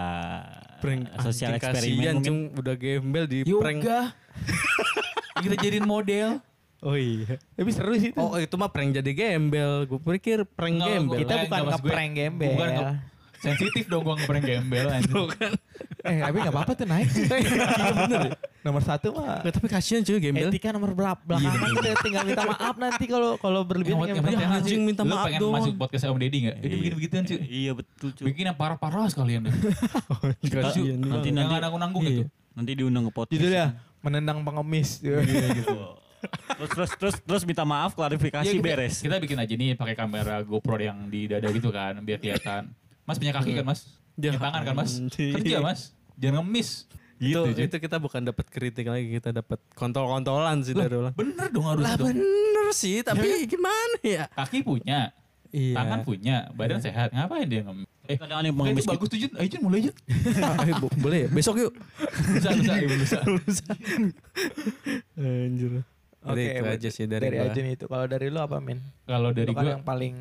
[0.77, 2.25] Prank Sosial eksperimen mungkin.
[2.25, 2.41] Cung.
[2.57, 3.81] udah gembel di prank.
[3.81, 4.01] Yoga.
[5.45, 6.41] Kita jadiin model.
[6.81, 7.37] Oh iya.
[7.53, 8.19] Tapi seru sih itu.
[8.19, 9.85] Oh itu mah prank jadi gembel.
[9.85, 11.21] Gue pikir prank gembel.
[11.21, 12.53] kita bukan gue- ngeprank gembel.
[12.53, 12.71] Bukan
[13.47, 15.29] sensitif dong gua ngeprank gembel anjing.
[16.03, 17.09] eh tapi gak apa-apa tuh naik.
[17.17, 18.23] Iya bener.
[18.61, 19.39] Nomor satu mah.
[19.41, 20.49] Nggak, tapi kasihan cuy gembel.
[20.49, 24.39] Etika nomor berapa belakangan kita tinggal minta maaf nanti kalau kalau berlebihan Yang yang penting
[24.39, 25.55] penting anjing minta Lu maaf pengen doang.
[25.57, 26.57] masuk podcast Om Deddy gak?
[26.57, 26.77] Itu Iya.
[26.77, 27.39] bikin begituan cuy.
[27.41, 28.25] Iya betul cuy.
[28.27, 29.55] Bikin yang parah-parah sekalian deh.
[30.45, 32.11] Kasihan Nanti nanti nanggung-nanggung Iya.
[32.13, 32.23] gitu.
[32.53, 33.35] nanti diundang ke podcast.
[33.37, 33.67] judulnya
[34.01, 34.89] menendang pengemis.
[35.01, 35.21] Iya,
[36.57, 38.95] terus terus terus terus minta maaf klarifikasi Iya, kita- beres.
[38.99, 42.73] Kita bikin aja nih pakai kamera GoPro yang di dada gitu kan biar kelihatan.
[43.07, 43.81] Mas punya kaki kan mas?
[44.15, 44.93] Ya, Punya tangan kan mas?
[45.09, 45.81] Kerja mas?
[46.17, 46.71] Jangan ngemis.
[47.17, 47.65] itu Gitu, cuy.
[47.65, 51.15] itu kita bukan dapat kritik lagi kita dapat kontol-kontolan sih dari ulang.
[51.15, 52.11] Bener dong harus Lah dong.
[52.11, 54.29] bener sih tapi gimana ya?
[54.29, 55.17] Kaki punya,
[55.49, 55.75] Iya.
[55.75, 57.09] tangan punya, badan sehat.
[57.11, 57.89] Ngapain dia ngemis?
[58.05, 59.33] Eh, Kadang ada yang pengemis itu bagus tuh Jun.
[59.35, 59.97] Ayo Jun mulai Jun.
[61.03, 61.29] Boleh ya?
[61.29, 61.73] besok yuk.
[62.29, 63.19] Bisa, bisa, iya, bisa.
[65.17, 65.73] Anjir.
[66.21, 67.49] Oke, itu aja sih dari, dari gua.
[67.49, 67.85] Ajun itu.
[67.87, 68.79] Kalau dari lu apa Min?
[69.07, 70.15] Kalau dari kan gue, yang paling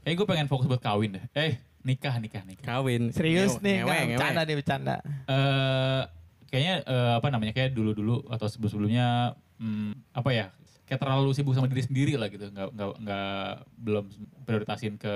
[0.00, 1.24] eh gue pengen fokus buat kawin deh.
[1.34, 2.64] Eh, nikah, nikah, nikah.
[2.66, 3.10] Kawin.
[3.10, 4.96] serius Ngewe- nih, ngewe, bercanda nih bercanda.
[5.26, 6.02] eh
[6.46, 10.46] kayaknya eh, apa namanya kayak dulu-dulu atau sebelum-sebelumnya hmm, apa ya
[10.84, 14.04] kayak terlalu sibuk sama diri sendiri lah gitu nggak nggak nggak belum
[14.42, 15.14] prioritasin ke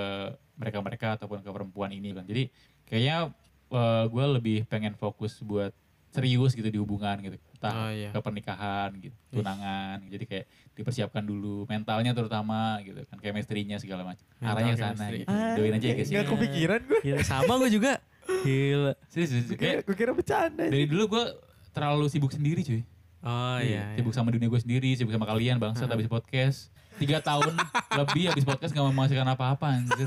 [0.55, 2.47] mereka-mereka ataupun ke perempuan ini kan jadi
[2.87, 3.35] kayaknya
[4.07, 5.75] gue lebih pengen fokus buat
[6.07, 8.09] serius gitu di hubungan gitu Oh, entah iya.
[8.11, 10.45] ke pernikahan gitu tunangan jadi kayak
[10.75, 15.73] dipersiapkan dulu mentalnya terutama gitu kan chemistry-nya segala macam Mental arahnya ke sana gitu doain
[15.79, 16.99] aja ya guys ya Nggak kepikiran gue.
[16.99, 17.91] Gila, sama gue juga.
[18.43, 18.93] Gila.
[19.07, 19.47] serius, serius.
[19.55, 20.67] kayak Gue kira bercanda.
[20.67, 21.23] dari dulu gue
[21.71, 22.83] terlalu sibuk sendiri cuy
[23.25, 23.97] Oh iya.
[23.97, 26.69] Sibuk sama dunia gue sendiri, sibuk sama kalian bangsa habis podcast.
[27.01, 27.57] Tiga tahun
[27.99, 30.05] lebih habis podcast gak menghasilkan apa-apa anjir.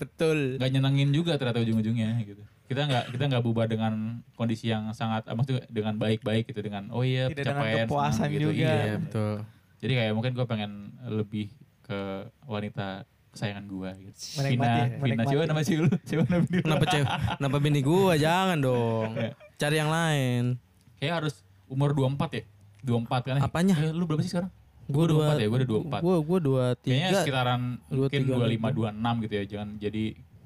[0.00, 0.56] Betul.
[0.56, 2.40] Gak nyenengin juga ternyata ujung-ujungnya gitu.
[2.64, 3.92] Kita nggak kita nggak bubar dengan
[4.32, 8.12] kondisi yang sangat, ah, maksudnya dengan baik-baik gitu dengan oh iya Tidak dengan pencapaian kepuasan
[8.14, 8.42] senang gitu.
[8.46, 8.56] juga.
[8.56, 8.74] Iya.
[8.74, 9.34] Iya betul.
[9.78, 10.70] Jadi kayak mungkin gue pengen
[11.04, 11.46] lebih
[11.82, 11.98] ke
[12.44, 12.88] wanita
[13.30, 14.18] kesayangan gue gitu.
[14.38, 15.28] Menikmati Vina, ya, Vina, menikmati.
[15.28, 15.86] siapa nama sih lu?
[16.02, 16.64] Siapa nama bini lu?
[16.64, 17.08] Kenapa cewek?
[17.36, 19.10] Kenapa bini gua jangan dong.
[19.54, 20.42] Cari yang lain.
[20.96, 21.34] Kayak harus
[21.66, 22.44] umur 24 ya?
[22.80, 23.40] 24 kan?
[23.42, 23.74] Apanya?
[23.76, 24.48] Eh, lu berapa sih sekarang?
[24.84, 26.00] Gua Gua dua 24 ya, gua udah 24.
[26.00, 27.18] Gua gua dua Kayaknya tiga.
[27.20, 29.44] sekitaran dua, mungkin tiga, 25 26 gitu ya.
[29.44, 30.04] Jangan jadi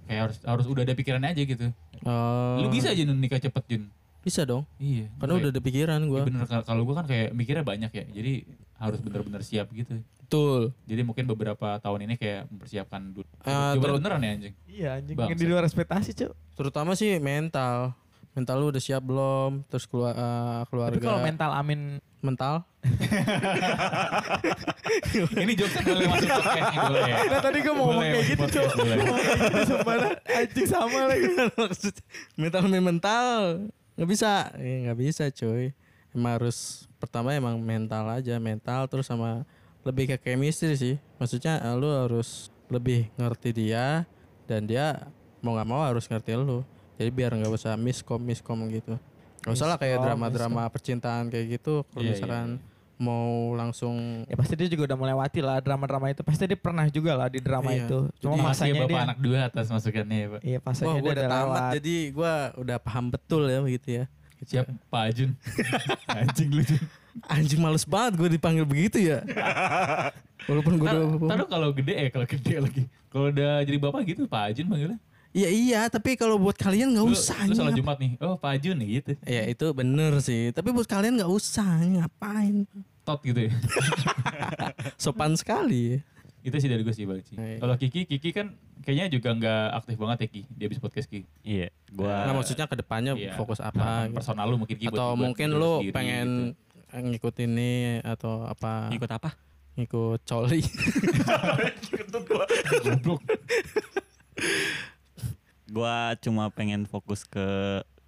[0.09, 1.67] kayak harus harus udah ada pikirannya aja gitu.
[2.03, 3.83] Oh, Lu bisa aja Jun, nikah cepet Jun.
[4.19, 4.65] Bisa dong.
[4.79, 5.13] Iya.
[5.15, 6.21] Karena udah ada pikiran Iya gua.
[6.25, 8.05] bener Kal- kalau gua kan kayak mikirnya banyak ya.
[8.09, 8.33] Jadi
[8.75, 10.01] harus bener-bener siap gitu.
[10.19, 10.63] Betul.
[10.85, 13.25] Jadi mungkin beberapa tahun ini kayak mempersiapkan dulu.
[13.43, 14.55] Eh, ter- beneran ya anjing.
[14.67, 15.37] Iya anjing, Bangsa.
[15.37, 16.31] di luar ekspektasi cuy.
[16.55, 17.93] Terutama sih mental.
[18.39, 19.67] Mental lu udah siap belum?
[19.67, 20.95] Terus keluar eh, keluarga.
[20.95, 22.67] Tapi kalau mental Amin mental
[25.39, 27.17] ini jokesnya boleh masuk podcast boleh ya.
[27.31, 31.27] Nah tadi gue mau ngomong kayak gitu gitu sebenarnya anjing sama lagi.
[31.63, 31.95] Maksud
[32.35, 33.35] mental main mental
[33.99, 35.75] nggak bisa, Eh, nggak bisa cuy.
[36.15, 39.43] Emang harus pertama emang mental aja, mental terus sama
[39.83, 40.95] lebih ke chemistry sih.
[41.19, 44.07] Maksudnya eh, lu harus lebih ngerti dia
[44.47, 45.11] dan dia
[45.43, 46.63] mau nggak mau harus ngerti lu.
[46.99, 48.99] Jadi biar nggak usah miskom miskom gitu.
[49.39, 51.87] Gak usah lah kayak Miskom, drama-drama percintaan kayak gitu.
[51.87, 52.49] Kalau Iya, iya, misalkan
[52.99, 56.21] mau langsung Ya pasti dia juga udah melewati lah drama-drama itu.
[56.21, 57.87] Pasti dia pernah juga lah di drama Iya.
[57.87, 57.99] itu.
[58.19, 58.99] Cuma ya masanya Bapak dia.
[59.07, 60.41] anak dua atas masukannya ya Pak.
[60.43, 61.71] Iya Wah, pasanya gue dia udah tamat lewat.
[61.79, 64.05] jadi gue udah paham betul ya begitu ya.
[64.41, 65.31] Siap Pak Jun.
[66.19, 66.83] anjing lu Jun.
[67.25, 69.23] Anjing males banget gue dipanggil begitu ya.
[70.49, 72.83] Walaupun gue udah ntar lu kalau gede eh kalau gede lagi.
[73.09, 74.99] Kalau udah jadi bapak gitu Pak Jun panggilnya.
[75.31, 77.37] Iya iya, tapi kalau buat kalian nggak usah.
[77.45, 77.85] lu salat anjing.
[77.85, 78.13] Jumat nih.
[78.19, 79.13] Oh Pak Jun nih gitu.
[79.23, 80.51] Ya itu bener sih.
[80.51, 81.69] Tapi buat kalian nggak usah.
[81.79, 82.65] Ngapain?
[83.03, 83.53] Tot gitu ya.
[84.97, 86.01] Sopan sekali.
[86.39, 87.35] Itu sih dari gue sih balik sih.
[87.35, 87.59] Iya.
[87.59, 90.43] Kalau Kiki, Kiki kan kayaknya juga nggak aktif banget ya Ki.
[90.51, 91.21] Dia habis podcast Ki.
[91.41, 93.35] Iya, gua Nah maksudnya ke depannya Iya.
[93.35, 93.85] fokus Nah, apa?
[94.07, 94.17] gitu.
[94.17, 96.29] Personal lu mungkin Ki buat- Atau buat mungkin lu sendiri pengen
[96.89, 96.99] gitu.
[97.05, 98.89] ngikut ini atau apa?
[98.89, 99.37] ikut apa?
[99.77, 100.63] Ngikut coli.
[102.81, 103.21] Goblok.
[105.69, 107.45] Gua cuma pengen fokus ke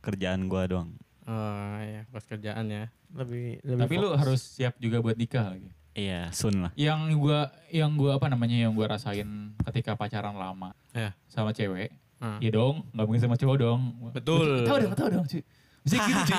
[0.01, 0.91] kerjaan gua doang.
[1.23, 2.89] oh iya, pas kerjaan ya.
[3.11, 4.19] Lebih lebih Tapi lu fokus.
[4.19, 5.71] harus siap juga buat nikah lagi.
[5.93, 6.73] Iya, sun lah.
[6.75, 9.27] Yang gua yang gua apa namanya yang gua rasain
[9.67, 11.13] ketika pacaran lama Ya.
[11.27, 11.93] sama cewek.
[12.17, 12.37] Hmm.
[12.39, 13.81] Iya dong, nggak mungkin sama cowok dong.
[14.11, 14.65] Betul.
[14.65, 15.43] Tahu dong, tahu dong, cuy.
[15.85, 16.37] Bisa gitu, cuy.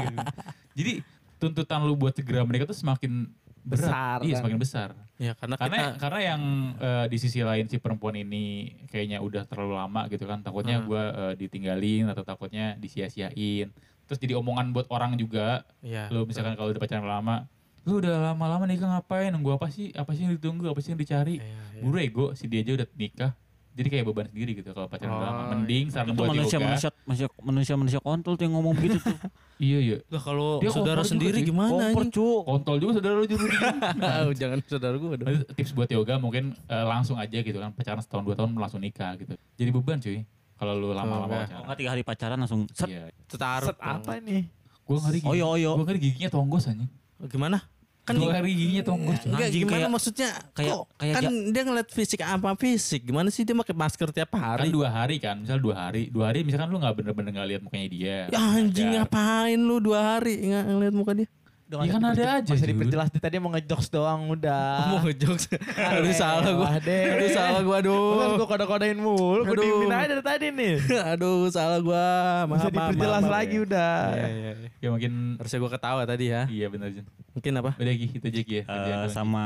[0.00, 0.16] gitu.
[0.78, 0.92] Jadi
[1.36, 3.30] tuntutan lu buat segera menikah tuh semakin
[3.64, 3.80] berat.
[3.80, 4.38] Besar, Iya, kan?
[4.40, 4.88] semakin besar.
[5.14, 6.42] Ya karena, Karena kita karena yang
[6.76, 8.44] eh, di sisi lain si perempuan ini
[8.86, 10.40] kayaknya udah terlalu lama gitu kan.
[10.40, 10.86] Takutnya Hmm.
[10.86, 13.72] gua eh, ditinggalin atau takutnya disia-siain.
[14.04, 15.64] Terus jadi omongan buat orang juga.
[15.80, 16.06] ya.
[16.08, 17.48] Lu misalkan kalau udah pacaran lama,
[17.82, 19.30] lu udah lama-lama nikah ngapain?
[19.30, 19.92] Nunggu apa sih?
[19.92, 20.66] Apa sih yang ditunggu?
[20.66, 21.40] Apa sih yang dicari?
[21.40, 21.80] Iya, iya.
[21.80, 23.32] Buru ego, si dia aja udah nikah.
[23.74, 25.34] Jadi kayak beban sendiri gitu kalau pacaran udah lama.
[25.34, 26.66] Oh, Mending saran Itu buat manusia yoga.
[26.70, 29.18] manusia manusia manusia manusia kontol tuh yang ngomong begitu tuh.
[29.56, 29.96] Iya iya.
[30.10, 31.46] Lah kalau Dia saudara juga sendiri sih.
[31.46, 32.26] gimana Kompor cu.
[32.42, 33.46] Kontol juga saudara lu juga.
[34.02, 35.26] Ah, Jangan saudara gue dong.
[35.52, 39.14] Tips buat yoga mungkin eh, langsung aja gitu kan pacaran setahun dua tahun langsung nikah
[39.14, 39.34] gitu.
[39.54, 40.22] Jadi beban cuy.
[40.54, 41.26] Kalau lu lama-lama.
[41.26, 41.62] Oh pacaran.
[41.66, 42.86] enggak tiga hari pacaran langsung set.
[42.86, 43.10] Iya.
[43.28, 43.70] Taruh.
[43.70, 44.42] Set apa nih?
[44.82, 45.30] Gue ngeri gigi.
[45.30, 45.70] Oyo oyo.
[45.78, 46.90] Gue ngeri giginya tonggos anjing.
[47.24, 47.58] Gimana?
[48.04, 49.16] Kan ngeri giginya tonggos.
[49.18, 49.28] cuy.
[49.32, 50.30] Enggak Anjing, gimana kayak- maksudnya?
[50.52, 53.00] kayak- kok kayak kan dia ngeliat fisik apa fisik?
[53.02, 54.68] Gimana sih dia pakai masker tiap Kan hari?
[54.68, 56.08] dua hari kan, misal dua hari.
[56.08, 58.18] Dua hari misalkan lu gak bener-bener gak lihat mukanya dia.
[58.28, 59.00] Ya anjing Wajar.
[59.02, 61.28] ngapain lu dua hari nggak ngeliat muka dia?
[61.64, 62.68] Ya nggak kan ada aja, Jun.
[62.76, 64.84] diperjelas dia tadi mau ngejokes doang udah.
[64.94, 65.48] Mau ngejokes.
[65.74, 66.68] Aduh salah gua.
[66.76, 68.36] Aduh salah gua Terus aduh.
[68.36, 70.76] gue kode-kodein mulu, gue diemin aja dari tadi nih.
[71.16, 72.04] Aduh salah gua.
[72.52, 73.96] Maaf, diperjelas lagi udah.
[74.12, 74.68] Iya, iya, iya.
[74.84, 76.42] Ya mungkin Harusnya gua ketawa tadi ya.
[76.52, 77.06] iya bener Jun.
[77.34, 77.70] Mungkin apa?
[77.80, 78.64] Udah Ki, itu aja Ki ya.
[78.68, 79.44] Eh, sama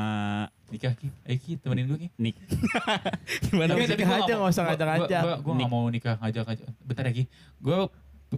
[0.69, 1.09] nikah Ki.
[1.23, 2.09] Ayo Ki, temenin gue Ki.
[2.19, 2.35] Nik.
[3.49, 3.73] Gimana?
[3.79, 5.23] Nikah aja, nggak usah ngajak-ngajak.
[5.41, 6.67] Gue gak mau nikah ngajak-ngajak.
[6.83, 7.25] Bentar ya Ki.
[7.63, 7.79] Gue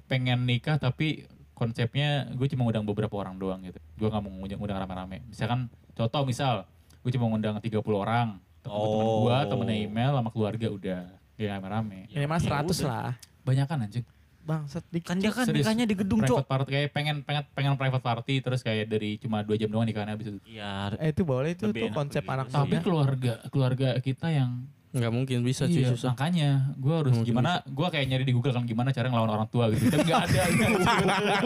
[0.07, 1.27] pengen nikah tapi
[1.61, 3.77] konsepnya gue cuma ngundang beberapa orang doang gitu.
[3.95, 5.21] Gue gak mau ngundang, ngundang rame-rame.
[5.27, 6.65] Misalkan contoh misal
[6.99, 8.41] gue cuma ngundang 30 orang.
[8.61, 9.21] Temen, temen Oh.
[9.23, 11.01] gue, temennya email sama keluarga udah.
[11.37, 11.99] Gak rame-rame.
[12.09, 12.89] Minimal Ya 100 udah.
[12.89, 13.11] lah.
[13.41, 14.05] Banyakan anjing.
[14.41, 15.05] Bangsat dikit.
[15.07, 15.63] Kan dia kan Serius.
[15.63, 16.49] nikahnya di gedung, Private Cok.
[16.49, 20.17] party kayak pengen pengen pengen private party terus kayak dari cuma dua jam doang nikahnya
[20.17, 20.41] habis itu.
[20.49, 20.97] Iya.
[20.97, 22.57] Eh itu boleh itu tuh konsep anak sih.
[22.57, 26.11] Tapi keluarga keluarga kita yang Nggak mungkin bisa cuy iya, susah.
[26.13, 29.47] makanya gue harus Mungkin gimana gue kayak nyari di Google kan gimana cara ngelawan orang
[29.47, 30.41] tua gitu tapi nggak ada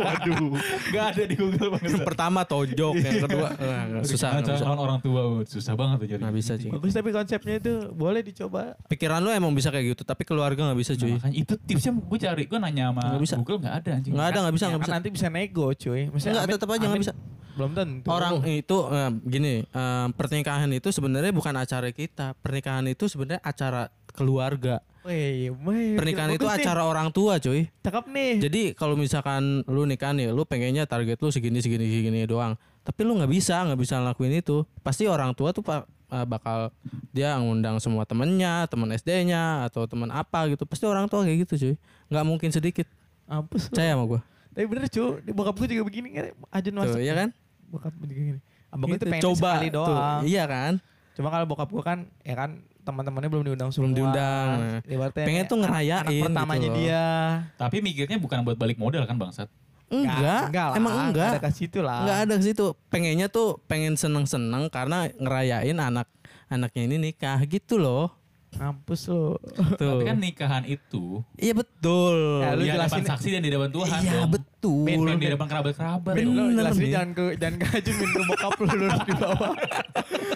[0.00, 0.56] waduh
[0.88, 4.28] nggak ada di Google banget Yang pertama tojok, yang kedua eh, nggak, susah.
[4.32, 6.70] Gimana cara ngelawan orang tua susah banget tuh jadi Nggak bisa cuy.
[6.72, 8.62] Bagus tapi konsepnya itu boleh dicoba.
[8.86, 11.12] Pikiran lu emang bisa kayak gitu, tapi keluarga nggak bisa Nah, cuy.
[11.12, 13.34] makanya itu tipsnya gue cari gue nanya sama Nggak bisa.
[13.36, 14.96] Google nggak ada anjing Nggak ada, nggak bisa, Ya nggak kan bisa.
[14.96, 16.00] nanti bisa nego cuy.
[16.08, 17.12] Amin- tetap aja nggak Amin bisa.
[17.54, 18.06] Belum tentu.
[18.10, 22.34] Orang itu eh, gini, eh, pernikahan itu sebenarnya bukan acara kita.
[22.42, 24.82] Pernikahan itu sebenarnya acara keluarga.
[25.04, 26.64] Wih, wih, Pernikahan itu nih.
[26.64, 27.68] acara orang tua, cuy.
[27.84, 28.32] Cakep nih.
[28.40, 32.56] Jadi kalau misalkan lu nikah nih, lu pengennya target lu segini segini segini doang.
[32.80, 34.64] Tapi lu nggak bisa, nggak bisa ngelakuin itu.
[34.80, 36.72] Pasti orang tua tuh pak eh, bakal
[37.12, 40.64] dia ngundang semua temennya, teman SD-nya atau teman apa gitu.
[40.64, 41.74] Pasti orang tua kayak gitu, cuy.
[42.08, 42.88] Nggak mungkin sedikit.
[43.28, 43.76] Mampus lu.
[43.76, 44.20] Percaya sama gua.
[44.56, 46.32] Tapi bener cuy, di bokap gue juga begini kan.
[46.48, 46.96] Ajun masuk.
[46.96, 47.28] Tuh, iya kan?
[47.66, 48.40] Bokap gini.
[48.68, 49.86] Abang gue Gitu, tuh pengen coba sekali tuh.
[49.86, 50.20] doang.
[50.22, 50.72] Iya kan?
[51.14, 52.50] Cuma kalau bokap gue kan, ya kan
[52.80, 53.86] teman-temannya belum diundang semua.
[53.86, 54.48] Belum diundang.
[54.84, 57.06] Ibaratnya Pengen tuh ngerayain Anak pertamanya gitu dia.
[57.54, 59.48] tapi mikirnya bukan buat balik modal kan bangsat
[59.86, 60.74] Enggak, enggak lah.
[60.74, 61.30] emang enggak.
[61.30, 62.02] Ada ke situ lah.
[62.02, 62.66] Enggak ada ke situ.
[62.88, 66.08] Pengennya tuh pengen seneng-seneng karena ngerayain anak
[66.46, 68.10] anaknya ini nikah gitu loh.
[68.56, 69.34] Mampus lu.
[69.74, 69.76] Tuh.
[69.90, 72.16] tapi kan nikahan itu Iya betul.
[72.40, 74.82] Ya, lu di hadapan jelasin- saksi dan di hadapan Tuhan iya dong betul.
[74.82, 76.32] Ben, bukan ben, di hadapan kerabat-kerabat Ben, dong.
[76.32, 76.90] lu Bener jelasin nih.
[76.90, 79.52] jangan ke jangan ke Ajun min ke bokap lu lu di bawah.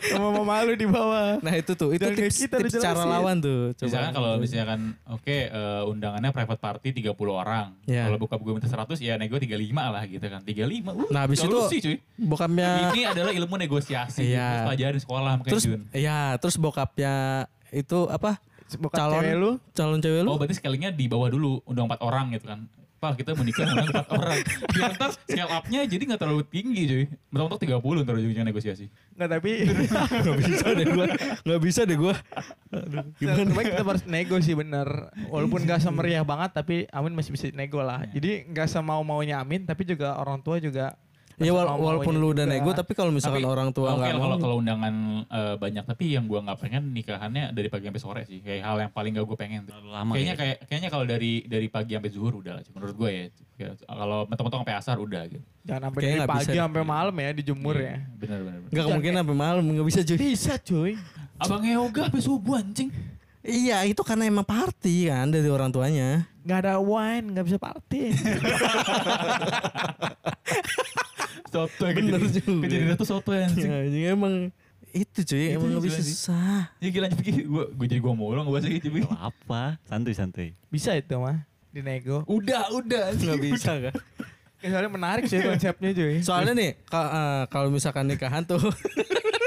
[0.00, 1.28] Sama mama lu di bawah.
[1.38, 3.60] Nah itu tuh, itu Jangan tips, kita tips cara lawan tuh.
[3.74, 3.84] Coba.
[3.86, 7.66] Misalkan kalau misalkan oke eh, undangannya private party 30 orang.
[7.84, 8.04] Iya.
[8.04, 10.40] Kalau bokap gue minta 100 ya nego 35 lah gitu kan.
[10.42, 10.88] 35.
[10.88, 11.96] Uh, Nah, habis itu solusi, cuy.
[12.16, 14.28] bokapnya Ini adalah ilmu negosiasi.
[14.28, 14.44] Iya.
[14.46, 15.80] Terus pelajarin sekolah terus Jun.
[15.90, 17.14] ya terus bokapnya
[17.72, 18.40] itu apa?
[18.76, 20.28] Bokap calon cewek lu calon cewek lu?
[20.28, 21.64] Oh berarti scalingnya di bawah dulu.
[21.64, 22.68] Undang 4 orang gitu kan.
[22.98, 24.36] Pak kita menikah undang 4 orang.
[24.74, 27.04] Biar ntar scale up-nya jadi gak terlalu tinggi cuy.
[27.30, 28.90] Mentok-mentok 30 ntar ujungnya negosiasi.
[29.16, 29.50] Enggak tapi
[30.26, 31.06] Gak bisa deh gua.
[31.46, 32.14] Gak bisa deh gua.
[33.22, 33.48] Gimana?
[33.56, 34.88] Kita harus nego sih bener.
[35.30, 38.04] Walaupun gak semeriah banget tapi Amin masih bisa nego lah.
[38.10, 40.98] Jadi gak semau maunya Amin tapi juga orang tua juga.
[41.38, 44.20] Ya wala- walaupun lu udah nego tapi kalau misalkan Tapi, orang tua nggak mau.
[44.20, 48.22] kalau kalau undangan eh, banyak tapi yang gua nggak pengen nikahannya dari pagi sampai sore
[48.26, 48.40] sih.
[48.40, 50.36] Kayak hal yang paling gak gue pengen lama kayaknya ya.
[50.36, 53.24] kayak kayaknya kalau dari dari pagi sampai zuhur udah lah menurut gue ya.
[53.80, 55.42] Kalau mentok-mentok sampai asar udah gitu.
[55.62, 56.58] Jangan sampai dari pagi bisa.
[56.58, 57.96] sampai malam ya dijemur Iya, ya.
[58.14, 58.58] Bener bener.
[58.60, 58.74] bener.
[58.74, 60.16] Gak kemungkinan sampai malam nggak bisa cuy.
[60.18, 60.98] Bisa cuy.
[61.38, 62.90] Abang yoga sampai subuh anjing.
[63.40, 66.26] Iya itu karena emang party kan dari orang tuanya.
[66.42, 68.10] Gak ada wine, gak bisa party.
[71.48, 72.52] Soto Bener juga.
[72.62, 73.66] Kejadian itu soto anjing.
[73.66, 74.34] Ya, jadi emang
[74.88, 76.12] itu cuy Itu emang bisa sih.
[76.12, 76.72] susah.
[76.78, 77.44] Ya gila Ki.
[77.44, 78.88] Gue gue jadi gue mulu ngebahas gitu.
[78.88, 79.00] Bi.
[79.04, 80.48] Gak apa, santuy santuy.
[80.68, 81.44] bisa itu mah.
[81.68, 82.24] Dinego.
[82.24, 83.12] Udah udah.
[83.12, 83.94] Nggak bisa kan?
[84.58, 86.18] Soalnya menarik sih konsepnya cuy.
[86.20, 88.58] Soalnya nih eh, kalau misalkan nikahan tuh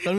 [0.00, 0.18] kalau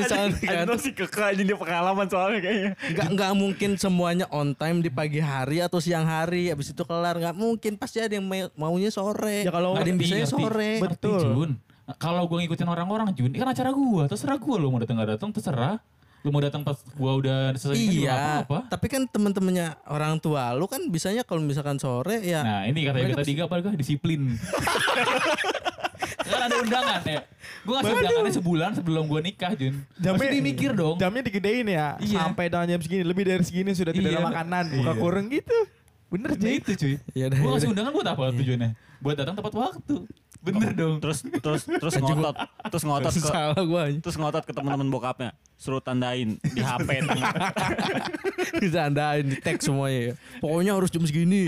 [0.67, 2.71] tuh sih keke aja dia pengalaman soalnya kayaknya.
[2.75, 7.15] nggak nggak mungkin semuanya on time di pagi hari atau siang hari habis itu kelar
[7.15, 10.35] nggak mungkin pasti ada yang mau- maunya sore Ya kalau- ada yang bisanya ngerti.
[10.37, 11.19] sore Betul.
[11.21, 11.51] Jun.
[11.95, 14.03] Kalau gue ngikutin orang-orang Jun, ini kan acara gue.
[14.09, 15.77] Terserah gue lu mau datang gak datang, terserah.
[16.19, 18.59] Lu mau datang pas gue udah selesai iya nggak apa-apa.
[18.73, 22.97] tapi kan teman-temannya orang tua lu kan bisanya kalau misalkan sore ya Nah ini kata
[23.13, 24.33] kita tiga apa disiplin.
[26.05, 27.21] kan ada undangan ya.
[27.61, 29.75] Gue ngasih undangannya sebulan sebelum gue nikah Jun.
[29.97, 30.95] Jamnya dia mikir dong.
[30.97, 31.87] Jamnya digedein ya.
[31.97, 32.17] Iya.
[32.21, 34.19] Sampai dengan jam segini, lebih dari segini sudah tidak Iya.
[34.19, 34.63] ada makanan.
[34.75, 35.01] Buka Iya.
[35.01, 35.57] kurung gitu.
[36.05, 36.53] Bener Nah cuy.
[36.57, 36.95] itu cuy.
[37.11, 38.69] Iya gue iya ngasih undangan buat apa tujuannya?
[39.01, 39.95] Buat datang tepat waktu.
[40.45, 41.01] Bener dong.
[41.01, 42.35] Terus terus terus ngotot,
[42.69, 45.33] terus ngotot ke salah gua terus ngotot ke teman-teman bokapnya.
[45.57, 47.33] Suruh tandain di HP tangan.
[48.59, 51.47] bisa andain di tag semuanya ya pokoknya harus jam segini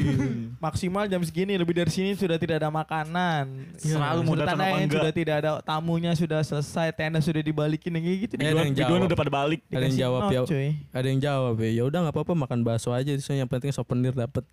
[0.57, 3.75] Maksimal jam segini, lebih dari sini sudah tidak ada makanan.
[3.77, 4.95] Selalu mau Sudah datang apa enggak.
[4.97, 8.33] Sudah tidak ada tamunya, sudah selesai, tenda sudah dibalikin yang kayak gitu.
[8.39, 8.99] Ada yang jawab.
[9.05, 9.61] Udah pada balik.
[9.69, 10.41] ada yang jawab ya
[10.93, 14.13] ada yang jawab ya ya udah nggak apa-apa makan bakso aja itu yang penting souvenir
[14.15, 14.43] dapet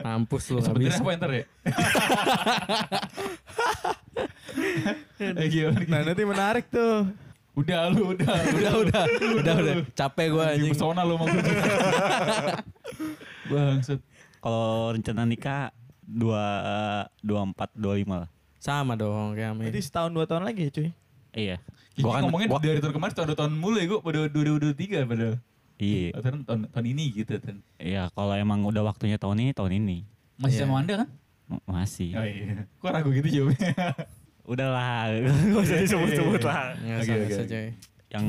[0.00, 1.44] mampus lu nggak Sebenarnya enter ya?
[5.18, 5.78] eh, gimana?
[5.84, 7.08] Nah nanti menarik tuh.
[7.54, 9.02] Udah lu, udah, udah udah
[9.34, 11.54] udah udah capek gua Anjing pesona lu maksudnya.
[13.50, 13.98] Bangsat.
[14.38, 16.44] Kalau rencana nikah dua
[17.18, 18.30] dua empat dua lima lah.
[18.58, 20.88] sama dong kayak Amin Jadi setahun dua tahun lagi ya cuy.
[21.32, 21.56] Iya.
[21.98, 25.36] Gua kan ngomongin gua- dari tahun kemarin tahun tahun mulu ya gue pada 2023 padahal.
[25.78, 26.10] Iya.
[26.14, 27.56] Tahun, tahun, tahun ini gitu kan.
[27.78, 29.96] Iya, kalau emang udah waktunya tahun ini, tahun ini.
[30.36, 30.66] Masih Iya.
[30.66, 31.08] sama anda kan?
[31.48, 32.10] M- Masih.
[32.12, 32.66] Oh iya.
[32.76, 33.72] Kok ragu gitu jawabnya?
[34.50, 35.12] Udahlah,
[35.52, 36.72] gak usah disebut-sebut lah.
[36.74, 37.70] nggak Oke, sama oke, saja ya.
[38.10, 38.24] Yang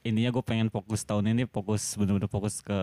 [0.00, 2.78] intinya gue pengen fokus tahun ini fokus bener-bener fokus ke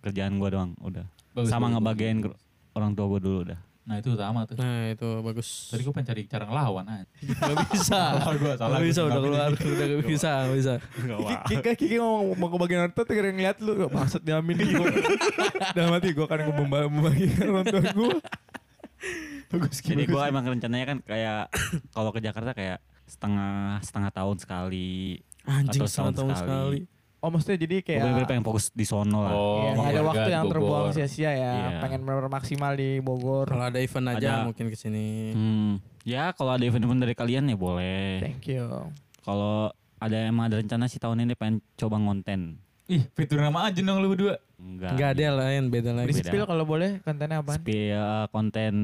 [0.00, 1.04] kerjaan gue doang, udah.
[1.32, 2.40] Bagus, Sama bagus, ngebagiin bagus.
[2.72, 3.60] orang tua gue dulu udah.
[3.86, 4.58] Nah itu utama tuh.
[4.58, 7.06] nah itu bagus Tadi gue pengen cari cara ngelawan aja.
[7.38, 8.90] nggak bisa Salah gua, salah nggak gua.
[8.90, 10.72] bisa udah keluar udah nggak bisa nggak bisa
[11.46, 14.86] Kiki, Kiki, ngomong mau ke bagian tua tuh kira ngeliat lu maksud diamin nih gua.
[15.70, 18.16] Dalam hati gue kan membagi membagikan orang tua gue.
[19.46, 21.54] Bagus Jadi gue emang rencananya kan kayak
[21.94, 25.22] kalau ke Jakarta kayak setengah setengah tahun sekali.
[25.46, 26.78] anjing Atau setengah setahun tahun sekali.
[27.18, 29.32] Oh maksudnya jadi kayak bener-bener pengen fokus di sono lah.
[29.32, 30.52] Oh, ya, sama nggak ada waktu di yang Bogor.
[30.54, 31.52] terbuang sia-sia ya.
[31.52, 31.78] Iya.
[31.80, 33.46] Pengen benar-benar maksimal di Bogor.
[33.46, 34.44] kalau ada event aja Ada.
[34.44, 35.70] mungkin ke sini Hmm,
[36.02, 38.20] ya kalau ada event-event dari kalian ya boleh.
[38.20, 38.68] Thank you.
[39.20, 42.60] Kalau ada emang ada rencana sih tahun ini pengen coba ngonten.
[42.86, 44.38] Ih, fitur nama aja dong lu berdua.
[44.56, 44.94] Enggak.
[44.94, 47.58] nggak ada lain beda lagi Di spill kalau boleh kontennya apaan?
[47.58, 48.74] Spi- eh, konten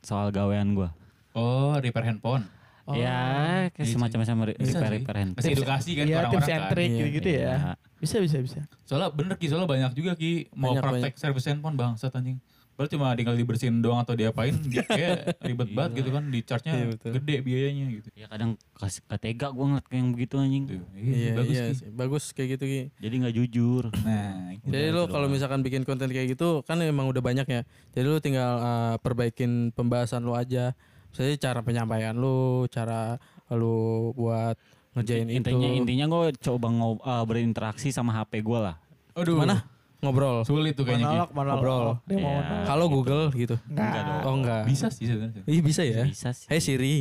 [0.00, 0.88] soal gawean gue.
[1.32, 2.44] Oh, repair handphone.
[2.88, 2.96] Oh.
[2.96, 3.20] Ya,
[3.68, 4.18] kayak Iya semacam
[4.48, 5.44] re- Bisa repair repair handphone.
[5.44, 6.78] Masih edukasi kan Iya tips orang-orang and kan.
[6.80, 7.38] Iya, gitu ya.
[7.38, 7.56] Iya.
[8.00, 8.60] Bisa bisa bisa.
[8.82, 12.40] Soalnya bener Ki, soalnya banyak juga Ki mau Banyak, praktek servis handphone bangsat anjing.
[12.72, 16.74] Padahal cuma tinggal dibersihin doang atau diapain, dia kayak ribet banget gitu kan, di charge-nya
[16.78, 17.10] Iya, betul.
[17.18, 18.08] gede biayanya gitu.
[18.14, 20.64] Ya kadang kasih ketega gue ngeliat kayak yang begitu anjing.
[20.64, 21.74] Tuh, iya bagus iya Ki.
[21.74, 21.86] sih.
[21.90, 22.82] bagus kayak gitu Ki.
[23.02, 23.84] Jadi nggak jujur.
[24.00, 24.70] Nah, gitu.
[24.70, 27.60] Jadi Udah, lu itu kalau misalkan bikin konten kayak gitu kan emang udah banyak ya.
[27.92, 30.70] Jadi lu tinggal uh, perbaikin pembahasan lu aja.
[31.10, 33.16] Misalnya cara penyampaian lu, cara
[33.50, 33.76] lu
[34.12, 34.54] buat
[34.92, 35.78] ngerjain intinya itu.
[35.78, 38.76] intinya gue coba ngob- eh, berinteraksi sama HP gue lah.
[39.14, 39.62] Aduh, Mana?
[39.98, 40.42] Ngobrol.
[40.42, 41.10] Sulit tuh kayaknya Ki.
[41.10, 41.58] Monolog monolog.
[41.58, 41.86] Ngobrol.
[42.04, 42.38] Dia mau Iya.
[42.40, 42.66] monolog.
[42.66, 43.56] Halo Google gitu.
[43.66, 44.20] Enggak dong.
[44.22, 44.62] Oh enggak.
[44.64, 45.42] Bisa sih sebenarnya.
[45.42, 46.02] Iya bisa ya.
[46.04, 46.46] Bisa sih.
[46.46, 46.94] Hey Siri.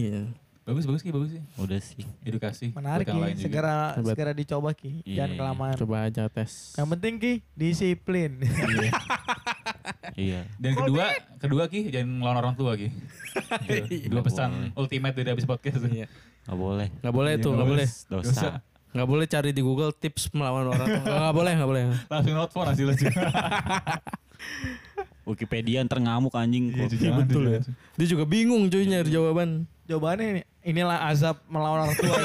[0.64, 1.42] Bagus bagus Ki, bagus sih.
[1.56, 2.04] Udah sih.
[2.22, 2.66] Edukasi.
[2.72, 3.44] Menarik Ki, lain juga.
[3.44, 5.06] segera segera dicoba Ki.
[5.06, 5.38] Jangan Iya.
[5.38, 5.76] kelamaan.
[5.78, 6.74] Coba aja tes.
[6.74, 8.32] Yang penting Ki disiplin.
[10.18, 10.50] Iya.
[10.58, 12.90] Dan kedua, kedua Ki, jangan ngelawan orang tua Ki.
[13.70, 14.10] Gitu.
[14.10, 14.72] Dua pesan boleh.
[14.74, 15.78] ultimate dari habis podcast.
[15.86, 16.10] Iya.
[16.50, 16.88] Nggak boleh.
[17.00, 17.88] Nggak boleh Iya, tuh, nggak nggak boleh.
[18.10, 18.26] Dosa.
[18.28, 18.50] Dosa.
[18.88, 20.88] Nggak boleh cari di Google tips melawan orang.
[20.90, 21.06] tua.
[21.06, 21.84] Nggak boleh, nggak boleh.
[22.10, 23.26] Langsung nelfon hasilnya juga.
[25.22, 26.72] Wikipedia ntar ngamuk anjing.
[26.72, 27.50] Iya, betul dulu.
[27.54, 27.62] ya.
[27.94, 29.68] Dia juga bingung cuy nyari jawaban.
[29.88, 32.20] Jawabannya ini, inilah azab melawan orang tua.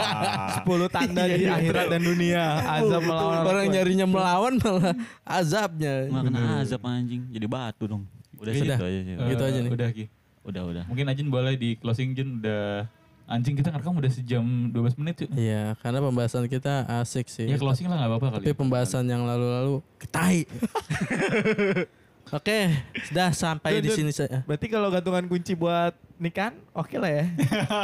[0.64, 2.44] 10 tanda di akhirat dan dunia.
[2.64, 6.08] Azab melawan orang Orang nyarinya melawan malah azabnya.
[6.08, 7.22] Nggak kena azab anjing.
[7.28, 8.02] Jadi batu dong.
[8.40, 9.12] Udah Iya, segitu aja sih.
[9.12, 9.70] Eh, Gitu aja nih.
[9.70, 10.04] Udah Ki.
[10.42, 10.84] Udah udah.
[10.88, 12.88] Mungkin Ajin boleh di closing Jun udah
[13.28, 15.30] anjing kita ngerekam udah sejam 12 menit yuk.
[15.36, 17.44] Iya, karena pembahasan kita asik sih.
[17.44, 18.44] Ya closing lah gak apa-apa kali.
[18.48, 20.48] Tapi pembahasan yang lalu-lalu ketai.
[22.30, 22.70] Oke,
[23.10, 24.46] sudah sampai di sini saya.
[24.46, 25.92] Berarti kalau gantungan kunci buat
[26.22, 27.24] nikahan oke lah ya.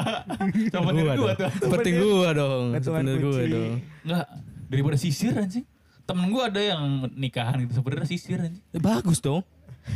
[0.73, 1.51] Coba dari gua tuh.
[1.59, 2.65] Seperti gua dong.
[2.79, 3.51] Gantungan Seperti gua kunci.
[3.51, 3.73] dong.
[4.07, 4.27] Enggak,
[4.71, 5.67] daripada sisir anjing.
[6.09, 6.83] Temen gua ada yang
[7.19, 8.65] nikahan gitu sebenarnya sisir anjing.
[8.73, 9.43] Eh, bagus dong.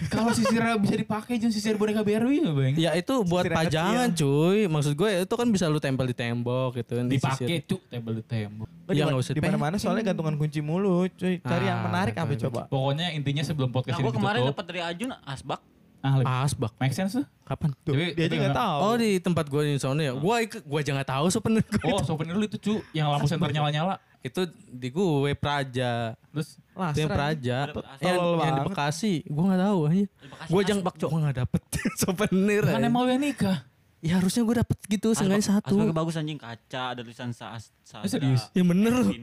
[0.08, 2.74] Kalau sisirnya bisa dipakai Jun sisir boneka BRW ya bang.
[2.76, 4.58] Ya itu buat Sisir yang pajangan cuy.
[4.66, 7.04] Maksud gue itu kan bisa lu tempel di tembok gitu kan.
[7.06, 8.68] Dipakai cuk tembel di tembok.
[8.88, 11.38] Ya, nggak usah di mana-mana soalnya gantungan kunci mulu, cuy.
[11.38, 12.60] Cari yang Ah, menarik apa coba?
[12.66, 15.60] Pokoknya intinya sebelum podcast Nah, ini gue kemarin dapat dari Ajun asbak.
[16.02, 16.42] Ah.
[16.42, 16.74] Asbak.
[16.76, 17.26] Make sense tuh.
[17.42, 17.70] Kapan?
[17.80, 18.78] Tuh, Tapi- dia aja nggak- tahu.
[18.80, 20.12] Oh di tempat gue di sana ya.
[20.12, 21.78] Gua ikut, gua aja nggak tahu souvenir gue.
[21.86, 23.96] Oh, souvenir lu itu cu, yang lampu senter nyala-nyala.
[24.18, 26.18] Itu di gue Praja.
[26.28, 27.10] Terus Lah, yang.
[27.10, 27.56] Praja.
[28.00, 28.62] Yang, yang di.
[28.66, 29.14] Bekasi.
[29.24, 30.06] Gue nggak tahu aja.
[30.48, 31.62] Gue jangan gue nggak dapet
[32.00, 32.62] souvenir.
[32.64, 33.58] kan emang yang nikah.
[34.02, 35.78] Ya harusnya gue dapet gitu seenggaknya satu.
[35.78, 37.70] Asbaknya bagus anjing kaca ada tulisan saas
[38.02, 38.50] Eh, serius?
[38.50, 39.14] Ya bener loh.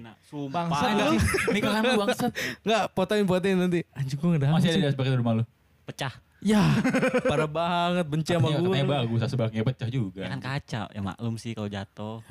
[0.48, 1.04] Bangsa Sumpah.
[1.04, 1.20] lu.
[1.52, 2.32] Nikah kan lu bangsat.
[2.64, 3.80] Nggak, fotoin fotoin nanti.
[3.92, 4.56] Anjing gue nggak dapet.
[4.56, 5.44] Masih ada asbak di rumah lu.
[5.84, 6.14] Pecah.
[6.40, 6.64] Ya,
[7.28, 8.64] parah banget benci sama gue.
[8.64, 10.24] katanya bagus, asbaknya pecah juga.
[10.24, 10.82] Ya kan kaca.
[10.88, 12.24] Ya maklum sih kalau jatuh.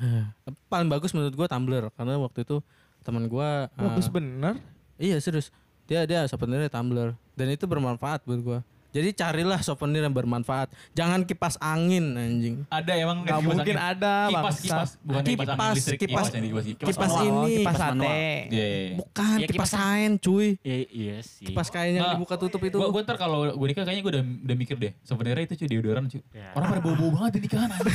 [0.65, 2.57] Paling bagus menurut gue tumbler karena waktu itu
[3.05, 3.49] teman gue.
[3.69, 4.57] Bagus bener.
[4.99, 5.49] Iya serius.
[5.85, 8.59] Dia dia souvenirnya tumbler dan itu bermanfaat buat gue.
[8.89, 10.67] Jadi carilah souvenir yang bermanfaat.
[10.91, 12.55] Jangan kipas angin anjing.
[12.67, 13.91] Ada emang Nggak kipas mungkin angin.
[13.93, 14.61] ada, kipas bangsa.
[14.65, 17.21] kipas bukan kipas, angin Kipas, listrik kipas, yang di kipas, kipas manual.
[17.21, 17.37] ini.
[17.53, 17.89] Kipas kipas sate.
[17.91, 18.13] manual.
[18.49, 18.89] Iya, iya.
[18.95, 20.47] Bukan Ya, kipas kipas- kain cuy.
[20.59, 21.45] Iya iya sih.
[21.45, 22.75] Kipas kain yang Nggak, dibuka tutup itu.
[22.75, 24.91] Gua, gua ntar kalau gue nikah kayaknya gue udah, udah mikir deh.
[24.99, 26.21] Souvenirnya itu cuy deodoran cuy.
[26.31, 26.49] Ya.
[26.51, 27.93] Orang pada bau-bau banget di nikahan anjing.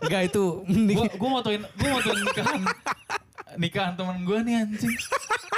[0.00, 2.60] Enggak itu mending Gua gua motoin gua motoin nikahan
[3.58, 4.94] nikahan temen gue nih anjing.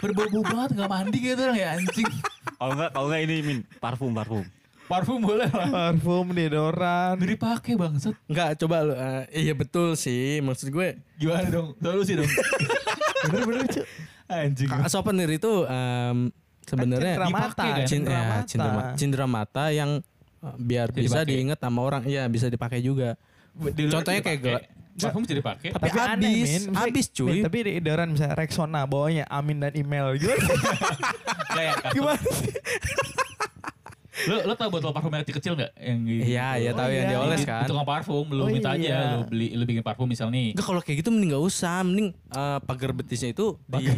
[0.00, 2.08] Berbau-bau banget gak mandi gitu orang ya anjing.
[2.56, 4.44] Kalau enggak kalau enggak ini min parfum parfum.
[4.84, 5.70] Parfum boleh lah.
[5.70, 7.14] Parfum, deodoran.
[7.14, 8.16] Udah dipakai bangsat.
[8.26, 11.78] enggak coba lu eh, iya betul sih maksud gue Gimana dong?
[11.78, 12.26] Solusi dong.
[13.22, 13.82] Bener-bener cu.
[14.26, 14.66] Anjing.
[14.66, 16.30] ka- souvenir itu em,
[16.62, 17.78] sebenarnya cindera mata, dipakai kan?
[17.78, 18.46] cin- cindera ya, mata.
[18.46, 19.90] cindera, ma- cindera mata yang
[20.40, 22.02] eh, biar Bisa bisa diingat sama orang.
[22.06, 23.14] Iya, bisa dipakai juga.
[23.54, 24.40] Deodoran Contohnya kayak
[24.92, 25.68] Parfum bisa dipakai.
[25.70, 27.30] Tapi habis, Misalnya- habis, cuy.
[27.30, 30.30] Min, tapi deodoran misalnya Rexona bawahnya Amin dan email gitu.
[31.50, 32.52] Kayak Gimana sih?
[34.20, 35.72] Lo lo tau botol parfum merek kecil gak?
[35.74, 37.12] Yang di, Iya, iya tahu Oh, yang iya.
[37.16, 37.64] dioles di, kan.
[37.64, 39.00] Di tukang parfum, lu Oh, minta iya.
[39.00, 40.52] aja, lu beli, lu bikin parfum misal nih.
[40.52, 43.88] Enggak kalau kayak gitu mending gak usah, mending eh, pagar betisnya itu di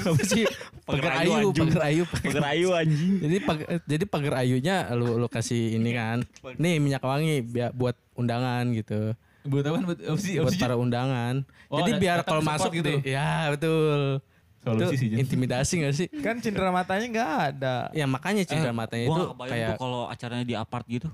[0.00, 0.48] apa sih?
[0.80, 3.12] Pagar ayu, pagar ayu, pagar Pagar ayu anjing.
[3.20, 6.24] jadi pag- jadi pagar ayunya lu lu kasih ini kan.
[6.56, 9.12] Nih minyak wangi biar buat undangan gitu.
[9.46, 9.78] Buat apa?
[9.82, 11.46] Buat opsi, Buat opsi para undangan.
[11.70, 13.00] Oh, jadi biar kalau masuk gitu.
[13.00, 13.08] gitu.
[13.08, 14.20] Ya, betul.
[14.66, 16.06] Solusi itu sih, intimidasi gak sih?
[16.10, 17.76] Kan cindera matanya nggak ada.
[17.94, 21.06] Ya makanya cindera matanya Gua itu kayak kalau acaranya di apart gitu.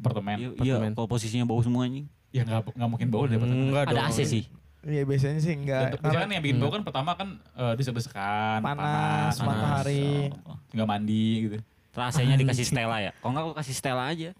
[0.00, 0.36] apartemen.
[0.40, 0.92] Iya, iya apartemen.
[0.96, 2.08] kalau posisinya bau semua anjing.
[2.32, 3.68] Ya nggak nggak mungkin bau deh apartemen.
[3.68, 4.08] enggak Ada.
[4.08, 4.44] AC sih.
[4.80, 6.00] Iya biasanya sih enggak.
[6.00, 10.32] Biasanya kan yang bikin bau kan pertama kan eh, desek-desekan, Panas, matahari.
[10.72, 11.56] nggak mandi gitu.
[11.90, 13.10] Rasanya dikasih Stella ya.
[13.18, 14.30] Kalau enggak aku kasih Stella aja.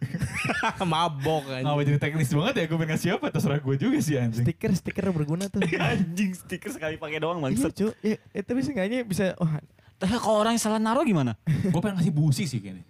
[0.92, 1.44] mabok.
[1.60, 4.44] Nggak jadi teknis banget ya, gue pengen ngasih apa, terserah gue juga sih anjing.
[4.48, 5.60] Stiker stiker berguna tuh.
[5.92, 9.60] anjing stiker sekali pakai doang Iya cu, ya, eh, tapi seenggaknya bisa, wah
[10.00, 11.36] Tapi kalau orang yang salah naruh gimana?
[11.72, 12.88] gue pengen ngasih busi sih kayaknya.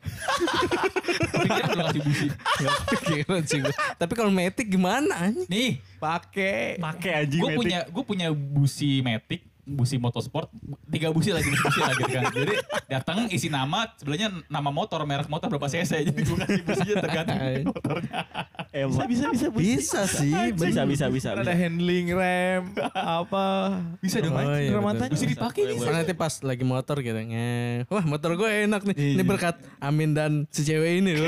[1.42, 2.26] Pikiran udah ngasih busi.
[2.30, 3.74] Nggak kepikiran sih gua.
[3.98, 5.50] Tapi kalau metik gimana anjing?
[5.50, 6.78] Nih, pakai.
[6.78, 10.50] Pakai anjing gue punya gue punya busi metik busi motorsport
[10.90, 12.26] tiga busi lagi busi lagi kan.
[12.34, 16.94] Jadi datang isi nama sebelahnya nama motor merek motor berapa cc jadi gue kasih businya
[16.98, 18.12] tergantung motornya.
[18.70, 20.00] Bisa bisa bisa Bisa.
[20.04, 21.28] Sih, Bisa bisa bisa.
[21.32, 21.54] Ada bisa.
[21.54, 23.78] handling rem apa.
[23.98, 25.12] bisa dong Oh, iya, matanya.
[25.12, 27.86] bisa dipakai nih Soalnya nanti pas lagi motor gitu nge.
[27.86, 29.14] Wah motor gue enak nih.
[29.14, 31.14] Ini berkat Amin dan si cewek ini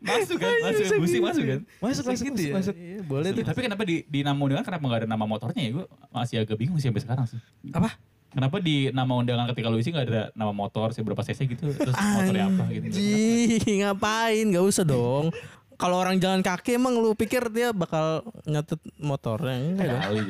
[0.00, 0.52] masuk kan?
[0.64, 1.60] Masuk kan busi masuk kan?
[1.80, 2.54] Masuk masuk gitu ya?
[2.56, 2.74] masuk.
[2.76, 3.44] Iya, Boleh tuh.
[3.44, 5.70] Tapi kenapa di di nama undangan kenapa nggak ada nama motornya ya?
[5.76, 7.40] Gue masih agak bingung sih sampai sekarang sih.
[7.72, 7.96] Apa?
[8.30, 11.94] kenapa di nama undangan ketika lu isi nggak ada nama motor seberapa cc gitu terus
[11.98, 12.86] motornya apa gitu?
[12.86, 14.44] Anjing ngapain?
[14.54, 15.34] Gak usah dong
[15.80, 20.20] Kalau orang jalan kaki emang lu pikir dia bakal nyatet motornya Enggak dong kali.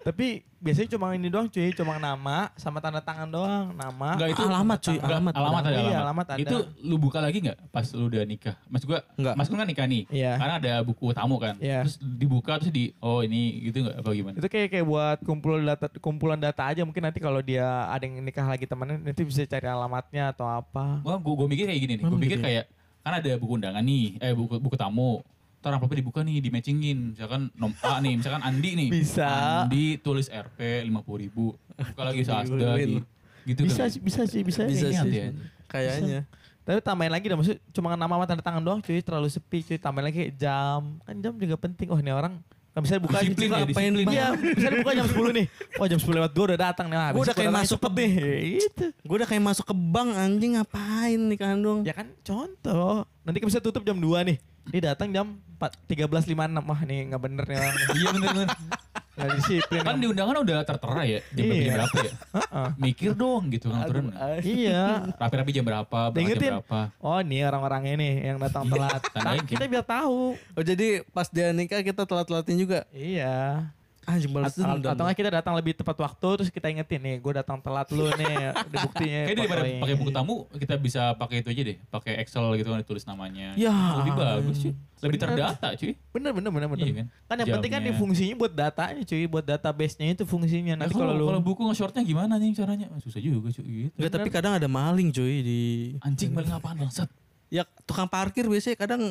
[0.00, 4.16] Tapi biasanya cuma ini doang cuy, cuma nama sama tanda tangan doang, nama.
[4.16, 5.32] Enggak itu Alamat, cuy, Enggak, alamat.
[5.36, 6.00] alamat ada Iya, alamat.
[6.00, 6.40] alamat ada.
[6.40, 8.56] Itu lu buka lagi nggak pas lu udah nikah?
[8.66, 9.34] Mas gua Enggak.
[9.36, 10.02] Mas gua kan nikah nih.
[10.08, 10.32] Iya.
[10.40, 11.54] Karena ada buku tamu kan.
[11.60, 11.84] Iya.
[11.84, 14.34] Terus dibuka terus di oh ini gitu nggak apa gimana?
[14.40, 18.24] Itu kayak kayak buat kumpulan data kumpulan data aja mungkin nanti kalau dia ada yang
[18.24, 21.04] nikah lagi temennya nanti bisa cari alamatnya atau apa.
[21.04, 22.04] Wah, gua, gua mikir kayak gini nih.
[22.08, 22.48] Gua Emang pikir gitu ya?
[22.48, 22.64] kayak
[23.06, 25.22] kan ada buku undangan nih, eh buku buku tamu.
[25.62, 27.14] Ntar amplopnya dibuka nih, di matchingin.
[27.14, 28.88] Misalkan nom A nih, misalkan Andi nih.
[28.90, 29.62] Bisa.
[29.62, 31.54] Andi tulis RP 50 ribu.
[31.78, 32.98] Buka lagi Sasda di,
[33.46, 33.94] gitu Bisa kan.
[33.94, 34.66] sih, bisa sih, bisa.
[34.66, 35.26] Bisa Ingat sih ya.
[35.70, 36.20] Kayaknya
[36.66, 39.78] Tapi tambahin lagi dah maksud cuma nama sama tanda tangan doang cuy, terlalu sepi cuy.
[39.78, 40.98] Tambahin lagi jam.
[41.06, 41.86] Kan jam juga penting.
[41.94, 42.42] Oh, ini orang
[42.76, 44.12] kan bisa buka Disiplin ya, ngapain disiplin.
[44.12, 45.46] Iya, bisa buka jam 10 nih.
[45.80, 46.96] Oh, jam 10 lewat gue udah datang nih.
[47.00, 48.10] Nah, Gua udah kayak masuk cepet nih.
[48.60, 48.84] Gitu.
[49.00, 53.08] Gue udah kayak masuk ke bank anjing ngapain nikahan dong Ya kan contoh.
[53.24, 54.36] Nanti kan bisa tutup jam 2 nih.
[54.68, 56.36] Dia datang jam 4, 13.56.
[56.68, 57.76] Wah nih nggak bener nih orang.
[57.96, 58.48] Iya bener bener.
[59.16, 59.80] Nggak disiplin.
[59.80, 61.72] kan di undangan udah tertera ya jam Iya.
[61.72, 62.12] berapa ya?
[62.36, 62.68] Heeh.
[62.76, 64.04] Mikir dong gitu kan aturan.
[64.40, 64.82] Iya.
[65.16, 66.80] Rapi-rapi jam berapa, berangkat jam berapa.
[67.00, 69.00] Oh nih orang-orang ini yang datang telat.
[69.08, 70.36] tandain Tapi kita biar tahu.
[70.36, 73.72] Oh jadi pas dia nikah kita telat-telatin juga Iya.
[74.06, 74.94] Anjing balas Atau, dendam.
[74.94, 78.06] atau nggak kita datang lebih tepat waktu terus kita ingetin nih, gue datang telat lu
[78.08, 79.20] nih, ada buktinya.
[79.26, 82.78] Kayaknya daripada pakai buku tamu kita bisa pakai itu aja deh, pakai Excel gitu kan
[82.80, 83.58] ditulis namanya.
[83.58, 83.74] Ya.
[83.98, 84.72] lebih bagus cuy.
[84.96, 85.28] Lebih Bener.
[85.36, 85.92] terdata cuy.
[86.14, 86.86] Bener bener bener bener.
[86.86, 87.06] Iya kan?
[87.26, 88.00] Kan yang penting kan di Jamnya.
[88.00, 90.72] fungsinya buat datanya cuy, buat database-nya itu fungsinya.
[90.72, 92.86] Nah, Nanti kalau kalau lu kalau buku nge-shortnya gimana nih caranya?
[92.88, 93.92] Ah, Susah juga cuy gitu.
[93.98, 95.60] Enggak, tapi kadang ada maling cuy di
[96.00, 97.10] Anjing maling apaan bangsat?
[97.46, 99.02] ya tukang parkir biasanya kadang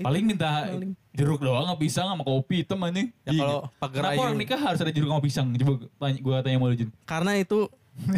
[0.00, 0.92] Paling minta Paling.
[1.10, 3.08] jeruk doang sama pisang sama kopi hitam anjing.
[3.20, 3.40] Ya Iya.
[3.40, 4.20] kalau pagar Kenapa ayu.
[4.22, 5.46] orang nikah harus ada jeruk sama pisang?
[5.52, 6.90] Coba tanya, gue tanya sama lu Jun.
[7.04, 7.60] karena itu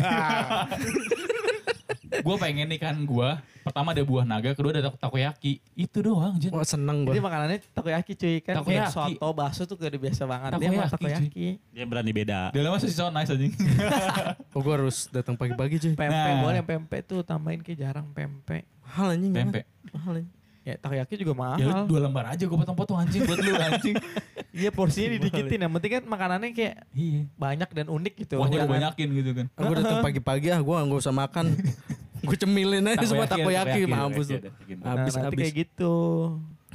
[2.14, 3.28] gue pengen nikahan gue,
[3.62, 5.59] pertama ada buah naga, kedua ada tak- takoyaki.
[5.74, 6.52] Itu doang Jun.
[6.52, 7.24] wah seneng Jadi gue.
[7.24, 9.16] makanannya takoyaki cuy kan kayak Takoyaki.
[9.16, 10.50] soto bakso tuh udah biasa banget.
[10.52, 11.46] Dia mau Takoyaki, takoyaki.
[11.72, 12.40] Dia berani beda.
[12.50, 13.50] Dia lama sih so nice anjing.
[14.52, 15.92] Oh gue harus datang pagi-pagi cuy.
[15.94, 16.44] Pempek Nah.
[16.44, 18.68] boleh pempek tuh tambahin kayak jarang pempek.
[18.84, 19.32] Mahal anjing.
[19.32, 19.64] Pempek.
[19.90, 20.30] Mahal anjing.
[20.62, 21.59] Ya takoyaki juga mahal.
[21.59, 23.97] Ya dua lembar aja gue potong-potong anjing buat lu anjing.
[24.52, 25.64] Iya porsinya didikitin.
[25.64, 27.24] Yang penting kan makanannya kayak Iya.
[27.40, 28.36] banyak dan unik gitu.
[28.36, 29.47] Kuahnya gue Jangan- banyakin gitu kan.
[29.56, 31.56] Aku datang pagi-pagi ah gue nggak usah makan.
[32.28, 34.40] gue cemilin aja semua takoyaki mampus tuh.
[34.76, 35.39] Nah, Habis habis.
[35.40, 35.94] kayak gitu.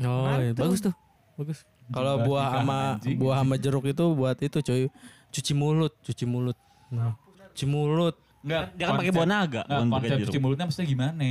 [0.02, 0.52] Oh, iya.
[0.52, 0.62] Tuh.
[0.66, 0.94] bagus tuh.
[1.38, 1.60] Bagus.
[1.88, 4.90] Kalau buah sama buah sama jeruk itu buat itu coy.
[5.30, 6.58] Cuci mulut, cuci mulut.
[6.90, 7.14] Nah,
[7.54, 8.18] cuci mulut.
[8.42, 11.22] Enggak, Dia kan pakai buah naga, Enggak, konsep cuci mulutnya maksudnya gimana?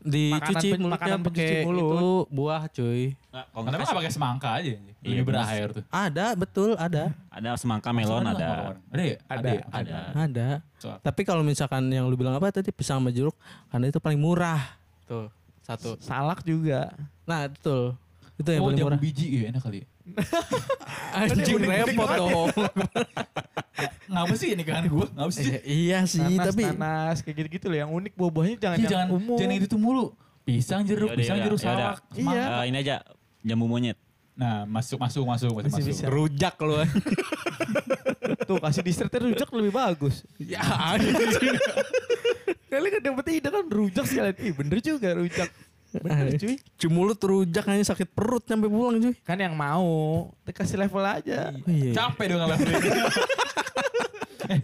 [0.00, 1.84] Dicuci Makanan mulutnya makanan pencuci pakai mulut.
[1.84, 3.02] itu buah cuy.
[3.30, 4.70] Kalau Kenapa nggak pakai semangka aja?
[4.72, 5.84] Iya, Lebih berair tuh.
[5.86, 7.12] Ada, betul, ada.
[7.28, 8.48] Ada semangka melon Soalnya ada.
[8.48, 8.78] kemarin.
[8.88, 9.16] Ada ya?
[9.28, 9.62] Ada, ya?
[9.70, 9.98] Ada.
[10.18, 10.48] Ada.
[10.76, 13.36] Soal- Tapi kalau misalkan yang lu bilang apa tadi pisang sama jeruk,
[13.68, 14.60] karena itu paling murah.
[15.04, 15.28] Tuh,
[15.60, 16.00] satu.
[16.00, 16.92] Salak juga.
[17.22, 17.92] Nah, betul.
[18.40, 18.96] Itu yang Oh, paling murah.
[18.96, 19.78] biji ya enak kali.
[19.78, 19.86] ya.
[21.20, 22.48] Anjing repot dong.
[24.10, 25.06] Ngapa sih nikahan gue?
[25.12, 25.44] Ngapa sih?
[25.46, 28.90] Eh, iya sih, nanas, tapi nanas kayak gitu-gitu loh yang unik buah-buahnya jangan Iya, yang
[28.90, 29.36] jangan umum.
[29.36, 30.06] jangan itu tuh mulu.
[30.40, 31.94] Pisang jeruk, Yaudah, pisang yaudah, jeruk yaudah.
[31.94, 32.16] salak.
[32.16, 32.42] Iya.
[32.42, 32.96] Eh, ini aja
[33.40, 33.98] jambu monyet.
[34.32, 35.90] Nah, masuk masuk masuk masuk Masih masuk.
[35.92, 36.04] bisa.
[36.08, 36.74] rujak lu.
[38.48, 40.24] Tuh kasih dessertnya rujak lebih bagus.
[40.38, 40.64] ya.
[42.66, 44.36] Kali kan dapet ide kan rujak sekalian.
[44.38, 45.48] Ih bener juga rujak.
[45.90, 46.56] Bener cuy.
[46.78, 49.14] Cuma lu rujak hanya sakit perut sampai pulang cuy.
[49.26, 50.30] Kan yang mau.
[50.46, 51.50] Kita kasih level aja.
[51.50, 51.92] Oh, iya.
[51.94, 52.56] Capek dong kalau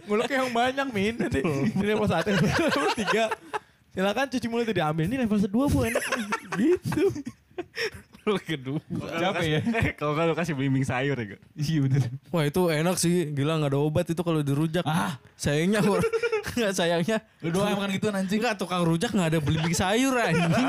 [0.07, 1.15] Muluk yang banyak min.
[1.19, 3.31] Nanti di level satu, level tiga.
[3.91, 5.03] Silakan cuci mulut itu diambil.
[5.09, 6.03] Ini level kedua bu enak.
[6.55, 7.03] gitu.
[8.43, 8.79] kedua.
[9.19, 9.61] Capek ya.
[9.95, 11.39] Kalau kan lu kasih bimbing sayur ya.
[11.55, 12.01] Iya bener.
[12.29, 14.83] Wah itu enak sih, gila nggak ada obat itu kalau dirujak.
[14.83, 15.79] Ah, Sayangnya
[16.49, 17.17] nggak sayangnya.
[17.39, 18.39] lu doang yang makan gitu anjing.
[18.39, 20.67] Enggak tukang rujak nggak ada belimbing sayur anjing.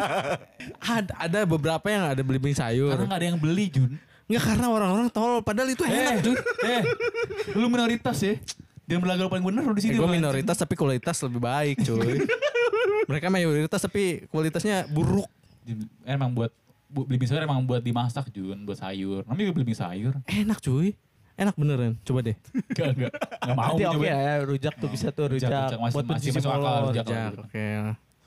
[0.80, 2.90] ada, ada beberapa yang ada belimbing sayur.
[2.90, 3.92] Karena nggak ada yang beli Jun.
[4.24, 6.36] Enggak karena orang-orang tolol padahal itu enak cuy.
[6.64, 6.82] eh,
[7.52, 8.34] lu minoritas ya.
[8.84, 9.92] Dan belaga paling bener lu di Eh, sini.
[9.92, 10.16] gue lu, anjing.
[10.18, 12.24] minoritas tapi kualitas lebih baik cuy.
[13.04, 15.28] Mereka mayoritas tapi kualitasnya buruk.
[16.02, 16.48] Emang buat
[16.86, 19.24] bu, belimbing sayur emang buat dimasak Jun, buat sayur.
[19.24, 20.16] Namanya belimbing sayur.
[20.24, 20.96] Enak cuy.
[21.38, 21.94] Enak beneran.
[22.02, 22.34] Coba deh.
[22.68, 23.12] Enggak, enggak.
[23.38, 25.62] Enggak mau Nanti oke ya rujak tuh bisa tuh Rujak, rujak.
[25.64, 25.78] rujak.
[25.78, 26.86] Masih- Buat masih pencuci masuk akal mulut.
[26.90, 27.04] rujak.
[27.06, 27.32] Rujak.
[27.40, 27.66] Oke.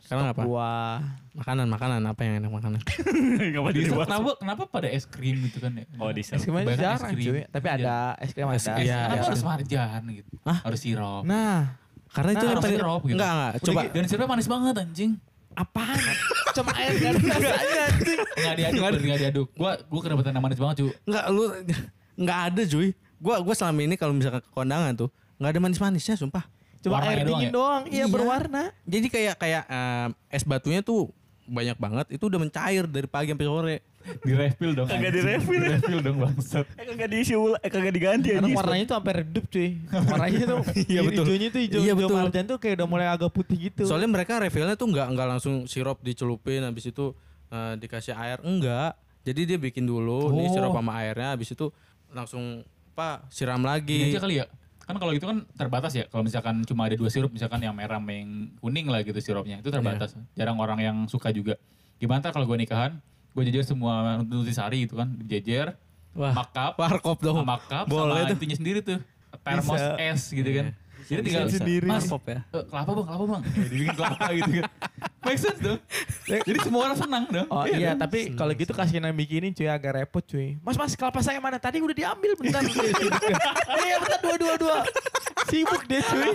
[0.02, 0.42] Sekarang apa?
[0.42, 0.96] Buah.
[1.32, 2.82] Makanan, makanan apa yang enak makanan?
[3.48, 5.84] Enggak Di dessert kenapa kenapa pada es krim gitu kan ya?
[5.96, 6.44] Oh, di Es es
[6.78, 7.26] jarang krim.
[7.26, 7.42] cuy.
[7.46, 8.80] Tapi ada es krim Es- ada.
[8.80, 9.28] iya, Kenapa iya.
[9.28, 10.32] harus marjan gitu?
[10.42, 10.58] Hah?
[10.64, 11.24] Harus sirup.
[11.24, 11.80] Nah.
[12.12, 13.16] Karena itu Nah, yang sirup gitu.
[13.16, 13.52] enggak enggak.
[13.62, 13.94] Coba gitu.
[13.94, 15.12] Dan sirupnya manis banget anjing.
[15.52, 16.00] Apaan?
[16.56, 18.20] Cuma air gak ada rasanya anjing.
[18.36, 19.48] Enggak diaduk, enggak diaduk.
[19.54, 20.88] Gua gua kedapatan yang manis banget, cu.
[21.06, 21.44] enggak lu
[22.14, 22.90] enggak ada cuy.
[23.18, 26.46] Gua gua selama ini kalau misalkan ke kondangan tuh enggak ada manis-manisnya sumpah.
[26.80, 27.54] Cuma Warnanya air doang dingin ya?
[27.54, 27.84] doang.
[27.86, 28.06] Iya Iya.
[28.08, 28.64] berwarna.
[28.84, 31.14] Jadi kayak kayak em, es batunya tuh
[31.44, 33.78] banyak banget itu udah mencair dari pagi sampai sore.
[34.02, 34.90] Di refill dong.
[34.90, 35.62] Kagak di refill.
[35.62, 36.66] Di refill dong bangsat.
[36.74, 39.70] Eh kagak diisi ulang, eh kagak diganti Karena warnanya tuh sampai redup cuy.
[39.86, 40.58] Warnanya tuh
[40.90, 41.24] Iya, betul.
[41.24, 42.18] hijaunya tuh hijau Iya, hijau betul.
[42.18, 43.86] marjan tuh kayak udah mulai agak putih gitu.
[43.86, 47.14] Soalnya mereka refillnya tuh nggak nggak langsung sirup dicelupin habis itu
[47.48, 48.98] eh, dikasih air enggak.
[49.22, 50.52] Jadi dia bikin dulu nih Oh.
[50.52, 51.70] sirup sama airnya habis itu
[52.12, 52.64] langsung
[52.94, 54.12] apa siram lagi.
[54.12, 54.46] Gini aja kali ya.
[54.84, 56.06] Kan kalau gitu kan terbatas ya.
[56.12, 59.64] Kalau misalkan cuma ada dua sirup, misalkan yang merah sama yang kuning lah gitu sirupnya.
[59.64, 60.14] Itu terbatas.
[60.36, 61.56] Jarang orang yang suka juga.
[62.02, 62.98] Gimana kalau gue nikahan,
[63.32, 65.08] gue jajar semua nutrisari gitu kan.
[65.24, 65.78] Jejer,
[66.12, 67.46] Wah, makap, warkop dong.
[67.70, 69.00] cup, Boleh sama intinya sendiri tuh.
[69.48, 69.96] Termos Bisa.
[69.96, 70.68] es gitu kan.
[71.08, 71.60] Jadi tinggal bisa.
[71.88, 72.40] Mas, Warkop ya.
[72.56, 73.42] eh, kelapa bang, kelapa bang.
[73.44, 74.64] Ya, dibikin kelapa gitu kan.
[75.22, 75.78] Make sense dong.
[76.26, 77.48] Jadi semua orang senang dong.
[77.48, 78.02] Oh iya, dong?
[78.02, 80.58] tapi kalau gitu kasih yang bikinin cuy agak repot cuy.
[80.60, 81.56] Mas mas kelapa saya mana?
[81.56, 82.62] Tadi udah diambil bentar.
[83.82, 84.78] Iya bentar dua dua dua.
[85.48, 86.30] Sibuk deh cuy.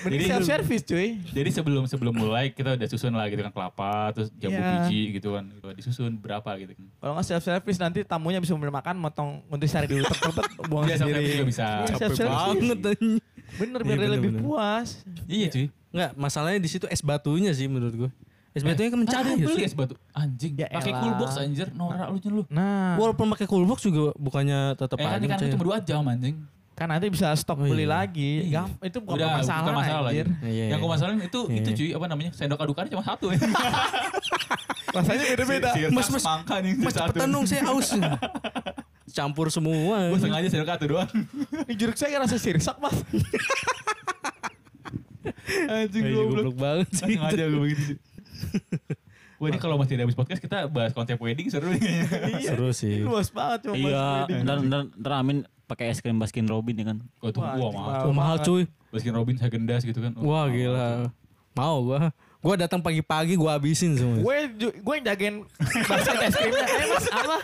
[0.00, 1.08] Mending Jadi- self service cuy.
[1.28, 4.70] Jadi sebelum sebelum mulai kita udah susun lah gitu kan kelapa, terus jambu Iya.
[4.80, 5.44] biji gitu kan.
[5.74, 6.84] Disusun berapa gitu kan.
[6.96, 10.96] Kalau nggak self service nanti tamunya bisa memberi makan, motong nutrisari dulu, tek buang Iya,
[10.96, 11.24] sendiri.
[11.30, 11.66] juga bisa.
[11.84, 12.78] Iya, Capek banget
[13.52, 14.42] Bener Iya, biar dia bener, lebih bener.
[14.42, 14.88] puas.
[15.26, 15.66] Iya cuy.
[15.90, 18.10] Enggak, masalahnya di situ es batunya sih menurut gue.
[18.50, 19.24] Es batunya kan Ada mencair.
[19.28, 19.64] yang beli sih.
[19.64, 19.94] es batu.
[20.12, 20.52] Anjing.
[20.54, 21.66] Ya Pakai cool box anjir.
[21.70, 22.42] Norak lu lu.
[22.46, 25.52] Nah, Walaupun pakai cool box juga bukannya tetap Eh kan aja kan mencair.
[25.52, 26.36] cuma 2 jam anjing.
[26.72, 27.92] kan nanti bisa stok Oh, beli iya.
[27.94, 28.30] lagi.
[28.42, 28.64] Iya.
[28.64, 30.16] Gam- itu bukan Udah masalah, bukan masalah lagi.
[30.16, 30.26] anjir.
[30.40, 30.76] Iya, Yang iya.
[30.80, 31.58] gue masalahin itu Iya.
[31.58, 32.30] itu cuy apa namanya?
[32.32, 33.26] Sendok adukannya cuma satu.
[34.90, 35.70] Rasanya beda-beda.
[35.88, 37.88] Mas, mas, mangka nih Mas cepetan dong saya haus.
[39.10, 40.10] Campur semua.
[40.10, 41.10] Gue sengaja sendok satu doang.
[41.66, 42.96] Ini jeruk saya rasa sirsak, Mas.
[45.70, 47.14] Anjing Iya, goblok banget sih.
[47.18, 47.94] Sengaja gue begitu.
[49.40, 52.44] Wah ini kalau masih ada habis podcast kita bahas konsep wedding seru nih kayaknya.
[52.44, 53.00] Seru sih.
[53.00, 56.98] Luas banget cuma Iya, dan dan ntar Amin pakai es krim Baskin Robin ya kan.
[57.24, 58.12] Gue tuh Wah, mahal.
[58.12, 58.68] Wah, mahal cuy.
[58.92, 60.12] Baskin Robin saya gendas gitu kan.
[60.20, 61.08] Wah gila.
[61.56, 62.12] Mau gua.
[62.40, 64.16] Gua datang pagi-pagi gua habisin semua.
[64.16, 66.64] Gue gue yang jagain basket es krimnya.
[66.64, 67.36] Eh mas apa?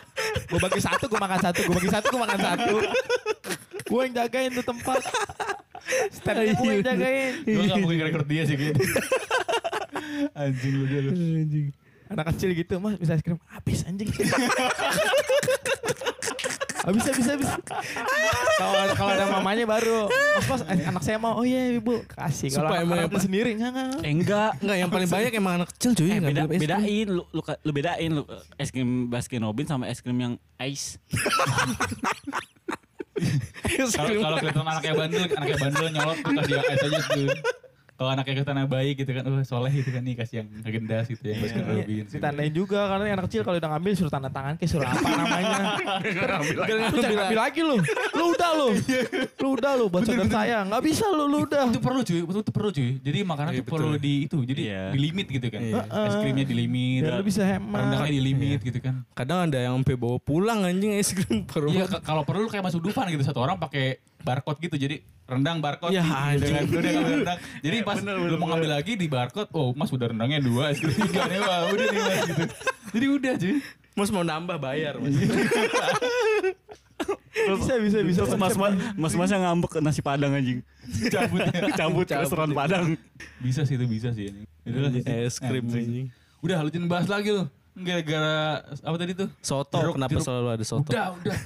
[0.49, 1.61] Gue bagi satu, gue makan satu.
[1.69, 2.75] Gue bagi satu, gue makan satu.
[3.93, 5.05] Gue yang jagain tuh tempat.
[6.17, 7.33] Standnya gue yang jagain.
[7.45, 8.81] Gue gak mungkin record dia sih gitu.
[10.33, 11.11] Anjing lu dia lu.
[12.09, 13.37] Anak kecil gitu, mas bisa es krim.
[13.53, 14.09] Habis anjing.
[16.87, 17.51] Habis, habis, habis.
[18.57, 21.35] Kalau kalau ada mamanya baru, mas, mas, eh, anak saya mau.
[21.35, 22.55] Oh iya ibu, kasih.
[22.55, 23.19] Kalau Supaya anak, emang anak apa?
[23.27, 23.91] sendiri, enggak, enggak.
[24.07, 24.51] Eh enggak.
[24.63, 26.09] Enggak, yang paling banyak emang anak kecil cuy.
[26.15, 28.23] Eh, beda, bedain lu, lu lu bedain lu
[28.55, 31.03] es krim Baskin Robin sama es krim yang ice.
[33.97, 37.29] Kalau kelihatan anaknya bandel, anaknya bandel nyolot kasih yang es aja tuh.
[37.97, 41.09] Kalau anaknya kelihatan anak baik gitu kan, oh soleh gitu kan nih kasih yang gendas
[41.09, 41.87] gitu yang Baskin Robin.
[41.89, 44.85] Iya, Ditandain juga karena yang anak kecil kalau udah ngambil suruh tanda tangan ke suruh
[44.85, 45.57] apa namanya.
[46.93, 47.77] Lu jangan ngambil lagi lu.
[48.13, 48.69] Lu udah lu.
[49.37, 50.59] Lu udah lu buat saudara saya.
[50.63, 51.65] Enggak bisa lu, lu udah.
[51.67, 52.91] itu perlu cuy, betul itu perlu cuy.
[53.01, 54.83] Jadi makanan Iya, tuh perlu di itu, jadi Iya.
[54.93, 55.61] di limit gitu kan.
[55.63, 55.83] Iya.
[56.05, 57.81] Es krimnya di limit, Biar lu bisa hemat.
[57.81, 58.95] rendangnya di limit gitu kan.
[59.13, 62.85] Kadang ada yang sampai bawa pulang anjing es krim per Iya, kalau perlu kayak masuk
[62.85, 63.97] Dufan gitu satu orang pakai
[64.27, 64.75] barcode gitu.
[64.77, 66.03] Jadi rendang barcode Ya,
[66.35, 66.63] gitu kan.
[66.67, 67.39] Udah ngambil rendang.
[67.63, 70.99] Jadi pas lu mau ngambil lagi di barcode, oh Mas udah rendangnya dua, es krim
[70.99, 72.45] tiga nih, wah udah nih Mas gitu.
[72.91, 73.55] Jadi udah cuy.
[73.95, 74.99] Mas mau nambah bayar.
[74.99, 75.15] Mas.
[77.37, 78.21] Bisa, bisa, bisa.
[78.35, 80.65] Mas mas mas mas yang ngambek nasi padang anjing.
[81.07, 81.69] Cabutnya.
[81.77, 82.97] Cabut ke restoran Padang.
[83.39, 84.43] Bisa sih itu bisa sih ini.
[84.65, 85.23] Udah lah.
[85.23, 86.09] es krim anjing.
[86.41, 87.45] Udah lu jangan bahas lagi lu.
[87.77, 89.29] Gara-gara apa tadi tuh?
[89.39, 90.25] Soto, Jeruk- kenapa jeruk.
[90.25, 90.91] selalu ada soto?
[90.91, 91.37] Udah, udah.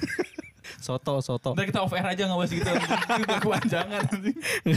[0.79, 1.51] Soto, soto.
[1.53, 2.71] Ntar kita off air aja ngebahas gitu.
[2.71, 4.03] Itu udah kepanjangan.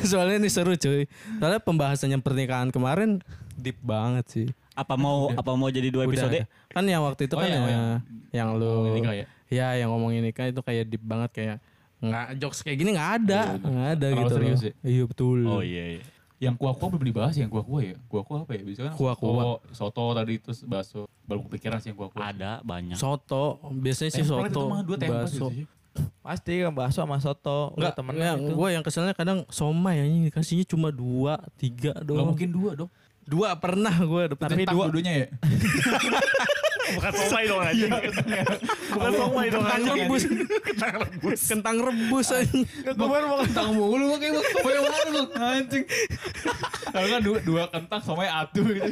[0.02, 1.06] Soalnya ini seru cuy.
[1.38, 3.22] Soalnya pembahasannya pernikahan kemarin
[3.54, 4.48] deep banget sih.
[4.72, 6.14] Apa mau apa mau jadi dua Udah.
[6.18, 6.50] episode?
[6.68, 8.00] Kan yang waktu itu Oh, kan yang- ya, yang-
[8.34, 9.26] yang lu nikah ya?
[9.48, 11.58] Ya, yang ngomongin nikah itu kayak deep banget kayak
[12.00, 14.34] nggak jokes kayak gini nggak ada, Iya, nggak ada Terlalu gitu.
[14.36, 14.66] serius loh.
[14.66, 14.74] ya?
[14.84, 15.40] Iya betul.
[15.46, 16.04] Oh iya iya.
[16.42, 17.96] Yang kuah-kuah belum dibahas ya, yang kuah-kuah ya.
[18.04, 18.62] Kuah-kuah apa ya?
[18.66, 19.44] Bisa kan Kuah-kuah.
[19.72, 21.02] soto, soto tadi terus bakso.
[21.24, 22.36] Belum kepikiran sih yang kuah-kuah.
[22.36, 22.98] Ada banyak.
[22.98, 24.62] Soto, biasanya sih itu soto,
[25.00, 25.48] bakso.
[26.20, 27.74] Pasti kan bakso sama soto.
[27.78, 28.52] Enggak, temen ya, itu.
[28.52, 32.34] gue yang keselnya kadang somai anjing dikasihnya cuma dua, tiga Gak doang.
[32.34, 32.90] mungkin dua dong.
[33.24, 34.24] Dua pernah gue.
[34.34, 35.28] Tapi dua- dua-duanya ya?
[36.84, 37.92] Bukan somai dong anjing.
[38.92, 40.04] Bukan somai dong Kentang anjing.
[40.04, 41.42] rebus.
[41.48, 42.64] Kentang rebus anjing.
[42.68, 45.24] Nggak, gue baru mau Kentang mulu kayak somai yang mana lu?
[45.34, 45.84] Anjing.
[46.94, 48.92] Kalau kan dua, dua kentang somai atu gitu.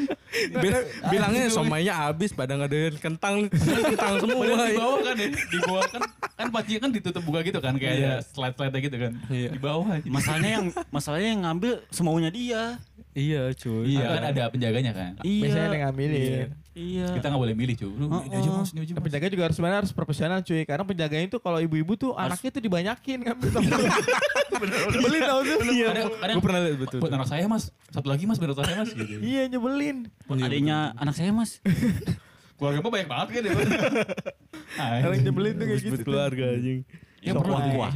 [0.57, 4.43] Bil- bilangnya somainya habis pada ngadain kentang kentang semua.
[4.65, 6.01] Di bawah kan ya, di bawah kan
[6.33, 9.11] kan pacinya kan ditutup buka gitu kan kayak ada slide-slide gitu kan.
[9.29, 9.49] Iya.
[9.53, 10.07] Di bawah aja.
[10.07, 12.63] Masalahnya yang masalahnya yang ngambil semaunya dia.
[13.11, 13.91] Iya cuy.
[13.91, 15.11] Iya kan ada penjaganya kan.
[15.19, 15.41] Iya.
[15.43, 16.47] Biasanya ada yang ngambilin.
[16.71, 17.07] Iya.
[17.11, 17.91] Kita nggak boleh milih cuy.
[17.91, 18.55] Lu Oh, ini aja oh.
[18.57, 19.03] mas, ini aja Nah, mas.
[19.03, 20.61] penjaga juga harus sebenarnya harus profesional cuy.
[20.63, 23.49] Karena penjaganya itu kalau ibu-ibu tuh anaknya tuh dibanyakin ngambil
[24.91, 25.57] Nyebelin tau tuh.
[25.65, 26.99] Iya, Kadang- gue pernah lihat betul.
[26.99, 29.15] Buat anak saya mas, satu lagi mas, buat anak saya mas gitu.
[29.19, 29.97] Iya nyebelin.
[30.29, 31.59] Adanya anak saya mas.
[32.57, 33.51] Keluarga mah banyak banget kan ya.
[35.19, 35.97] Nyebelin tuh kayak gitu.
[36.01, 36.79] keluarga anjing.
[37.19, 37.43] Yang Somai.
[37.43, 37.91] perlu Kuah.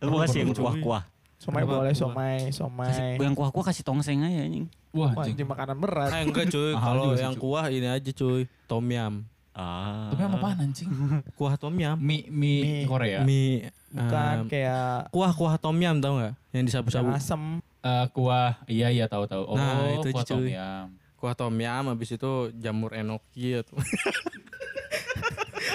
[0.00, 1.02] Lu kasih yang kuah-kuah.
[1.40, 1.72] Somai Kenapa?
[1.80, 2.88] boleh somai, somai.
[2.92, 4.68] Kasih, yang kuah-kuah kasih tongseng aja anjing.
[4.92, 5.40] Wah anjing.
[5.40, 6.12] makanan berat.
[6.12, 7.40] Eh enggak cuy, kalau yang cuy.
[7.40, 9.24] kuah ini aja cuy, tom yum.
[9.50, 10.12] Ah.
[10.12, 10.88] Tapi apa apaan anjing?
[11.40, 11.96] Kuah tom yum.
[11.96, 12.84] Mie, mie, Mie.
[12.86, 13.24] Korea.
[13.24, 16.32] Mie Bukan em, kayak kuah kuah tom yum tau nggak?
[16.52, 17.08] Yang disabu-sabu.
[17.10, 17.42] asem.
[17.80, 19.42] Eh, kuah, iya iya tahu tahu.
[19.48, 20.28] Oh, Nah, itu kuah cuy.
[20.28, 20.86] tom yum.
[21.16, 23.80] Kuah tom yum habis itu jamur enoki atau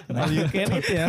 [0.09, 1.05] All you can eat ya.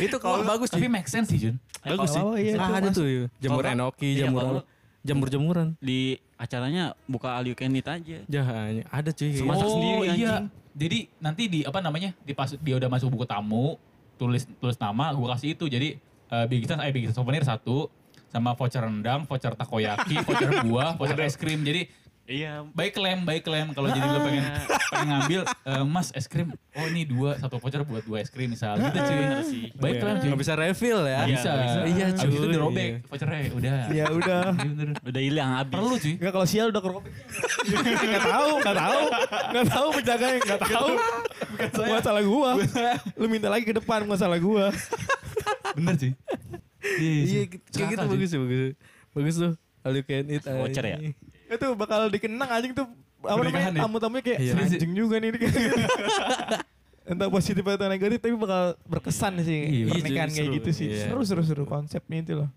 [0.00, 1.56] itu kuah bagus Tapi make sense sih Jun.
[1.80, 2.20] Bagus sih.
[2.20, 3.06] Oh, iya, Ah, itu ada tuh
[3.38, 4.64] jamur Kalau- enoki, iya, jamur kalau-
[5.04, 5.68] jamur-jamuran.
[5.78, 8.24] Di acaranya buka all you can eat aja.
[8.24, 9.30] Jangan, ada cuy.
[9.36, 9.68] Masak gitu.
[9.70, 10.10] sendiri, iya.
[10.10, 10.44] anjing.
[10.74, 12.10] Jadi nanti di apa namanya?
[12.20, 13.76] Di pas dia udah masuk buku tamu,
[14.16, 15.68] tulis tulis nama, gua kasih itu.
[15.68, 17.86] Jadi eh bikisan eh bikisan souvenir satu
[18.26, 21.62] sama voucher rendang, voucher takoyaki, voucher buah, voucher es krim.
[21.62, 21.86] Jadi
[22.24, 22.64] Iya.
[22.72, 24.44] Baik klaim, baik klaim kalau jadi lu pengen
[24.88, 26.56] pengen ngambil eh, Mas es krim.
[26.72, 28.80] Oh ini dua satu voucher buat dua es krim misal.
[28.80, 29.24] Gitu cuy.
[29.76, 30.28] Baik klaim cuy.
[30.32, 31.20] Nggak bisa refill ya.
[31.20, 31.50] Nggak bisa.
[31.84, 32.52] Iya, Abis itu cuy.
[32.56, 33.76] dirobek vouchernya udah.
[33.92, 34.42] Ya udah.
[34.56, 34.96] Iya, bener.
[35.04, 35.76] Udah hilang habis.
[35.76, 36.14] Perlu cuy.
[36.16, 37.12] Enggak kalau sial udah kerobek.
[37.68, 39.00] Enggak tahu, enggak tahu.
[39.52, 40.88] Enggak tahu penjaganya enggak tahu.
[41.60, 42.50] Bukan salah gua.
[43.20, 44.72] Lu minta lagi ke depan bukan salah gua.
[45.76, 46.12] Bener cuy.
[46.84, 48.72] Iya, kayak gitu bagus sih, bagus.
[49.12, 49.52] Bagus tuh.
[49.84, 50.40] All you can eat.
[50.40, 50.96] Voucher ya?
[51.54, 52.86] Itu bakal dikenang anjing tuh
[53.20, 53.80] apa namanya ya?
[53.80, 54.52] tamu-tamunya kayak Iya.
[54.58, 55.30] anjing juga nih.
[57.04, 60.86] Entah positif atau negatif tapi bakal berkesan sih Iya, pernikahan kayak gitu sih.
[60.90, 61.04] iya.
[61.06, 62.48] Seru seru seru konsepnya itu loh.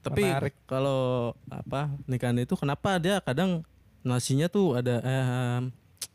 [0.00, 0.28] Tapi
[0.64, 3.64] kalau apa nikahan itu kenapa dia kadang
[4.04, 5.60] nasinya tuh ada eh,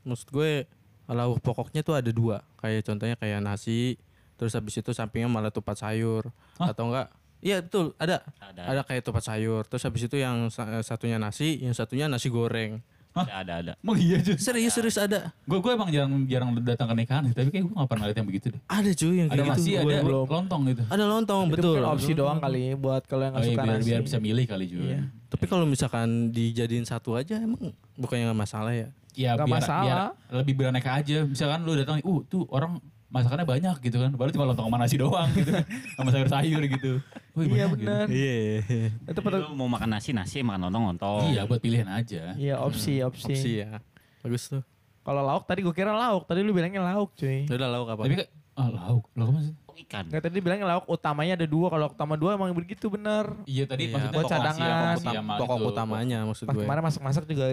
[0.06, 0.70] maksud gue
[1.10, 3.98] lauk pokoknya tuh ada dua kayak contohnya kayak nasi
[4.38, 6.30] terus habis itu sampingnya malah tupat sayur
[6.62, 6.70] Hah?
[6.70, 7.10] atau enggak
[7.40, 8.62] iya betul ada Ada.
[8.66, 12.80] ada kayak tupat sayur terus habis itu yang sa- satunya nasi yang satunya nasi goreng
[13.10, 13.74] Ada ada ada.
[13.76, 14.38] Emang iya cuy.
[14.38, 17.74] serius serius ada Gue gue emang jarang jarang datang ke nikahan sih, tapi kayak gue
[17.74, 18.62] gak pernah lihat yang begitu deh.
[18.64, 20.26] ada cuy yang Ada kayak gitu nasi, ada belum.
[20.30, 20.84] lontong gitu.
[20.86, 23.76] ada lontong Itu betul opsi doang kali buat kalau yang Oh nggak iya, suka biar,
[23.76, 23.88] nasi.
[23.90, 24.86] biar bisa milih kali juga.
[24.86, 25.02] Iya.
[25.26, 27.60] tapi kalau misalkan dijadiin satu aja emang
[27.94, 29.84] bukannya nggak masalah ya Ya Nggak biar, masalah.
[29.84, 30.00] biar
[30.38, 31.18] lebih beraneka aja.
[31.24, 32.78] Misalkan lu datang, uh tuh orang
[33.10, 34.12] masakannya banyak gitu kan.
[34.12, 35.50] Baru cuma lontong sama nasi doang gitu.
[35.98, 36.92] sama sayur-sayur gitu.
[37.34, 38.06] Wih, Iya benar.
[38.08, 38.62] iya
[39.04, 41.22] Itu Jadi pada lu mau makan nasi nasi makan lontong lontong.
[41.24, 41.34] Gitu.
[41.34, 42.24] Iya buat pilihan aja.
[42.34, 43.34] Iya opsi opsi.
[43.34, 43.82] opsi ya
[44.20, 44.62] bagus tuh
[45.00, 47.48] Kalau lauk tadi gue kira lauk, tadi lu bilangnya lauk cuy.
[47.48, 49.10] udah lauk apa Tapi kayak, ah lauk.
[49.12, 49.56] Lauk apa sih?
[49.80, 50.04] Ikan.
[50.06, 53.32] Enggak tadi bilangnya lauk utamanya ada dua, kalau utama dua emang begitu bener.
[53.44, 53.96] Iya tadi Iya.
[53.96, 54.68] maksudnya Buat pokok cadangan.
[54.94, 55.70] sama Utam- sama pokok gitu.
[55.72, 57.46] utamanya maksud Pas gue kemarin masak-masak juga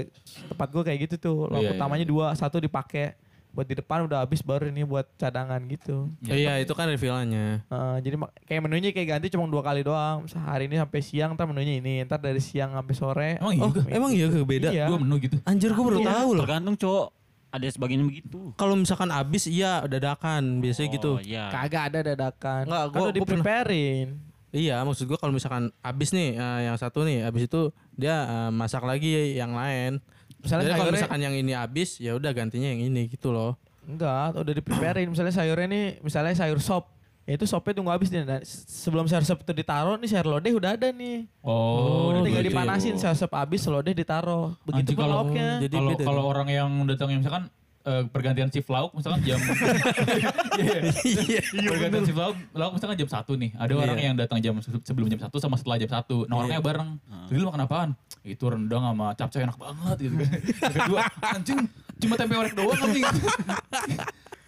[0.45, 1.39] tempat gue kayak gitu tuh.
[1.47, 1.79] Lauk Iya, iya.
[1.79, 3.15] utamanya dua, satu dipakai
[3.57, 6.13] buat di depan udah habis baru ini buat cadangan gitu.
[6.23, 9.81] Eh, iya itu kan refillannya Eh, jadi mak- kayak menunya kayak ganti cuma dua kali
[9.81, 10.23] doang.
[10.23, 13.31] Misal hari ini sampai siang, ntar menunya ini, ntar dari siang sampai sore.
[13.39, 14.87] Emang iya oh emang iya ke beda Iya.
[14.87, 15.41] Dua menu gitu.
[15.43, 16.09] anjir gue baru Iya.
[16.13, 17.09] tahu loh Tergantung cowok.
[17.49, 18.53] Ada sebagian begitu.
[18.55, 21.49] kalau misalkan abis iya dadakan biasanya gitu Oh, iya.
[21.49, 22.69] Kagak ada dadakan.
[22.69, 24.09] Nggak, Kan gua- udah gua pernah- di-preparein.
[24.53, 28.51] iya maksud gue kalau misalkan abis nih eh, yang satu nih abis itu dia eh,
[28.51, 30.01] masak lagi yang lain
[30.47, 33.59] Misalnya Jadi kalau sayurnya- misalkan yang ini abis ya udah gantinya yang ini gitu loh
[33.83, 35.07] Enggak, udah di-preparein.
[35.07, 36.91] Misalnya sayurnya nih, misalnya sayur sop.
[37.23, 38.23] Ya itu sopnya tunggu habis nih.
[38.23, 41.27] Nah, se- sebelum sayur sop itu ditaruh nih sayur lodeh udah ada nih.
[41.41, 42.51] Oh, udah tinggal gitu.
[42.51, 44.55] dipanasin sayur sop habis lodeh ditaruh.
[44.65, 45.59] Begitu kalau- lauknya.
[45.61, 47.47] jadi Kalau kalau orang yang datang misalkan
[47.87, 49.39] eh, pergantian shift lauk misalkan jam
[51.07, 53.51] Iya, pergantian shift lauk lauk misalkan jam satu nih.
[53.55, 56.27] Ada orang yang datang jam se- sebelum jam satu sama setelah jam satu.
[56.27, 56.99] Nah orangnya bareng.
[57.27, 57.91] Jadi lu makan apaan?
[58.21, 60.31] Itu rendang sama capcay enak banget gitu kan.
[60.69, 61.61] Kedua anjing
[61.97, 63.07] cuma tempe orek doang anjing.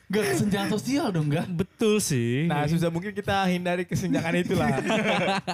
[0.08, 2.48] Gak kesenjangan sosial dong gak betul sih.
[2.48, 4.80] Nah, susah mungkin kita hindari kesenjangan itu lah.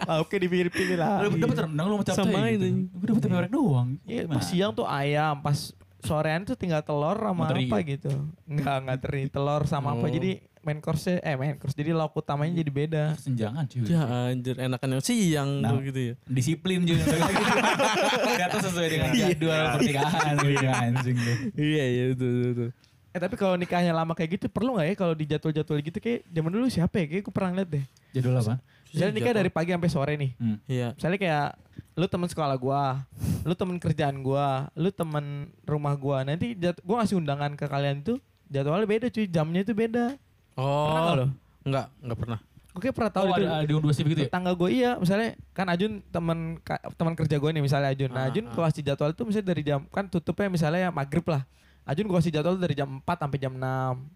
[0.06, 1.27] Lauknya dipilih-pilih lah.
[1.27, 2.62] Lu dapet rendang lu sama capcay Sama gitu.
[2.62, 2.86] itu.
[2.86, 3.98] Gue dapet tempe orek doang.
[4.06, 5.74] Iya, pas siang tuh ayam, pas
[6.05, 7.85] sorean tuh tinggal telur sama Teri apa ya?
[7.97, 8.10] gitu.
[8.44, 10.05] Enggak, enggak teri, telur sama apa.
[10.05, 10.10] Oh.
[10.10, 11.72] Jadi main course eh main course.
[11.72, 13.02] Jadi lauk utamanya jadi beda.
[13.16, 14.01] Kesenjangan cuy ya
[14.32, 15.70] anjir enakan yang siang Nah.
[15.70, 17.05] tuh gitu ya Disiplin juga
[18.40, 22.70] Kata sesuai dengan jadwal pernikahan gitu anjing tuh iya iya betul, betul.
[23.14, 26.26] Eh tapi kalau nikahnya lama kayak gitu perlu nggak ya kalau di jadwal-jadwal gitu kayak
[26.26, 27.06] zaman dulu siapa ya?
[27.06, 27.85] Kayak gue pernah liat deh.
[28.10, 28.55] Jadwal apa?
[28.89, 30.31] Misalnya nikah dari pagi sampai sore nih.
[30.35, 30.59] Hmm.
[30.66, 31.47] iya Misalnya kayak
[31.94, 33.06] lu temen sekolah gua,
[33.42, 35.24] lu temen kerjaan gua, lu temen
[35.62, 36.22] rumah gua.
[36.22, 40.18] Nanti jad- gua ngasih undangan ke kalian tuh jadwalnya beda cuy, jamnya itu beda.
[40.54, 41.26] Pernah oh lo?
[41.62, 43.46] enggak enggak pernah Gue kayak pernah tahu Oh, itu.
[43.46, 44.26] ada, ada dua shift gitu ya?
[44.26, 48.10] Tetangga gue iya, misalnya kan Ajun temen ka- teman kerja gue nih misalnya Ajun.
[48.10, 48.50] Nah Ah, Ajun ah.
[48.50, 51.46] gua kasih jadwal itu misalnya dari jam kan tutupnya misalnya maghrib lah.
[51.85, 53.61] Ajun gua kasih jadwal dari jam 4 sampai jam 6.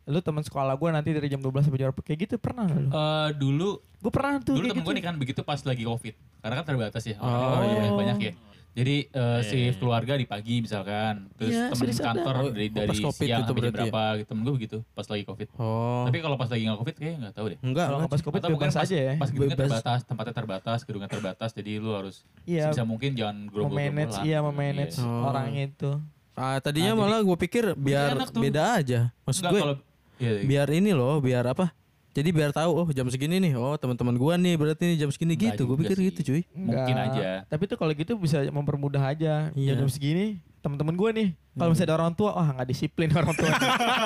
[0.06, 2.00] Lu teman sekolah gua nanti dari jam 12 sampai jam berapa.
[2.02, 2.88] Kayak gitu pernah nggak lu?
[2.88, 4.86] Eh, dulu Gue pernah tuh dulu temen gitu.
[4.86, 7.90] gue nih kan begitu pas lagi covid karena kan terbatas ya Oh, orang iya.
[7.90, 8.32] banyak ya
[8.70, 9.80] jadi eh, Iya, shift iya.
[9.82, 12.06] keluarga di pagi misalkan terus Iya, temen serius ada.
[12.08, 13.74] kantor Oh, dari oh, dari Covid siang itu sampai jam ya?
[13.74, 16.94] berapa gitu temen gue begitu pas lagi covid oh tapi kalau pas lagi nggak covid
[16.94, 19.12] kayaknya nggak tahu deh enggak Kalau nggak pas covid Atau bebas pas, aja ya.
[19.12, 19.66] pas gedungnya Bebas.
[19.68, 22.16] terbatas tempatnya terbatas gedungnya terbatas jadi lu harus
[22.46, 22.70] Iya.
[22.70, 25.10] bisa mungkin jangan memanage iya memanage Iya.
[25.10, 25.26] Oh.
[25.26, 25.90] orangnya itu.
[26.38, 29.00] Ah, tadinya Ah, jadi- malah gue pikir biar beda aja.
[29.26, 29.76] Maksud gue kalau
[30.16, 30.42] iya, iya.
[30.46, 31.74] biar ini loh, biar apa?
[32.08, 33.52] Jadi biar tahu oh jam segini nih.
[33.54, 35.64] Oh, teman-teman gua nih berarti nih jam segini gitu.
[35.64, 36.06] Gue pikir sih.
[36.08, 36.42] gitu, cuy.
[36.50, 37.44] Mungkin aja.
[37.44, 39.52] Tapi tuh kalau gitu bisa mempermudah aja.
[39.52, 39.76] Iya.
[39.76, 41.28] Jam segini temen-temen gue nih.
[41.54, 43.50] Kalau misalnya ada orang tua, wah nggak disiplin orang tua.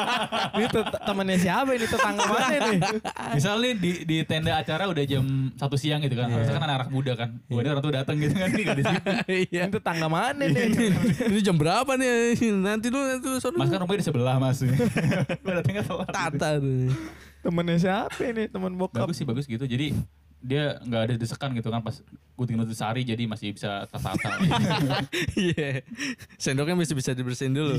[0.56, 2.80] ini tuh te- temennya siapa ini tetangga mana nih?
[3.32, 5.24] Misal nih di, di tenda acara udah jam
[5.56, 6.28] satu siang gitu kan.
[6.28, 7.28] Harusnya kan anak-anak muda kan.
[7.48, 8.48] Wah ini orang tuh datang gitu kan.
[8.48, 9.00] Ini gak di situ.
[9.48, 9.62] Iya.
[9.64, 10.64] Ini tetangga mana nih?
[11.32, 12.36] ini jam berapa nih?
[12.52, 13.56] Nanti dulu nanti sono.
[13.56, 14.60] Mas kan rumahnya di sebelah mas.
[14.60, 16.08] Gue datangnya telat.
[16.08, 16.88] tata tuh.
[17.42, 18.46] Temennya siapa ini?
[18.46, 19.04] Temen bokap.
[19.04, 19.62] Bagus sih bagus gitu.
[19.62, 19.92] Jadi
[20.38, 22.02] dia nggak ada desekan gitu kan pas
[22.34, 24.30] gunting lutut sehari jadi masih bisa tertata.
[25.38, 25.82] Iya.
[26.34, 27.78] Sendoknya masih bisa dibersihin dulu.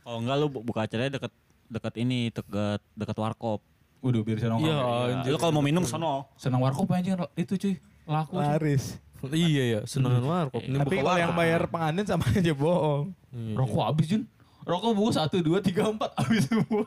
[0.00, 1.32] Kalau enggak lu bu- buka acaranya deket
[1.68, 3.60] deket ini deket deket warkop.
[4.02, 5.14] Waduh biar senang Iya, iya.
[5.16, 5.30] anjir.
[5.30, 6.26] Lu kalau mau minum sono.
[6.34, 7.74] Senang warkop aja itu cuy
[8.04, 8.34] laku.
[8.34, 8.42] cuy.
[8.42, 8.98] Laris.
[9.30, 10.58] iya ya, senangan warkop.
[10.58, 13.14] Ini Tapi buka kalau yang bayar pengantin sama aja bohong.
[13.30, 13.54] Iya.
[13.54, 14.22] Rokok habis Jun.
[14.62, 16.86] Rokok bungkus satu dua tiga empat habis semua.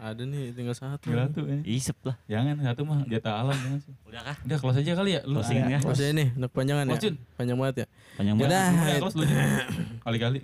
[0.00, 1.10] Ada nih tinggal satu.
[1.10, 1.44] Gila tuh.
[1.44, 1.58] ya.
[1.66, 2.16] Isep lah.
[2.24, 3.92] Jangan satu mah jatah alam jangan sih.
[4.06, 4.36] Udah kah?
[4.46, 5.20] Udah close aja kali ya.
[5.26, 5.78] Lu Closing ya.
[5.82, 6.90] Maksudnya ini, udah kepanjangan ya?
[6.94, 7.14] Close, Jun.
[7.36, 7.86] Panjang banget ya?
[8.16, 8.48] Panjang Udah.
[8.48, 8.86] banget.
[8.88, 9.24] Ya, close lu.
[9.26, 9.38] Jun.
[10.06, 10.40] Kali-kali.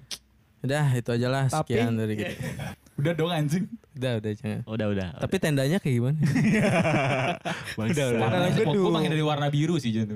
[0.67, 2.35] Udah, itu aja lah Tapi- sekian dari kita.
[2.97, 3.69] Udah dong anjing.
[3.93, 4.61] Udah, udah jangan.
[4.65, 5.09] Udah udah.
[5.21, 6.17] Tapi tendanya kayak gimana?
[7.81, 10.09] udah Warna Dalam gue pengen dari warna biru sih Jun.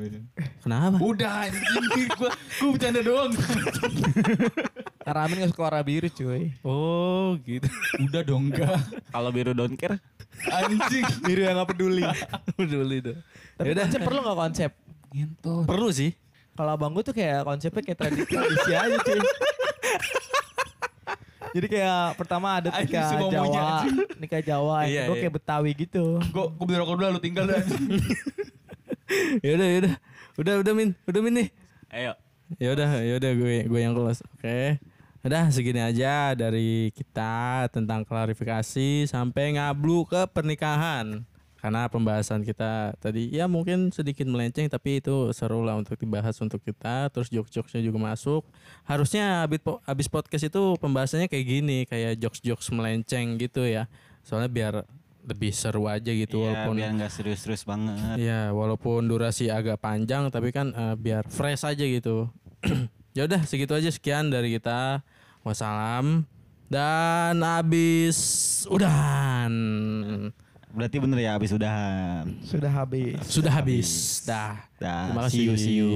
[0.64, 0.96] Kenapa?
[0.96, 3.32] Udah anjing gue gue bercanda doang.
[5.04, 6.56] Karena Amin gak suka warna biru cuy.
[6.64, 7.68] Oh, gitu.
[8.00, 8.80] Udah dong enggak.
[9.12, 10.00] Kalau biru don't care.
[10.48, 11.04] Anjing.
[11.24, 12.04] Biru yang gak peduli.
[12.56, 13.16] Peduli tuh.
[13.60, 13.84] Tapi Yaudah.
[13.88, 14.70] konsep perlu gak konsep?
[15.12, 15.64] Ngentot.
[15.68, 16.16] Perlu sih.
[16.56, 19.20] Kalau abang gue tuh kayak konsepnya kayak tradisi, tradisi aja cuy.
[21.50, 23.82] Jadi kayak pertama ada nikah Jawa,
[24.22, 25.22] nikah Jawa, yang Iya, kedua iya.
[25.26, 26.04] kayak Betawi gitu.
[26.30, 27.84] Gue gue beli rokok dulu lu tinggal anjing.
[29.46, 29.94] Yaudah, yaudah.
[30.38, 30.90] Udah, udah Min.
[31.02, 31.48] Udah Min nih.
[31.90, 32.12] Ayo.
[32.58, 34.22] Ya udah, ya udah gue gue yang close.
[34.38, 34.78] Oke.
[35.20, 41.26] Udah segini aja dari kita tentang klarifikasi sampai ngablu ke pernikahan.
[41.60, 46.64] Karena pembahasan kita tadi ya mungkin sedikit melenceng tapi itu seru lah untuk dibahas untuk
[46.64, 47.12] kita.
[47.12, 48.48] Terus jokes-jokesnya juga masuk.
[48.88, 53.92] Harusnya habis po- habis podcast itu pembahasannya kayak gini, kayak jokes-jokes melenceng gitu ya.
[54.24, 54.74] Soalnya biar
[55.20, 58.16] lebih seru aja gitu Iya, walaupun biar nggak serius-serius banget.
[58.16, 62.32] Iya, walaupun durasi agak panjang tapi kan eh, biar fresh aja gitu.
[63.16, 65.04] ya udah segitu aja sekian dari kita.
[65.44, 66.24] Wassalam
[66.68, 68.16] dan habis
[68.68, 69.52] udahan.
[70.70, 72.30] Berarti bener ya habis udahan.
[72.46, 73.18] Sudah habis.
[73.26, 73.88] Sudah habis.
[74.22, 74.54] Dah.
[74.78, 75.10] Dah.
[75.10, 75.66] Terima See you, kasih.
[75.66, 75.90] see you.